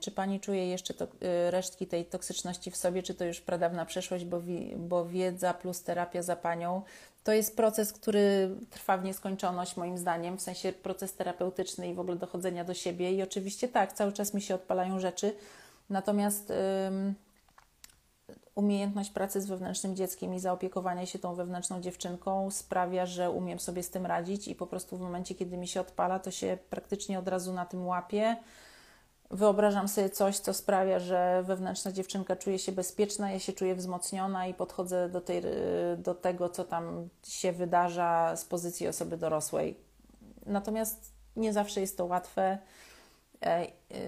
[0.00, 1.06] Czy pani czuje jeszcze to,
[1.50, 5.82] resztki tej toksyczności w sobie, czy to już pradawna przeszłość, bo, wi, bo wiedza plus
[5.82, 6.82] terapia za panią
[7.24, 12.00] to jest proces, który trwa w nieskończoność, moim zdaniem, w sensie proces terapeutyczny i w
[12.00, 13.12] ogóle dochodzenia do siebie.
[13.12, 15.34] I oczywiście tak, cały czas mi się odpalają rzeczy,
[15.90, 16.52] natomiast
[18.54, 23.82] umiejętność pracy z wewnętrznym dzieckiem i zaopiekowania się tą wewnętrzną dziewczynką sprawia, że umiem sobie
[23.82, 27.18] z tym radzić i po prostu w momencie, kiedy mi się odpala, to się praktycznie
[27.18, 28.36] od razu na tym łapię
[29.32, 34.46] wyobrażam sobie coś, co sprawia, że wewnętrzna dziewczynka czuje się bezpieczna, ja się czuję wzmocniona
[34.46, 35.42] i podchodzę do, tej,
[35.98, 39.76] do tego, co tam się wydarza z pozycji osoby dorosłej.
[40.46, 42.58] Natomiast nie zawsze jest to łatwe.
[43.42, 43.66] E,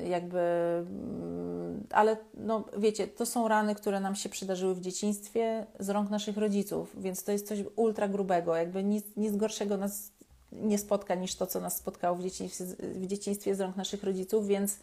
[0.09, 5.89] jakby, mm, ale no wiecie, to są rany, które nam się przydarzyły w dzieciństwie z
[5.89, 10.13] rąk naszych rodziców, więc to jest coś ultra grubego, jakby nic, nic gorszego nas
[10.53, 14.47] nie spotka niż to, co nas spotkało w dzieciństwie, w dzieciństwie z rąk naszych rodziców,
[14.47, 14.79] więc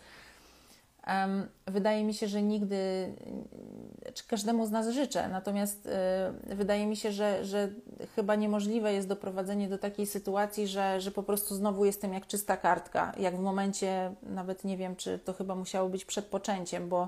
[1.68, 3.14] wydaje mi się, że nigdy,
[4.14, 5.90] czy każdemu z nas życzę, natomiast
[6.52, 7.70] y, wydaje mi się, że, że
[8.16, 12.58] chyba niemożliwe jest doprowadzenie do takiej sytuacji, że, że po prostu znowu jestem jak czysta
[12.58, 17.08] kartka, jak w momencie, nawet nie wiem, czy to chyba musiało być przed poczęciem, bo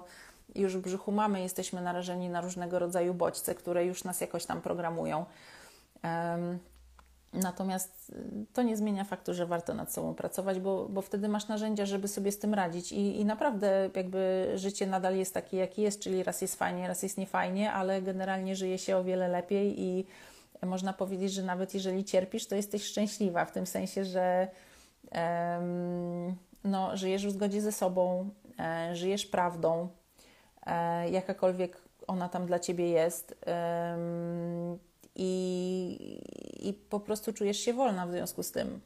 [0.56, 4.62] już w brzuchu mamy jesteśmy narażeni na różnego rodzaju bodźce, które już nas jakoś tam
[4.62, 5.26] programują.
[6.04, 6.60] Um,
[7.34, 11.48] Natomiast y, to nie zmienia faktu, że warto nad sobą pracować, bo, bo wtedy masz
[11.48, 12.92] narzędzia, żeby sobie z tym radzić.
[12.92, 17.04] I, I naprawdę jakby życie nadal jest takie, jakie jest, czyli raz jest fajnie, raz
[17.04, 20.06] jest niefajnie, ale generalnie żyje się o wiele lepiej i
[20.66, 24.48] można powiedzieć, że nawet jeżeli cierpisz, to jesteś szczęśliwa w tym sensie, że
[26.64, 28.30] no, żyjesz w zgodzie ze sobą,
[28.60, 29.88] e, żyjesz prawdą,
[30.66, 33.36] e, jakakolwiek ona tam dla ciebie jest.
[33.48, 34.80] Um,
[35.16, 38.82] i, i po prostu czujesz się wolna w związku z tym.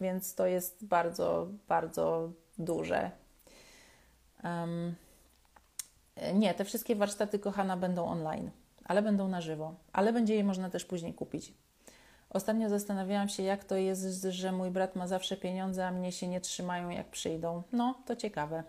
[0.00, 3.10] Więc to jest bardzo, bardzo duże.
[4.44, 4.94] Um,
[6.34, 8.50] nie, te wszystkie warsztaty kochana będą online,
[8.84, 11.52] ale będą na żywo, ale będzie je można też później kupić.
[12.30, 16.28] Ostatnio zastanawiałam się, jak to jest, że mój brat ma zawsze pieniądze, a mnie się
[16.28, 17.62] nie trzymają, jak przyjdą.
[17.72, 18.64] No, to ciekawe.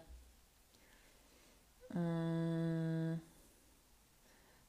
[1.96, 3.20] Um,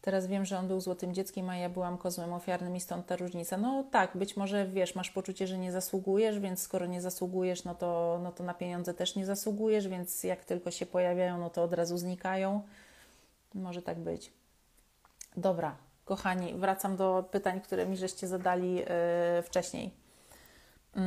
[0.08, 3.16] Teraz wiem, że on był złotym dzieckiem, a ja byłam kozłem ofiarnym i stąd ta
[3.16, 3.56] różnica.
[3.56, 7.74] No tak, być może wiesz, masz poczucie, że nie zasługujesz, więc skoro nie zasługujesz, no
[7.74, 11.62] to, no to na pieniądze też nie zasługujesz, więc jak tylko się pojawiają, no to
[11.62, 12.62] od razu znikają.
[13.54, 14.32] Może tak być.
[15.36, 18.84] Dobra, kochani, wracam do pytań, które mi żeście zadali yy,
[19.42, 19.90] wcześniej.
[20.96, 21.02] Yy.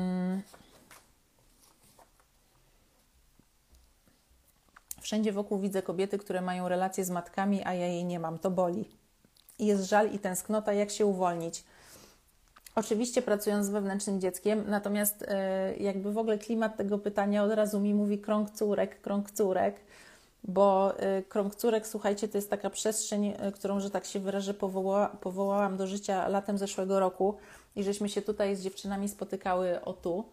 [5.01, 8.39] Wszędzie wokół widzę kobiety, które mają relacje z matkami, a ja jej nie mam.
[8.39, 8.89] To boli.
[9.59, 11.63] Jest żal i tęsknota, jak się uwolnić.
[12.75, 17.79] Oczywiście pracując z wewnętrznym dzieckiem, natomiast e, jakby w ogóle klimat tego pytania od razu
[17.79, 19.81] mi mówi krąg córek, krąg córek,
[20.43, 24.53] bo e, krąg córek, słuchajcie, to jest taka przestrzeń, e, którą, że tak się wyrażę,
[24.53, 27.37] powoła, powołałam do życia latem zeszłego roku
[27.75, 30.25] i żeśmy się tutaj z dziewczynami spotykały o tu.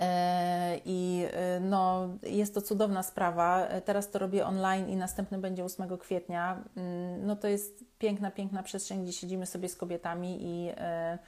[0.00, 3.68] E, I e, no, jest to cudowna sprawa.
[3.84, 6.64] Teraz to robię online i następny będzie 8 kwietnia.
[6.76, 11.18] Mm, no to jest piękna, piękna przestrzeń, gdzie siedzimy sobie z kobietami i, e,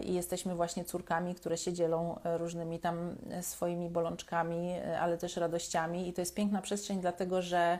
[0.00, 6.08] i jesteśmy właśnie córkami, które się dzielą różnymi tam swoimi bolączkami, ale też radościami.
[6.08, 7.78] I to jest piękna przestrzeń, dlatego że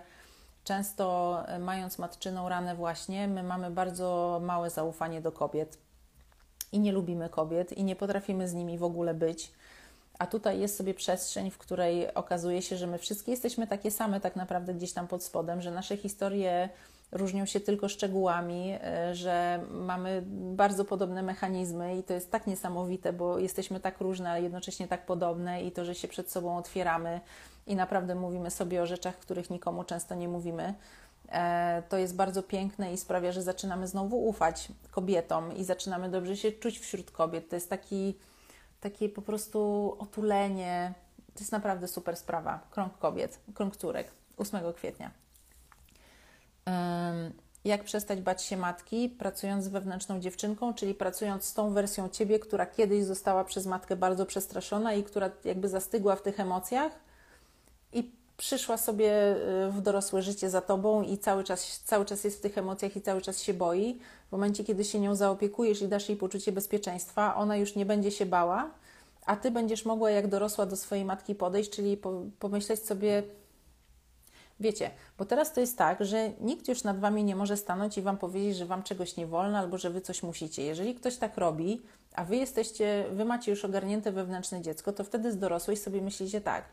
[0.64, 5.78] często mając matczyną ranę właśnie, my mamy bardzo małe zaufanie do kobiet
[6.72, 9.52] i nie lubimy kobiet i nie potrafimy z nimi w ogóle być
[10.20, 14.20] a tutaj jest sobie przestrzeń, w której okazuje się, że my wszystkie jesteśmy takie same
[14.20, 16.68] tak naprawdę gdzieś tam pod spodem, że nasze historie
[17.12, 20.22] różnią się tylko szczegółami, e, że mamy
[20.54, 25.06] bardzo podobne mechanizmy i to jest tak niesamowite, bo jesteśmy tak różne, ale jednocześnie tak
[25.06, 27.20] podobne i to, że się przed sobą otwieramy
[27.66, 30.74] i naprawdę mówimy sobie o rzeczach, których nikomu często nie mówimy.
[31.32, 36.36] E, to jest bardzo piękne i sprawia, że zaczynamy znowu ufać kobietom i zaczynamy dobrze
[36.36, 37.48] się czuć wśród kobiet.
[37.48, 38.14] To jest taki
[38.80, 40.94] takie po prostu otulenie.
[41.34, 42.60] To jest naprawdę super sprawa.
[42.70, 45.10] Krąg kobiet, krąg córek, 8 kwietnia.
[47.64, 52.38] Jak przestać bać się matki, pracując z wewnętrzną dziewczynką, czyli pracując z tą wersją ciebie,
[52.38, 56.92] która kiedyś została przez matkę bardzo przestraszona i która jakby zastygła w tych emocjach
[57.92, 59.36] i przyszła sobie
[59.68, 62.96] y, w dorosłe życie za tobą i cały czas, cały czas jest w tych emocjach
[62.96, 63.98] i cały czas się boi.
[64.30, 68.10] W momencie, kiedy się nią zaopiekujesz i dasz jej poczucie bezpieczeństwa, ona już nie będzie
[68.10, 68.70] się bała,
[69.26, 71.98] a ty będziesz mogła jak dorosła do swojej matki podejść, czyli
[72.38, 73.22] pomyśleć sobie,
[74.60, 78.02] Wiecie, bo teraz to jest tak, że nikt już nad wami nie może stanąć i
[78.02, 80.62] wam powiedzieć, że wam czegoś nie wolno albo że wy coś musicie.
[80.62, 81.82] Jeżeli ktoś tak robi,
[82.14, 86.40] a wy jesteście, wy macie już ogarnięte wewnętrzne dziecko, to wtedy z dorosłej sobie myślicie
[86.40, 86.64] tak.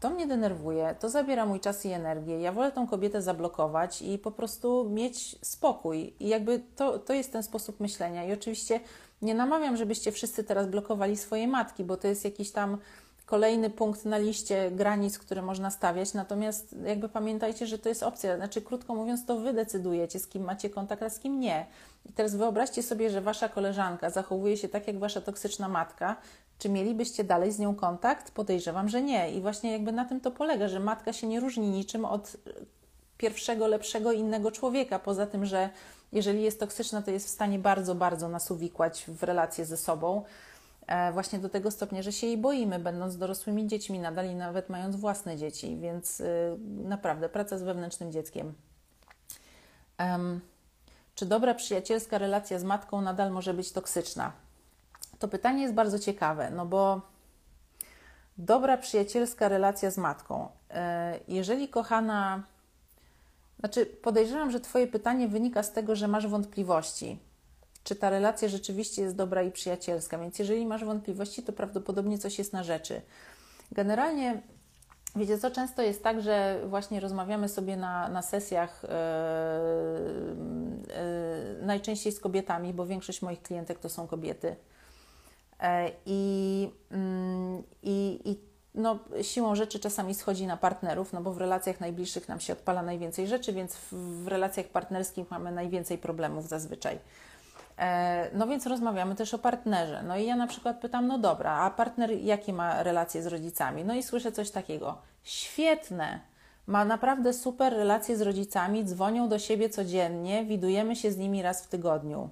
[0.00, 2.40] To mnie denerwuje, to zabiera mój czas i energię.
[2.40, 6.14] Ja wolę tą kobietę zablokować i po prostu mieć spokój.
[6.20, 8.24] I jakby to, to jest ten sposób myślenia.
[8.24, 8.80] I oczywiście
[9.22, 12.78] nie namawiam, żebyście wszyscy teraz blokowali swoje matki, bo to jest jakiś tam
[13.26, 16.14] kolejny punkt na liście granic, które można stawiać.
[16.14, 18.36] Natomiast jakby pamiętajcie, że to jest opcja.
[18.36, 21.66] Znaczy, krótko mówiąc, to wy decydujecie, z kim macie kontakt, a z kim nie.
[22.06, 26.16] I teraz wyobraźcie sobie, że wasza koleżanka zachowuje się tak jak wasza toksyczna matka,
[26.60, 28.30] Czy mielibyście dalej z nią kontakt?
[28.30, 29.32] Podejrzewam, że nie.
[29.32, 32.36] I właśnie jakby na tym to polega, że matka się nie różni niczym od
[33.18, 34.98] pierwszego, lepszego innego człowieka.
[34.98, 35.70] Poza tym, że
[36.12, 40.22] jeżeli jest toksyczna, to jest w stanie bardzo, bardzo nas uwikłać w relacje ze sobą.
[40.86, 44.68] E, właśnie do tego stopnia, że się jej boimy, będąc dorosłymi dziećmi nadal i nawet
[44.68, 45.76] mając własne dzieci.
[45.76, 48.54] Więc y, naprawdę praca z wewnętrznym dzieckiem.
[49.98, 50.40] Um,
[51.14, 54.32] czy dobra przyjacielska relacja z matką nadal może być toksyczna?
[55.20, 57.00] To pytanie jest bardzo ciekawe, no bo
[58.38, 60.48] dobra przyjacielska relacja z matką.
[60.70, 62.42] E, jeżeli kochana,
[63.60, 67.18] znaczy podejrzewam, że Twoje pytanie wynika z tego, że masz wątpliwości,
[67.84, 70.18] czy ta relacja rzeczywiście jest dobra i przyjacielska.
[70.18, 73.02] Więc jeżeli masz wątpliwości, to prawdopodobnie coś jest na rzeczy.
[73.72, 74.42] Generalnie
[75.16, 78.90] Wiecie, co często jest tak, że właśnie rozmawiamy sobie na, na sesjach yy,
[81.58, 84.56] yy, najczęściej z kobietami, bo większość moich klientek to są kobiety.
[85.60, 88.36] E, I, mm, i, i
[88.74, 92.82] no, siłą rzeczy czasami schodzi na partnerów, no bo w relacjach najbliższych nam się odpala
[92.82, 93.92] najwięcej rzeczy, więc w,
[94.24, 96.98] w relacjach partnerskich mamy najwięcej problemów zazwyczaj.
[97.78, 100.02] E, no więc rozmawiamy też o partnerze.
[100.02, 103.84] No i ja na przykład pytam, no dobra, a partner jakie ma relacje z rodzicami?
[103.84, 104.98] No i słyszę coś takiego.
[105.22, 106.20] Świetne,
[106.66, 111.64] ma naprawdę super relacje z rodzicami, dzwonią do siebie codziennie, widujemy się z nimi raz
[111.64, 112.30] w tygodniu.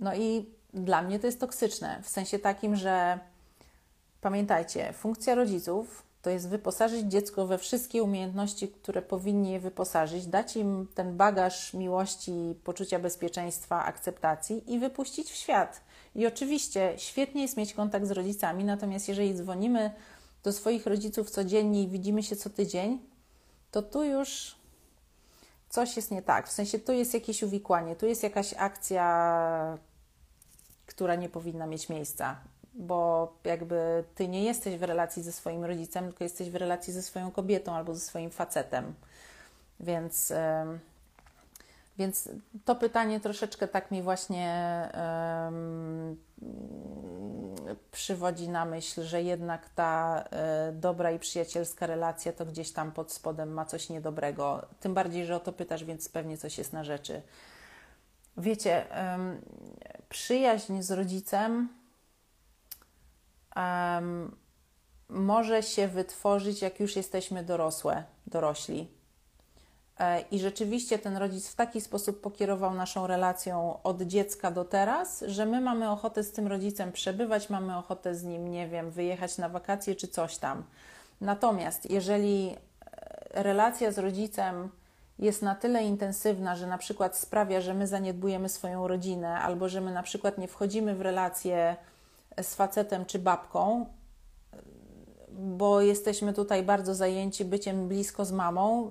[0.00, 3.18] No i dla mnie to jest toksyczne, w sensie takim, że
[4.20, 10.56] pamiętajcie, funkcja rodziców to jest wyposażyć dziecko we wszystkie umiejętności, które powinni je wyposażyć, dać
[10.56, 15.80] im ten bagaż miłości, poczucia bezpieczeństwa, akceptacji i wypuścić w świat.
[16.14, 19.90] I oczywiście świetnie jest mieć kontakt z rodzicami, natomiast jeżeli dzwonimy
[20.42, 22.98] do swoich rodziców codziennie i widzimy się co tydzień,
[23.70, 24.56] to tu już
[25.68, 26.48] coś jest nie tak.
[26.48, 29.78] W sensie tu jest jakieś uwikłanie, tu jest jakaś akcja,
[30.96, 32.36] która nie powinna mieć miejsca
[32.76, 37.02] bo jakby ty nie jesteś w relacji ze swoim rodzicem, tylko jesteś w relacji ze
[37.02, 38.94] swoją kobietą albo ze swoim facetem.
[39.80, 40.32] Więc,
[41.98, 42.28] więc
[42.64, 44.52] to pytanie troszeczkę tak mi właśnie
[47.92, 53.12] przywodzi na myśl, że jednak ta e, dobra i przyjacielska relacja to gdzieś tam pod
[53.12, 54.66] spodem ma coś niedobrego.
[54.80, 57.22] Tym bardziej, że o to pytasz, więc pewnie coś jest na rzeczy.
[58.38, 58.86] Wiecie,
[60.08, 61.68] przyjaźń z rodzicem
[65.08, 68.88] może się wytworzyć, jak już jesteśmy dorosłe, dorośli.
[69.98, 75.24] E, I rzeczywiście ten rodzic w taki sposób pokierował naszą relacją od dziecka do teraz,
[75.26, 79.38] że my mamy ochotę z tym rodzicem przebywać, mamy ochotę z nim, nie wiem, wyjechać
[79.38, 80.62] na wakacje czy coś tam.
[81.20, 84.70] Natomiast jeżeli e, relacja z rodzicem
[85.18, 89.80] jest na tyle intensywna, że na przykład sprawia, że my zaniedbujemy swoją rodzinę, albo że
[89.80, 91.76] my na przykład nie wchodzimy w relacje
[92.42, 93.86] z facetem czy babką,
[95.38, 98.90] bo jesteśmy tutaj bardzo zajęci byciem blisko z mamą,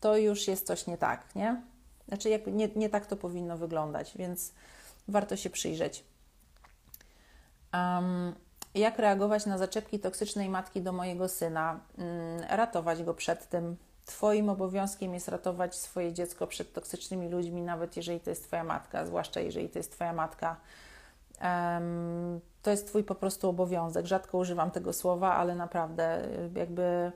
[0.00, 1.62] to już jest coś nie tak, nie?
[2.08, 4.52] Znaczy, jak, nie, nie tak to powinno wyglądać, więc
[5.08, 6.04] warto się przyjrzeć.
[7.72, 8.34] Um,
[8.74, 11.80] jak reagować na zaczepki toksycznej matki do mojego syna?
[11.98, 12.08] Um,
[12.48, 13.76] ratować go przed tym.
[14.04, 19.06] Twoim obowiązkiem jest ratować swoje dziecko przed toksycznymi ludźmi, nawet jeżeli to jest Twoja matka,
[19.06, 20.56] zwłaszcza jeżeli to jest Twoja matka
[22.62, 24.06] to jest Twój po prostu obowiązek.
[24.06, 27.12] Rzadko używam tego słowa, ale naprawdę y, jakby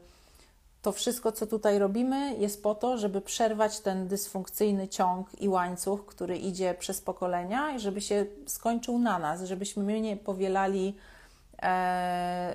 [0.82, 6.06] to wszystko, co tutaj robimy, jest po to, żeby przerwać ten dysfunkcyjny ciąg i łańcuch,
[6.06, 10.94] który idzie przez pokolenia, i żeby się skończył na nas, żebyśmy my nie powielali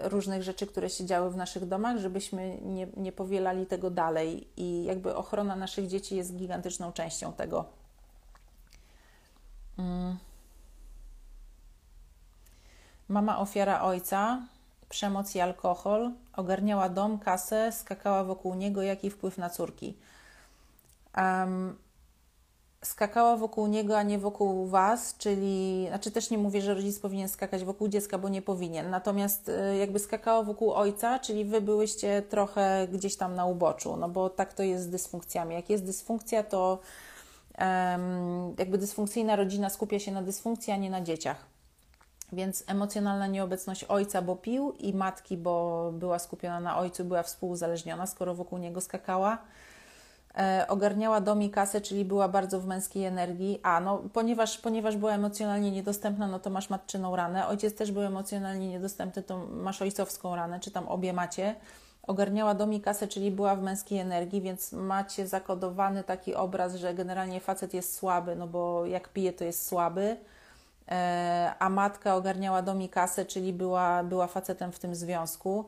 [0.03, 4.47] różnych rzeczy, które się działy w naszych domach, żebyśmy nie, nie powielali tego dalej.
[4.57, 7.65] I jakby ochrona naszych dzieci jest gigantyczną częścią tego.
[9.77, 10.17] Mm.
[13.09, 14.41] Mama ofiara ojca,
[14.89, 19.97] przemoc i alkohol, ogarniała dom, kasę, skakała wokół niego, jaki wpływ na córki.
[21.17, 21.75] Um,
[22.83, 27.29] skakała wokół niego, a nie wokół was, czyli, znaczy też nie mówię, że rodzic powinien
[27.29, 32.21] skakać wokół dziecka, bo nie powinien, natomiast y, jakby skakała wokół ojca, czyli wy byłyście
[32.21, 35.55] trochę gdzieś tam na uboczu, no bo tak to jest z dysfunkcjami.
[35.55, 36.79] Jak jest dysfunkcja, to
[37.59, 41.45] um, jakby dysfunkcyjna rodzina skupia się na dysfunkcji, a nie na dzieciach.
[42.33, 48.07] Więc emocjonalna nieobecność ojca, bo pił, i matki, bo była skupiona na ojcu, była współuzależniona,
[48.07, 49.37] skoro wokół niego skakała.
[50.37, 53.59] E, ogarniała dom i kasę, czyli była bardzo w męskiej energii.
[53.63, 57.47] A, no, ponieważ, ponieważ była emocjonalnie niedostępna, no to masz matczyną ranę.
[57.47, 61.55] Ojciec też był emocjonalnie niedostępny, to masz ojcowską ranę, czy tam obie macie.
[62.07, 66.93] Ogarniała dom i kasę, czyli była w męskiej energii, więc macie zakodowany taki obraz, że
[66.93, 70.17] generalnie facet jest słaby, no bo jak pije, to jest słaby
[71.59, 75.65] a matka ogarniała dom i kasę, czyli była, była facetem w tym związku.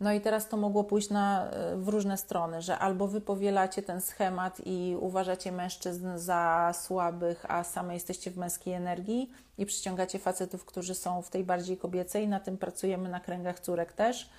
[0.00, 4.00] No i teraz to mogło pójść na, w różne strony, że albo wy powielacie ten
[4.00, 10.64] schemat i uważacie mężczyzn za słabych, a same jesteście w męskiej energii i przyciągacie facetów,
[10.64, 12.28] którzy są w tej bardziej kobiecej.
[12.28, 14.30] Na tym pracujemy na kręgach córek też.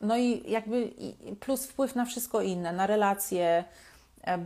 [0.00, 0.90] No i jakby
[1.40, 3.95] plus wpływ na wszystko inne, na relacje, E,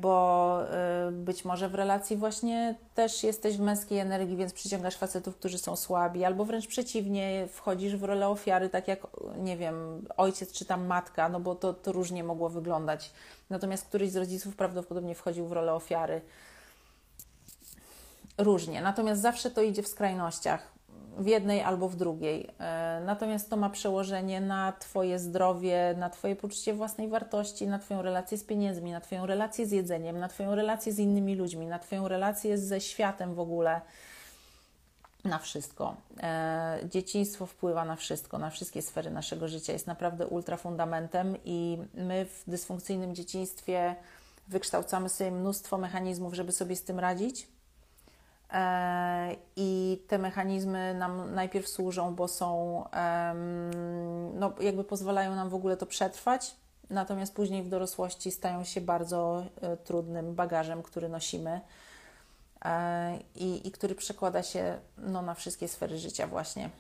[0.01, 5.36] bo e, być może w relacji właśnie też jesteś w męskiej energii, więc przyciągasz facetów,
[5.36, 9.07] którzy są słabi, albo wręcz przeciwnie, wchodzisz w rolę ofiary, tak jak,
[9.39, 13.12] nie wiem, ojciec czy tam matka, no bo to, to różnie mogło wyglądać.
[13.51, 16.20] Natomiast któryś z rodziców prawdopodobnie wchodził w rolę ofiary.
[18.39, 18.82] Różnie.
[18.82, 20.80] Natomiast zawsze to idzie w skrajnościach
[21.21, 22.49] w jednej albo w drugiej.
[22.59, 28.03] E, natomiast to ma przełożenie na Twoje zdrowie, na Twoje poczucie własnej wartości, na Twoją
[28.03, 31.79] relację z pieniędzmi, na Twoją relację z jedzeniem, na Twoją relację z innymi ludźmi, na
[31.79, 33.81] Twoją relację ze światem w ogóle.
[35.25, 35.97] Na wszystko.
[36.23, 39.73] E, dzieciństwo wpływa na wszystko, na wszystkie sfery naszego życia.
[39.73, 43.97] Jest naprawdę ultra fundamentem i my w dysfunkcyjnym dzieciństwie
[44.49, 47.47] wykształcamy sobie mnóstwo mechanizmów, żeby sobie z tym radzić
[49.57, 52.85] I te mechanizmy nam najpierw służą, bo są,
[54.35, 56.57] no, jakby pozwalają nam w ogóle to przetrwać,
[56.91, 61.61] natomiast później w dorosłości stają się bardzo e, trudnym bagażem, który nosimy
[62.65, 66.71] e, i, i który przekłada się no, na wszystkie sfery życia, właśnie.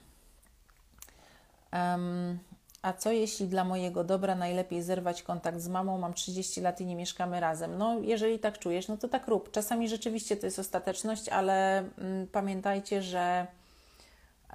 [2.82, 5.98] A co jeśli dla mojego dobra najlepiej zerwać kontakt z mamą?
[5.98, 7.78] Mam 30 lat i nie mieszkamy razem.
[7.78, 9.50] No, jeżeli tak czujesz, no to tak rób.
[9.50, 13.46] Czasami rzeczywiście to jest ostateczność, ale mm, pamiętajcie, że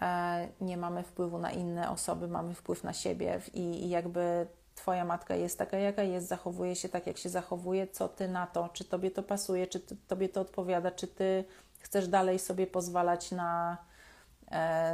[0.01, 5.05] e, nie mamy wpływu na inne osoby, mamy wpływ na siebie i, i jakby Twoja
[5.05, 8.69] matka jest taka, jaka jest, zachowuje się tak, jak się zachowuje, co Ty na to?
[8.73, 11.43] Czy Tobie to pasuje, czy Tobie to odpowiada, czy Ty
[11.79, 13.77] chcesz dalej sobie pozwalać na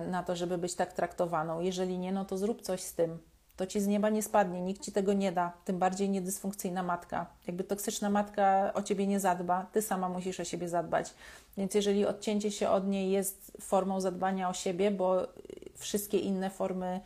[0.08, 1.60] na to, żeby być tak traktowaną.
[1.60, 3.20] Jeżeli nie, no to zrób coś z tym.
[3.56, 7.26] To ci z nieba nie spadnie, nikt ci tego nie da, tym bardziej niedysfunkcyjna matka.
[7.48, 11.14] Jakby toksyczna matka o ciebie nie zadba, ty sama musisz o siebie zadbać.
[11.58, 15.28] Więc jeżeli odcięcie się od niej jest formą zadbania o siebie, bo
[15.76, 17.00] wszystkie inne formy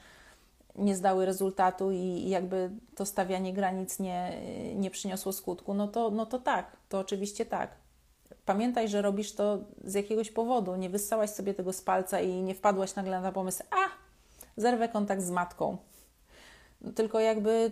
[0.76, 4.42] nie zdały rezultatu i jakby to stawianie granic nie,
[4.76, 7.70] nie przyniosło skutku, no to, no to tak, to oczywiście tak.
[8.46, 10.76] Pamiętaj, że robisz to z jakiegoś powodu.
[10.76, 13.90] Nie wyssałaś sobie tego z palca i nie wpadłaś nagle na pomysł, a
[14.58, 15.78] zerwę kontakt z matką.
[16.82, 17.72] No, tylko jakby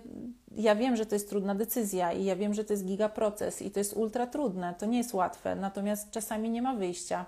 [0.55, 3.61] ja wiem, że to jest trudna decyzja i ja wiem, że to jest giga proces
[3.61, 7.25] i to jest ultra trudne, to nie jest łatwe, natomiast czasami nie ma wyjścia.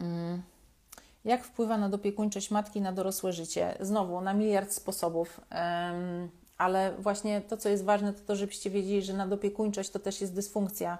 [0.00, 0.42] Mm.
[1.24, 3.74] Jak wpływa na dopiekuńczość matki na dorosłe życie?
[3.80, 5.40] Znowu, na miliard sposobów.
[6.58, 10.34] Ale właśnie to, co jest ważne, to to, żebyście wiedzieli, że nadopiekuńczość to też jest
[10.34, 10.98] dysfunkcja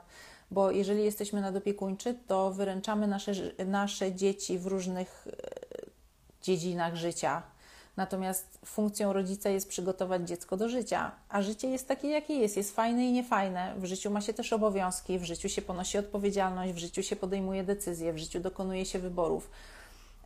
[0.50, 3.32] bo jeżeli jesteśmy nadopiekuńczy, to wyręczamy nasze,
[3.66, 5.32] nasze dzieci w różnych e,
[6.42, 7.42] dziedzinach życia.
[7.96, 12.74] Natomiast funkcją rodzica jest przygotować dziecko do życia, a życie jest takie, jakie jest, jest
[12.74, 13.74] fajne i niefajne.
[13.78, 17.64] W życiu ma się też obowiązki, w życiu się ponosi odpowiedzialność, w życiu się podejmuje
[17.64, 19.50] decyzje, w życiu dokonuje się wyborów.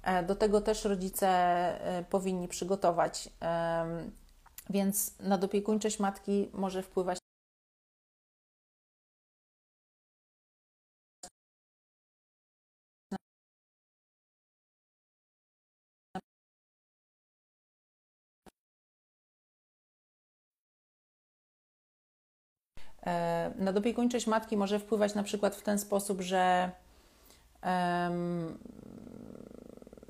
[0.02, 3.28] E, do tego też rodzice e, powinni przygotować.
[4.70, 7.18] Więc nadopiekuńczość matki może wpływać
[23.06, 26.70] E, nadopiekuńczość matki może wpływać na przykład w ten sposób, że
[27.64, 28.59] um,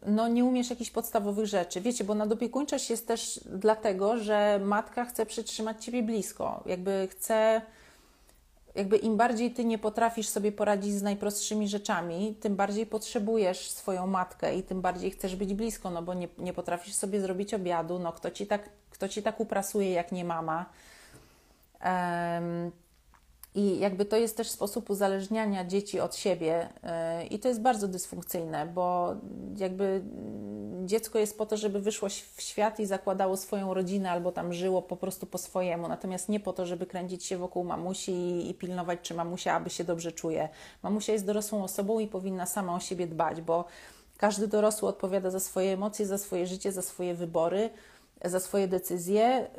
[0.06, 1.80] no nie umiesz jakichś podstawowych rzeczy.
[1.80, 6.62] Wiecie, bo nadopiekuńczość jest też dlatego, że matka chce przytrzymać Ciebie blisko.
[6.66, 7.62] Jakby chce,
[8.74, 14.06] jakby im bardziej Ty nie potrafisz sobie poradzić z najprostszymi rzeczami, tym bardziej potrzebujesz swoją
[14.06, 17.98] matkę i tym bardziej chcesz być blisko, no bo nie, nie potrafisz sobie zrobić obiadu,
[17.98, 20.66] no kto Ci tak, kto ci tak uprasuje, jak nie mama.
[23.54, 26.68] I jakby to jest też sposób uzależniania dzieci od siebie,
[27.22, 29.14] y, i to jest bardzo dysfunkcyjne, bo
[29.56, 30.02] jakby
[30.84, 34.82] dziecko jest po to, żeby wyszło w świat i zakładało swoją rodzinę albo tam żyło
[34.82, 38.98] po prostu po swojemu, natomiast nie po to, żeby kręcić się wokół mamusi i pilnować,
[39.02, 40.48] czy mamusia aby się dobrze czuje.
[40.82, 43.64] Mamusia jest dorosłą osobą i powinna sama o siebie dbać, bo
[44.16, 47.70] każdy dorosły odpowiada za swoje emocje, za swoje życie, za swoje wybory
[48.24, 49.50] za swoje decyzje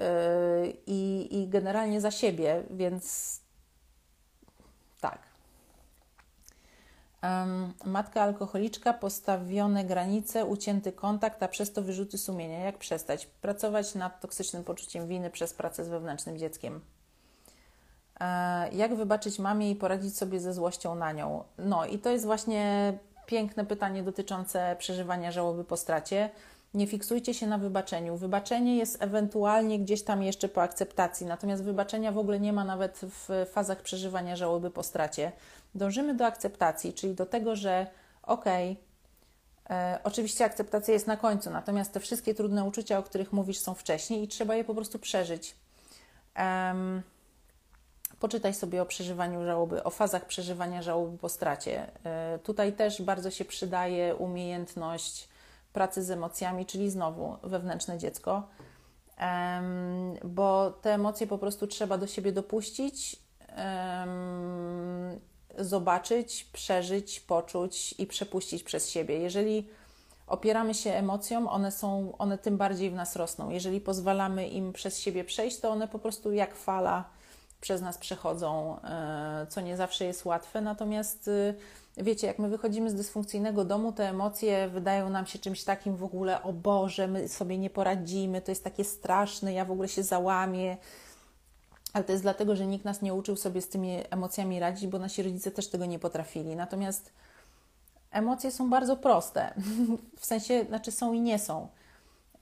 [0.68, 3.45] yy, i generalnie za siebie, więc
[5.10, 5.20] tak.
[7.86, 12.60] Matka alkoholiczka, postawione granice, ucięty kontakt, a przez to wyrzuty sumienia.
[12.60, 13.26] Jak przestać?
[13.26, 16.82] Pracować nad toksycznym poczuciem winy przez pracę z wewnętrznym dzieckiem.
[18.20, 21.44] E, jak wybaczyć mamie i poradzić sobie ze złością na nią?
[21.58, 22.94] No i to jest właśnie
[23.26, 26.30] piękne pytanie dotyczące przeżywania żałoby po stracie.
[26.76, 28.18] Nie fiksujcie się na wybaczeniu.
[28.18, 33.00] Wybaczenie jest ewentualnie gdzieś tam jeszcze po akceptacji, natomiast wybaczenia w ogóle nie ma nawet
[33.04, 35.32] w fazach przeżywania żałoby po stracie.
[35.76, 37.88] Dążymy do akceptacji, czyli do tego, że
[38.24, 38.78] okej,
[39.66, 43.58] okay, e, oczywiście akceptacja jest na końcu, natomiast te wszystkie trudne uczucia, o których mówisz,
[43.58, 45.56] są wcześniej i trzeba je po prostu przeżyć.
[46.38, 47.02] Um,
[48.20, 51.88] Poczytaj sobie o przeżywaniu żałoby, o fazach przeżywania żałoby po stracie.
[52.06, 55.30] E, tutaj też bardzo się przydaje umiejętność
[55.76, 58.48] pracy z emocjami, czyli znowu wewnętrzne dziecko,
[60.24, 63.16] bo te emocje po prostu trzeba do siebie dopuścić,
[65.58, 69.20] zobaczyć, przeżyć, poczuć i przepuścić przez siebie.
[69.20, 69.70] Jeżeli
[70.28, 73.50] opieramy się emocjom, one są, one tym bardziej w nas rosną.
[73.50, 77.15] Jeżeli pozwalamy im przez siebie przejść, to one po prostu jak fala
[77.66, 80.62] przez nas przechodzą, e, co nie zawsze jest łatwe.
[80.62, 81.56] Natomiast y,
[81.98, 86.04] wiecie, jak my wychodzimy z dysfunkcyjnego domu, te emocje wydają nam się czymś takim w
[86.04, 90.04] ogóle, o Boże, my sobie nie poradzimy, to jest takie straszne, ja w ogóle się
[90.04, 90.78] załamię.
[91.94, 95.00] Ale to jest dlatego, że nikt nas nie uczył sobie z tymi emocjami radzić, bo
[95.00, 96.56] nasi rodzice też tego nie potrafili.
[96.56, 97.14] Natomiast
[98.12, 99.54] emocje są bardzo proste.
[100.20, 101.68] w sensie, znaczy są i nie są.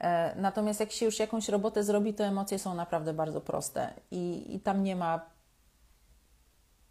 [0.03, 4.55] E, natomiast jak się już jakąś robotę zrobi, to emocje są naprawdę bardzo proste i,
[4.55, 5.25] i tam nie ma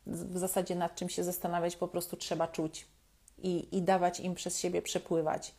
[0.06, 2.86] w zasadzie nad czym się zastanawiać, po prostu trzeba czuć
[3.38, 5.54] i, i dawać im przez siebie przepływać.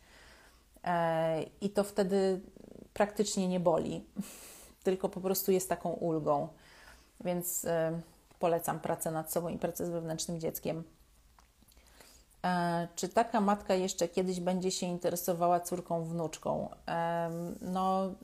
[0.84, 2.40] E, I to wtedy
[2.94, 4.04] praktycznie nie boli,
[4.84, 6.48] tylko po prostu jest taką ulgą.
[7.20, 8.00] Więc e,
[8.38, 10.84] polecam pracę nad sobą i pracę z wewnętrznym dzieckiem.
[12.44, 16.68] E, czy taka matka jeszcze kiedyś będzie się interesowała córką, wnuczką?
[17.60, 18.14] No,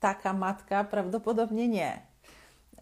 [0.00, 2.02] taka matka prawdopodobnie nie.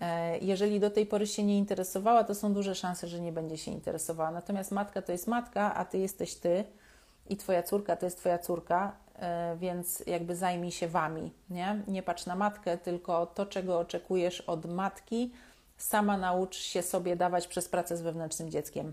[0.01, 3.59] E, jeżeli do tej pory się nie interesowała, to są duże szanse, że nie będzie
[3.59, 4.31] się interesowała.
[4.31, 6.65] Natomiast matka to jest matka, a ty jesteś ty
[7.29, 11.33] i twoja córka to jest twoja córka, e, więc jakby zajmij się wami.
[11.51, 15.33] Nie, nie patrz na matkę, tylko to, czego oczekujesz od matki,
[15.77, 18.93] sama naucz się sobie dawać przez pracę z wewnętrznym dzieckiem.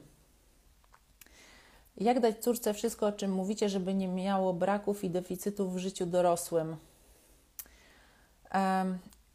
[1.98, 6.06] Jak dać córce wszystko, o czym mówicie, żeby nie miało braków i deficytów w życiu
[6.06, 6.76] dorosłym?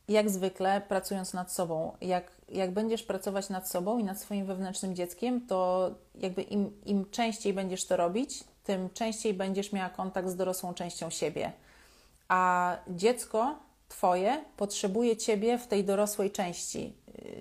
[0.09, 1.97] Jak zwykle, pracując nad sobą.
[2.01, 7.11] Jak, jak będziesz pracować nad sobą i nad swoim wewnętrznym dzieckiem, to jakby im, im
[7.11, 11.53] częściej będziesz to robić, tym częściej będziesz miała kontakt z dorosłą częścią siebie.
[12.29, 13.59] A dziecko
[13.89, 16.93] Twoje potrzebuje Ciebie w tej dorosłej części.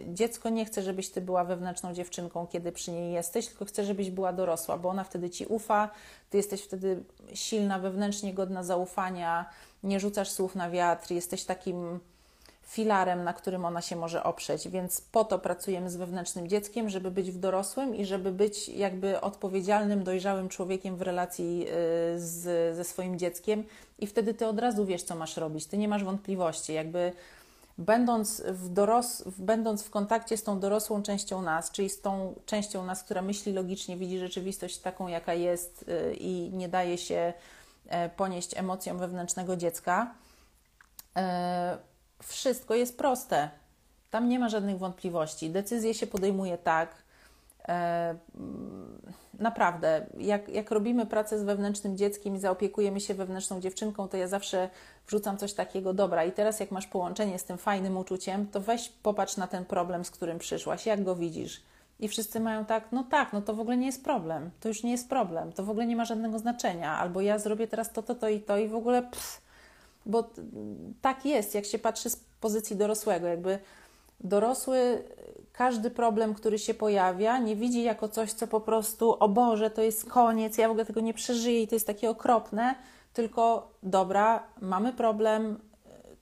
[0.08, 4.12] Dziecko nie chce, żebyś Ty była wewnętrzną dziewczynką, kiedy przy niej jesteś, tylko chce, żebyś
[4.12, 5.90] była dorosła, bo ona wtedy Ci ufa,
[6.30, 7.04] Ty jesteś wtedy
[7.34, 9.50] silna, wewnętrznie godna zaufania,
[9.84, 12.00] nie rzucasz słów na wiatr, jesteś takim
[12.66, 14.68] filarem, na którym ona się może oprzeć.
[14.70, 19.22] Więc po to pracujemy z wewnętrznym dzieckiem, żeby być w dorosłym i żeby być jakby
[19.22, 23.64] odpowiedzialnym, dojrzałym człowiekiem w relacji y, z, ze swoim dzieckiem.
[24.00, 25.66] I wtedy ty od razu wiesz, co masz robić.
[25.66, 26.74] Ty nie masz wątpliwości.
[26.74, 27.12] Jakby
[27.78, 32.86] będąc w, doros- będąc w kontakcie z tą dorosłą częścią nas, czyli z tą częścią
[32.86, 37.34] nas, która myśli logicznie, widzi rzeczywistość taką, jaka jest y, i nie daje się
[37.88, 40.14] e, ponieść emocjom wewnętrznego dziecka
[41.18, 41.78] e,
[42.24, 43.50] wszystko jest proste.
[44.12, 45.50] Tam nie ma żadnych wątpliwości.
[45.50, 47.05] Decyzje się podejmuje tak.
[47.68, 48.16] E,
[49.40, 54.28] naprawdę, jak, jak robimy pracę z wewnętrznym dzieckiem i zaopiekujemy się wewnętrzną dziewczynką, to ja
[54.28, 54.70] zawsze
[55.08, 58.90] wrzucam coś takiego, dobra, i teraz jak masz połączenie z tym fajnym uczuciem, to weź
[58.90, 61.62] popatrz na ten problem, z którym przyszłaś, jak go widzisz.
[62.00, 64.84] I wszyscy mają tak, no tak, no to w ogóle nie jest problem, to już
[64.84, 68.04] nie jest problem, to w ogóle nie ma żadnego znaczenia, albo ja zrobię teraz to,
[68.04, 69.42] to, to i to i w ogóle pff,
[70.06, 70.30] bo
[71.02, 73.60] tak jest, jak się patrzy z pozycji dorosłego, jakby
[74.20, 75.04] dorosły
[75.58, 79.82] każdy problem, który się pojawia, nie widzi jako coś, co po prostu, o Boże, to
[79.82, 82.76] jest koniec, ja w ogóle tego nie przeżyję i to jest takie okropne,
[83.14, 85.60] tylko dobra, mamy problem,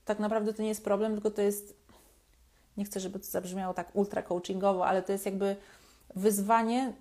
[0.04, 1.76] tak naprawdę to nie jest problem, tylko to jest,
[2.76, 5.56] nie chcę, żeby to zabrzmiało tak ultra coachingowo, ale to jest jakby
[6.16, 6.92] wyzwanie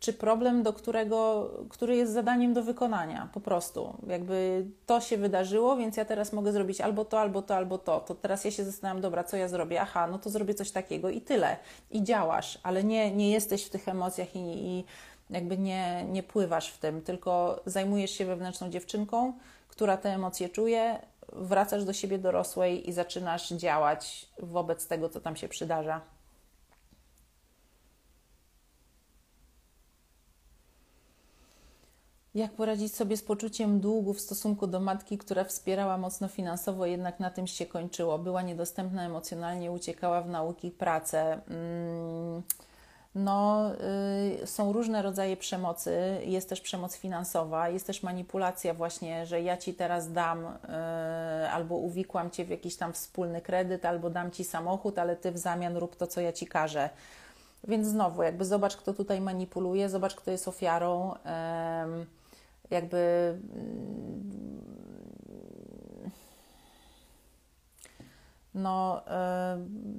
[0.00, 3.96] czy problem, do którego, który jest zadaniem do wykonania, po prostu.
[4.06, 8.00] Jakby to się wydarzyło, więc ja teraz mogę zrobić albo to, albo to, albo to.
[8.00, 9.80] To teraz ja się zastanawiam, dobra, co ja zrobię?
[9.80, 11.56] Aha, no to zrobię coś takiego i tyle.
[11.90, 14.84] I działasz, ale nie, nie jesteś w tych emocjach i, i
[15.30, 19.32] jakby nie, nie pływasz w tym, tylko zajmujesz się wewnętrzną dziewczynką,
[19.68, 20.98] która te emocje czuje,
[21.32, 26.00] wracasz do siebie dorosłej i zaczynasz działać wobec tego, co tam się przydarza.
[32.34, 37.20] Jak poradzić sobie z poczuciem długu w stosunku do matki, która wspierała mocno finansowo, jednak
[37.20, 38.18] na tym się kończyło?
[38.18, 41.40] Była niedostępna emocjonalnie, uciekała w nauki, pracę.
[41.48, 42.42] Mm,
[43.14, 43.70] no,
[44.42, 46.20] y, są różne rodzaje przemocy.
[46.24, 50.48] Jest też przemoc finansowa, jest też manipulacja, właśnie, że ja ci teraz dam y,
[51.50, 55.38] albo uwikłam cię w jakiś tam wspólny kredyt, albo dam ci samochód, ale ty w
[55.38, 56.90] zamian rób to, co ja ci każę.
[57.68, 61.14] Więc znowu, jakby zobacz, kto tutaj manipuluje, zobacz, kto jest ofiarą.
[62.72, 63.38] Jakby
[68.54, 69.02] no,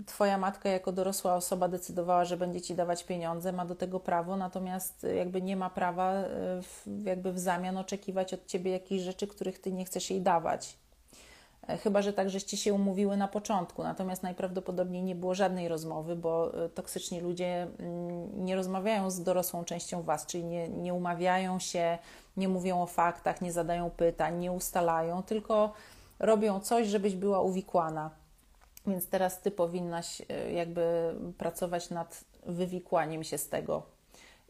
[0.01, 3.99] y, Twoja matka jako dorosła osoba decydowała, że będzie Ci dawać pieniądze, ma do tego
[3.99, 6.13] prawo, natomiast jakby nie ma prawa
[6.61, 10.77] w, jakby w zamian oczekiwać od Ciebie jakichś rzeczy, których Ty nie chcesz jej dawać.
[11.67, 16.15] E, chyba, że tak, żeście się umówiły na początku, natomiast najprawdopodobniej nie było żadnej rozmowy,
[16.15, 21.97] bo toksyczni ludzie mm, nie rozmawiają z dorosłą częścią Was, czyli nie, nie umawiają się,
[22.37, 25.73] nie mówią o faktach, nie zadają pytań, nie ustalają, tylko
[26.19, 28.09] robią coś, żebyś była uwikłana.
[28.87, 33.83] Więc teraz ty powinnaś e, jakby pracować nad wywikłaniem się z tego.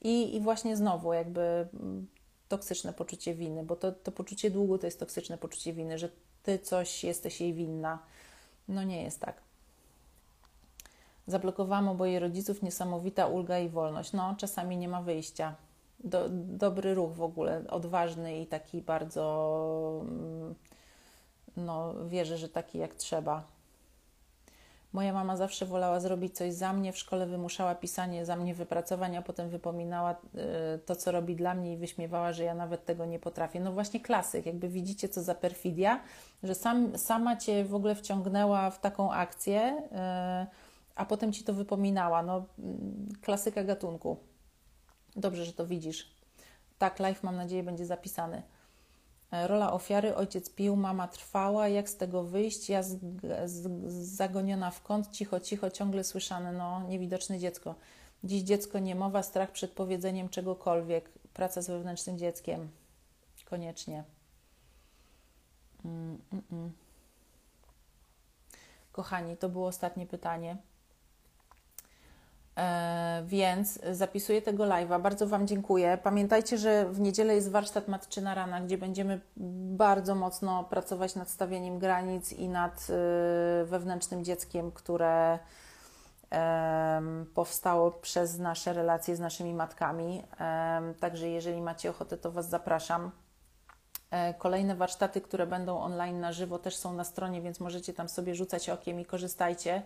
[0.02, 2.08] I, i właśnie znowu jakby mm,
[2.50, 6.10] toksyczne poczucie winy, bo to, to poczucie długu to jest toksyczne poczucie winy, że
[6.44, 8.00] ty coś jesteś jej winna.
[8.68, 9.42] No nie jest tak.
[11.28, 14.14] Zablokowałam oboje rodziców, niesamowita ulga i wolność.
[14.14, 15.56] No, czasami nie ma wyjścia.
[16.04, 20.56] Do, dobry ruch w ogóle, odważny i taki bardzo, mm,
[21.58, 23.44] no, wierzę, że taki jak trzeba.
[24.94, 29.18] Moja mama zawsze wolała zrobić coś za mnie, w szkole wymuszała pisanie za mnie wypracowań,
[29.18, 33.06] a potem wypominała y, to, co robi dla mnie i wyśmiewała, że ja nawet tego
[33.06, 33.60] nie potrafię.
[33.60, 36.00] No właśnie klasyk, jakby widzicie, co za perfidia,
[36.44, 40.48] że sam, sama Cię w ogóle wciągnęła w taką akcję, y,
[40.96, 42.24] a potem Ci to wypominała.
[42.24, 44.18] No mm, klasyka gatunku.
[45.15, 46.15] Dobrze, że to widzisz.
[46.77, 48.44] Tak, live mam nadzieję będzie zapisany.
[49.31, 52.69] E, rola ofiary, ojciec pił, mama trwała, jak z tego wyjść?
[52.69, 52.99] Ja z,
[53.45, 57.76] z, zagoniona w kąt, cicho, cicho, ciągle słyszane, no, niewidoczne dziecko.
[58.23, 62.69] Dziś dziecko niemowa, strach przed powiedzeniem czegokolwiek, praca z wewnętrznym dzieckiem.
[63.45, 64.03] Koniecznie.
[65.85, 66.72] Mm, mm, mm.
[68.91, 70.57] Kochani, to było ostatnie pytanie.
[72.58, 75.02] E, więc zapisuję tego live'a.
[75.02, 75.98] Bardzo Wam dziękuję.
[76.04, 79.22] Pamiętajcie, że w niedzielę jest warsztat Matczyna Rana, gdzie będziemy
[79.78, 85.40] bardzo mocno pracować nad stawianiem granic i nad y, wewnętrznym dzieckiem, które
[87.34, 90.24] powstało przez nasze relacje z naszymi matkami.
[91.00, 93.12] Także jeżeli macie ochotę, to Was zapraszam.
[94.14, 98.10] E, kolejne warsztaty, które będą online na żywo, też są na stronie, więc możecie tam
[98.10, 99.82] sobie rzucać okiem i korzystajcie.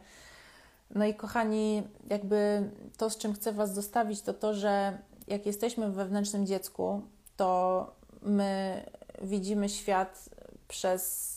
[0.95, 4.97] No i kochani, jakby to, z czym chcę Was zostawić, to to, że
[5.27, 7.01] jak jesteśmy w wewnętrznym dziecku,
[7.37, 7.91] to
[8.21, 8.83] my
[9.21, 10.29] widzimy świat
[10.67, 11.33] przez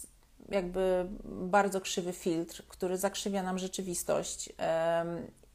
[0.48, 4.52] jakby bardzo krzywy filtr, który zakrzywia nam rzeczywistość.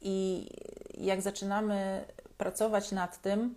[0.02, 0.50] I
[0.98, 2.06] jak zaczynamy
[2.38, 3.56] pracować nad tym,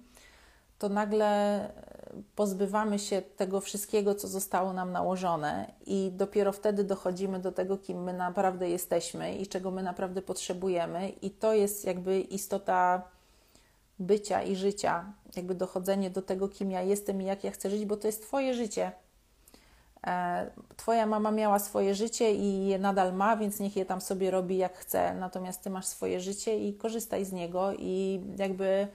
[0.79, 1.61] to nagle
[2.35, 8.03] pozbywamy się tego wszystkiego, co zostało nam nałożone, i dopiero wtedy dochodzimy do tego, kim
[8.03, 13.03] my naprawdę jesteśmy i czego my naprawdę potrzebujemy, i to jest jakby istota
[13.99, 17.85] bycia i życia, jakby dochodzenie do tego, kim ja jestem i jak ja chcę żyć,
[17.85, 18.93] bo to jest Twoje życie.
[20.07, 24.31] E, twoja mama miała swoje życie i je nadal ma, więc niech je tam sobie
[24.31, 25.15] robi jak chce.
[25.15, 28.89] Natomiast ty masz swoje życie i korzystaj z niego i jakby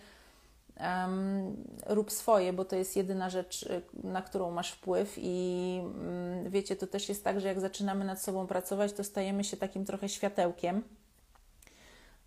[1.85, 5.13] rób swoje, bo to jest jedyna rzecz, y, na którą masz wpływ.
[5.17, 9.43] I um, wiecie, to też jest tak, że jak zaczynamy nad sobą pracować, to stajemy
[9.43, 10.83] się takim trochę światełkiem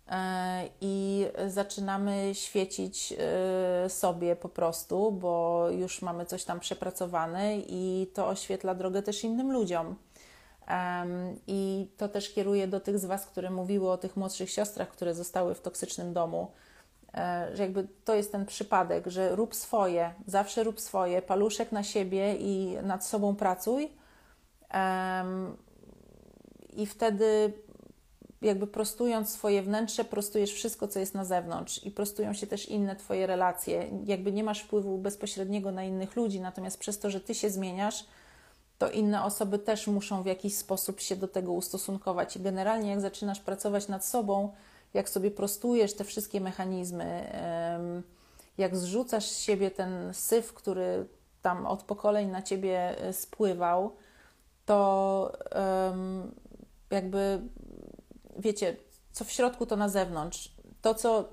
[0.07, 3.13] e, i zaczynamy świecić
[3.85, 9.23] y, sobie po prostu, bo już mamy coś tam przepracowane i to oświetla drogę też
[9.23, 9.95] innym ludziom.
[11.47, 15.15] I to też kieruje do tych z Was, które mówiły o tych młodszych siostrach, które
[15.15, 16.51] zostały w toksycznym domu
[17.53, 22.35] że jakby to jest ten przypadek, że rób swoje, zawsze rób swoje, paluszek na siebie
[22.35, 23.91] i nad sobą pracuj.
[26.73, 27.53] I wtedy
[28.41, 32.95] jakby prostując swoje wnętrze, prostujesz wszystko, co jest na zewnątrz i prostują się też inne
[32.95, 33.89] Twoje relacje.
[34.05, 38.05] Jakby nie masz wpływu bezpośredniego na innych ludzi, natomiast przez to, że Ty się zmieniasz,
[38.77, 42.35] to inne osoby też muszą w jakiś sposób się do tego ustosunkować.
[42.35, 44.53] I generalnie, jak zaczynasz pracować nad sobą,
[44.93, 47.31] jak sobie prostujesz te wszystkie mechanizmy,
[48.57, 51.07] jak zrzucasz z siebie ten syf, który
[51.41, 53.95] tam od pokoleń na ciebie e, spływał,
[54.65, 55.31] to
[56.91, 57.41] jakby
[58.39, 58.75] wiecie,
[59.11, 60.51] co w środku, to na zewnątrz.
[60.81, 61.29] To, co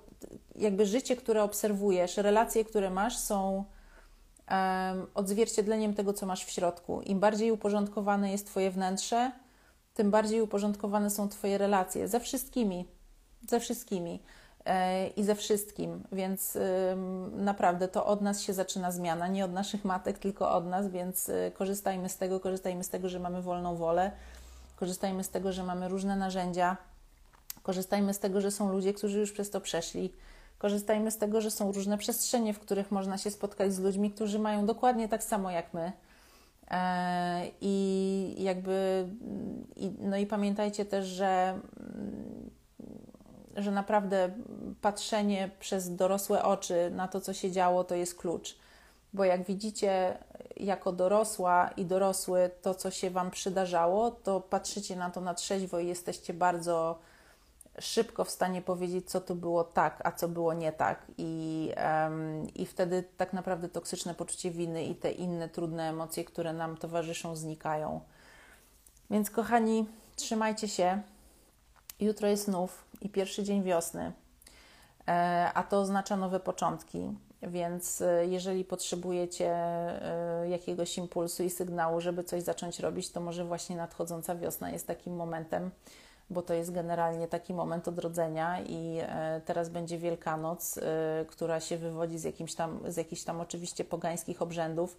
[0.56, 3.64] jakby życie, które obserwujesz, relacje, które masz, są
[5.14, 7.02] odzwierciedleniem tego, co masz w środku.
[7.02, 9.32] Im bardziej uporządkowane jest Twoje wnętrze,
[9.94, 12.89] tym bardziej uporządkowane są Twoje relacje ze wszystkimi,
[13.49, 14.23] ze wszystkimi
[14.65, 16.59] e, i ze wszystkim, więc
[17.33, 21.29] naprawdę to od nas się zaczyna zmiana, nie od naszych matek, tylko od nas, więc
[21.29, 24.11] e, korzystajmy z tego, korzystajmy z tego, że mamy wolną wolę,
[24.77, 26.77] korzystajmy z tego, że mamy różne narzędzia,
[27.62, 30.12] korzystajmy z tego, że są ludzie, którzy już przez to przeszli,
[30.59, 34.39] korzystajmy z tego, że są różne przestrzenie, w których można się spotkać z ludźmi, którzy
[34.39, 35.93] mają dokładnie tak samo jak my.
[36.71, 39.09] E, I jakby,
[39.99, 41.61] no i pamiętajcie też, że,
[43.56, 44.31] że naprawdę
[44.81, 48.56] patrzenie przez dorosłe oczy na to, co się działo, to jest klucz.
[49.12, 50.18] Bo jak widzicie,
[50.56, 55.78] jako dorosła i dorosły, to, co się Wam przydarzało, to patrzycie na to na trzeźwo
[55.78, 56.98] i jesteście bardzo
[57.78, 61.06] szybko w stanie powiedzieć, co to było tak, a co było nie tak.
[61.18, 61.70] I,
[62.05, 66.76] um, I wtedy tak naprawdę toksyczne poczucie winy i te inne trudne emocje, które nam
[66.76, 68.01] towarzyszą, znikają.
[69.10, 69.86] Więc, kochani,
[70.16, 71.02] trzymajcie się.
[72.01, 74.12] Jutro jest znów i pierwszy dzień wiosny,
[75.09, 77.12] e, a to oznacza nowe początki.
[77.43, 83.44] Więc e, jeżeli potrzebujecie e, jakiegoś impulsu i sygnału, żeby coś zacząć robić, to może
[83.44, 85.70] właśnie nadchodząca wiosna jest takim momentem
[86.31, 89.01] bo to jest generalnie taki moment odrodzenia i
[89.44, 90.78] teraz będzie Wielkanoc,
[91.28, 94.97] która się wywodzi z, jakimś tam, z jakichś tam oczywiście pogańskich obrzędów,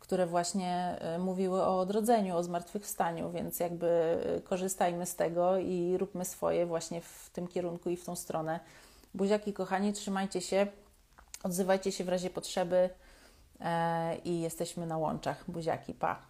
[0.00, 6.24] które właśnie e, mówiły o odrodzeniu, o zmartwychwstaniu, więc jakby korzystajmy z tego i róbmy
[6.24, 8.60] swoje właśnie w tym kierunku i w tą stronę.
[9.14, 10.66] Buziaki kochani, trzymajcie się,
[11.42, 12.90] odzywajcie się w razie potrzeby
[14.24, 15.44] i jesteśmy na łączach.
[15.48, 16.29] Buziaki, pa!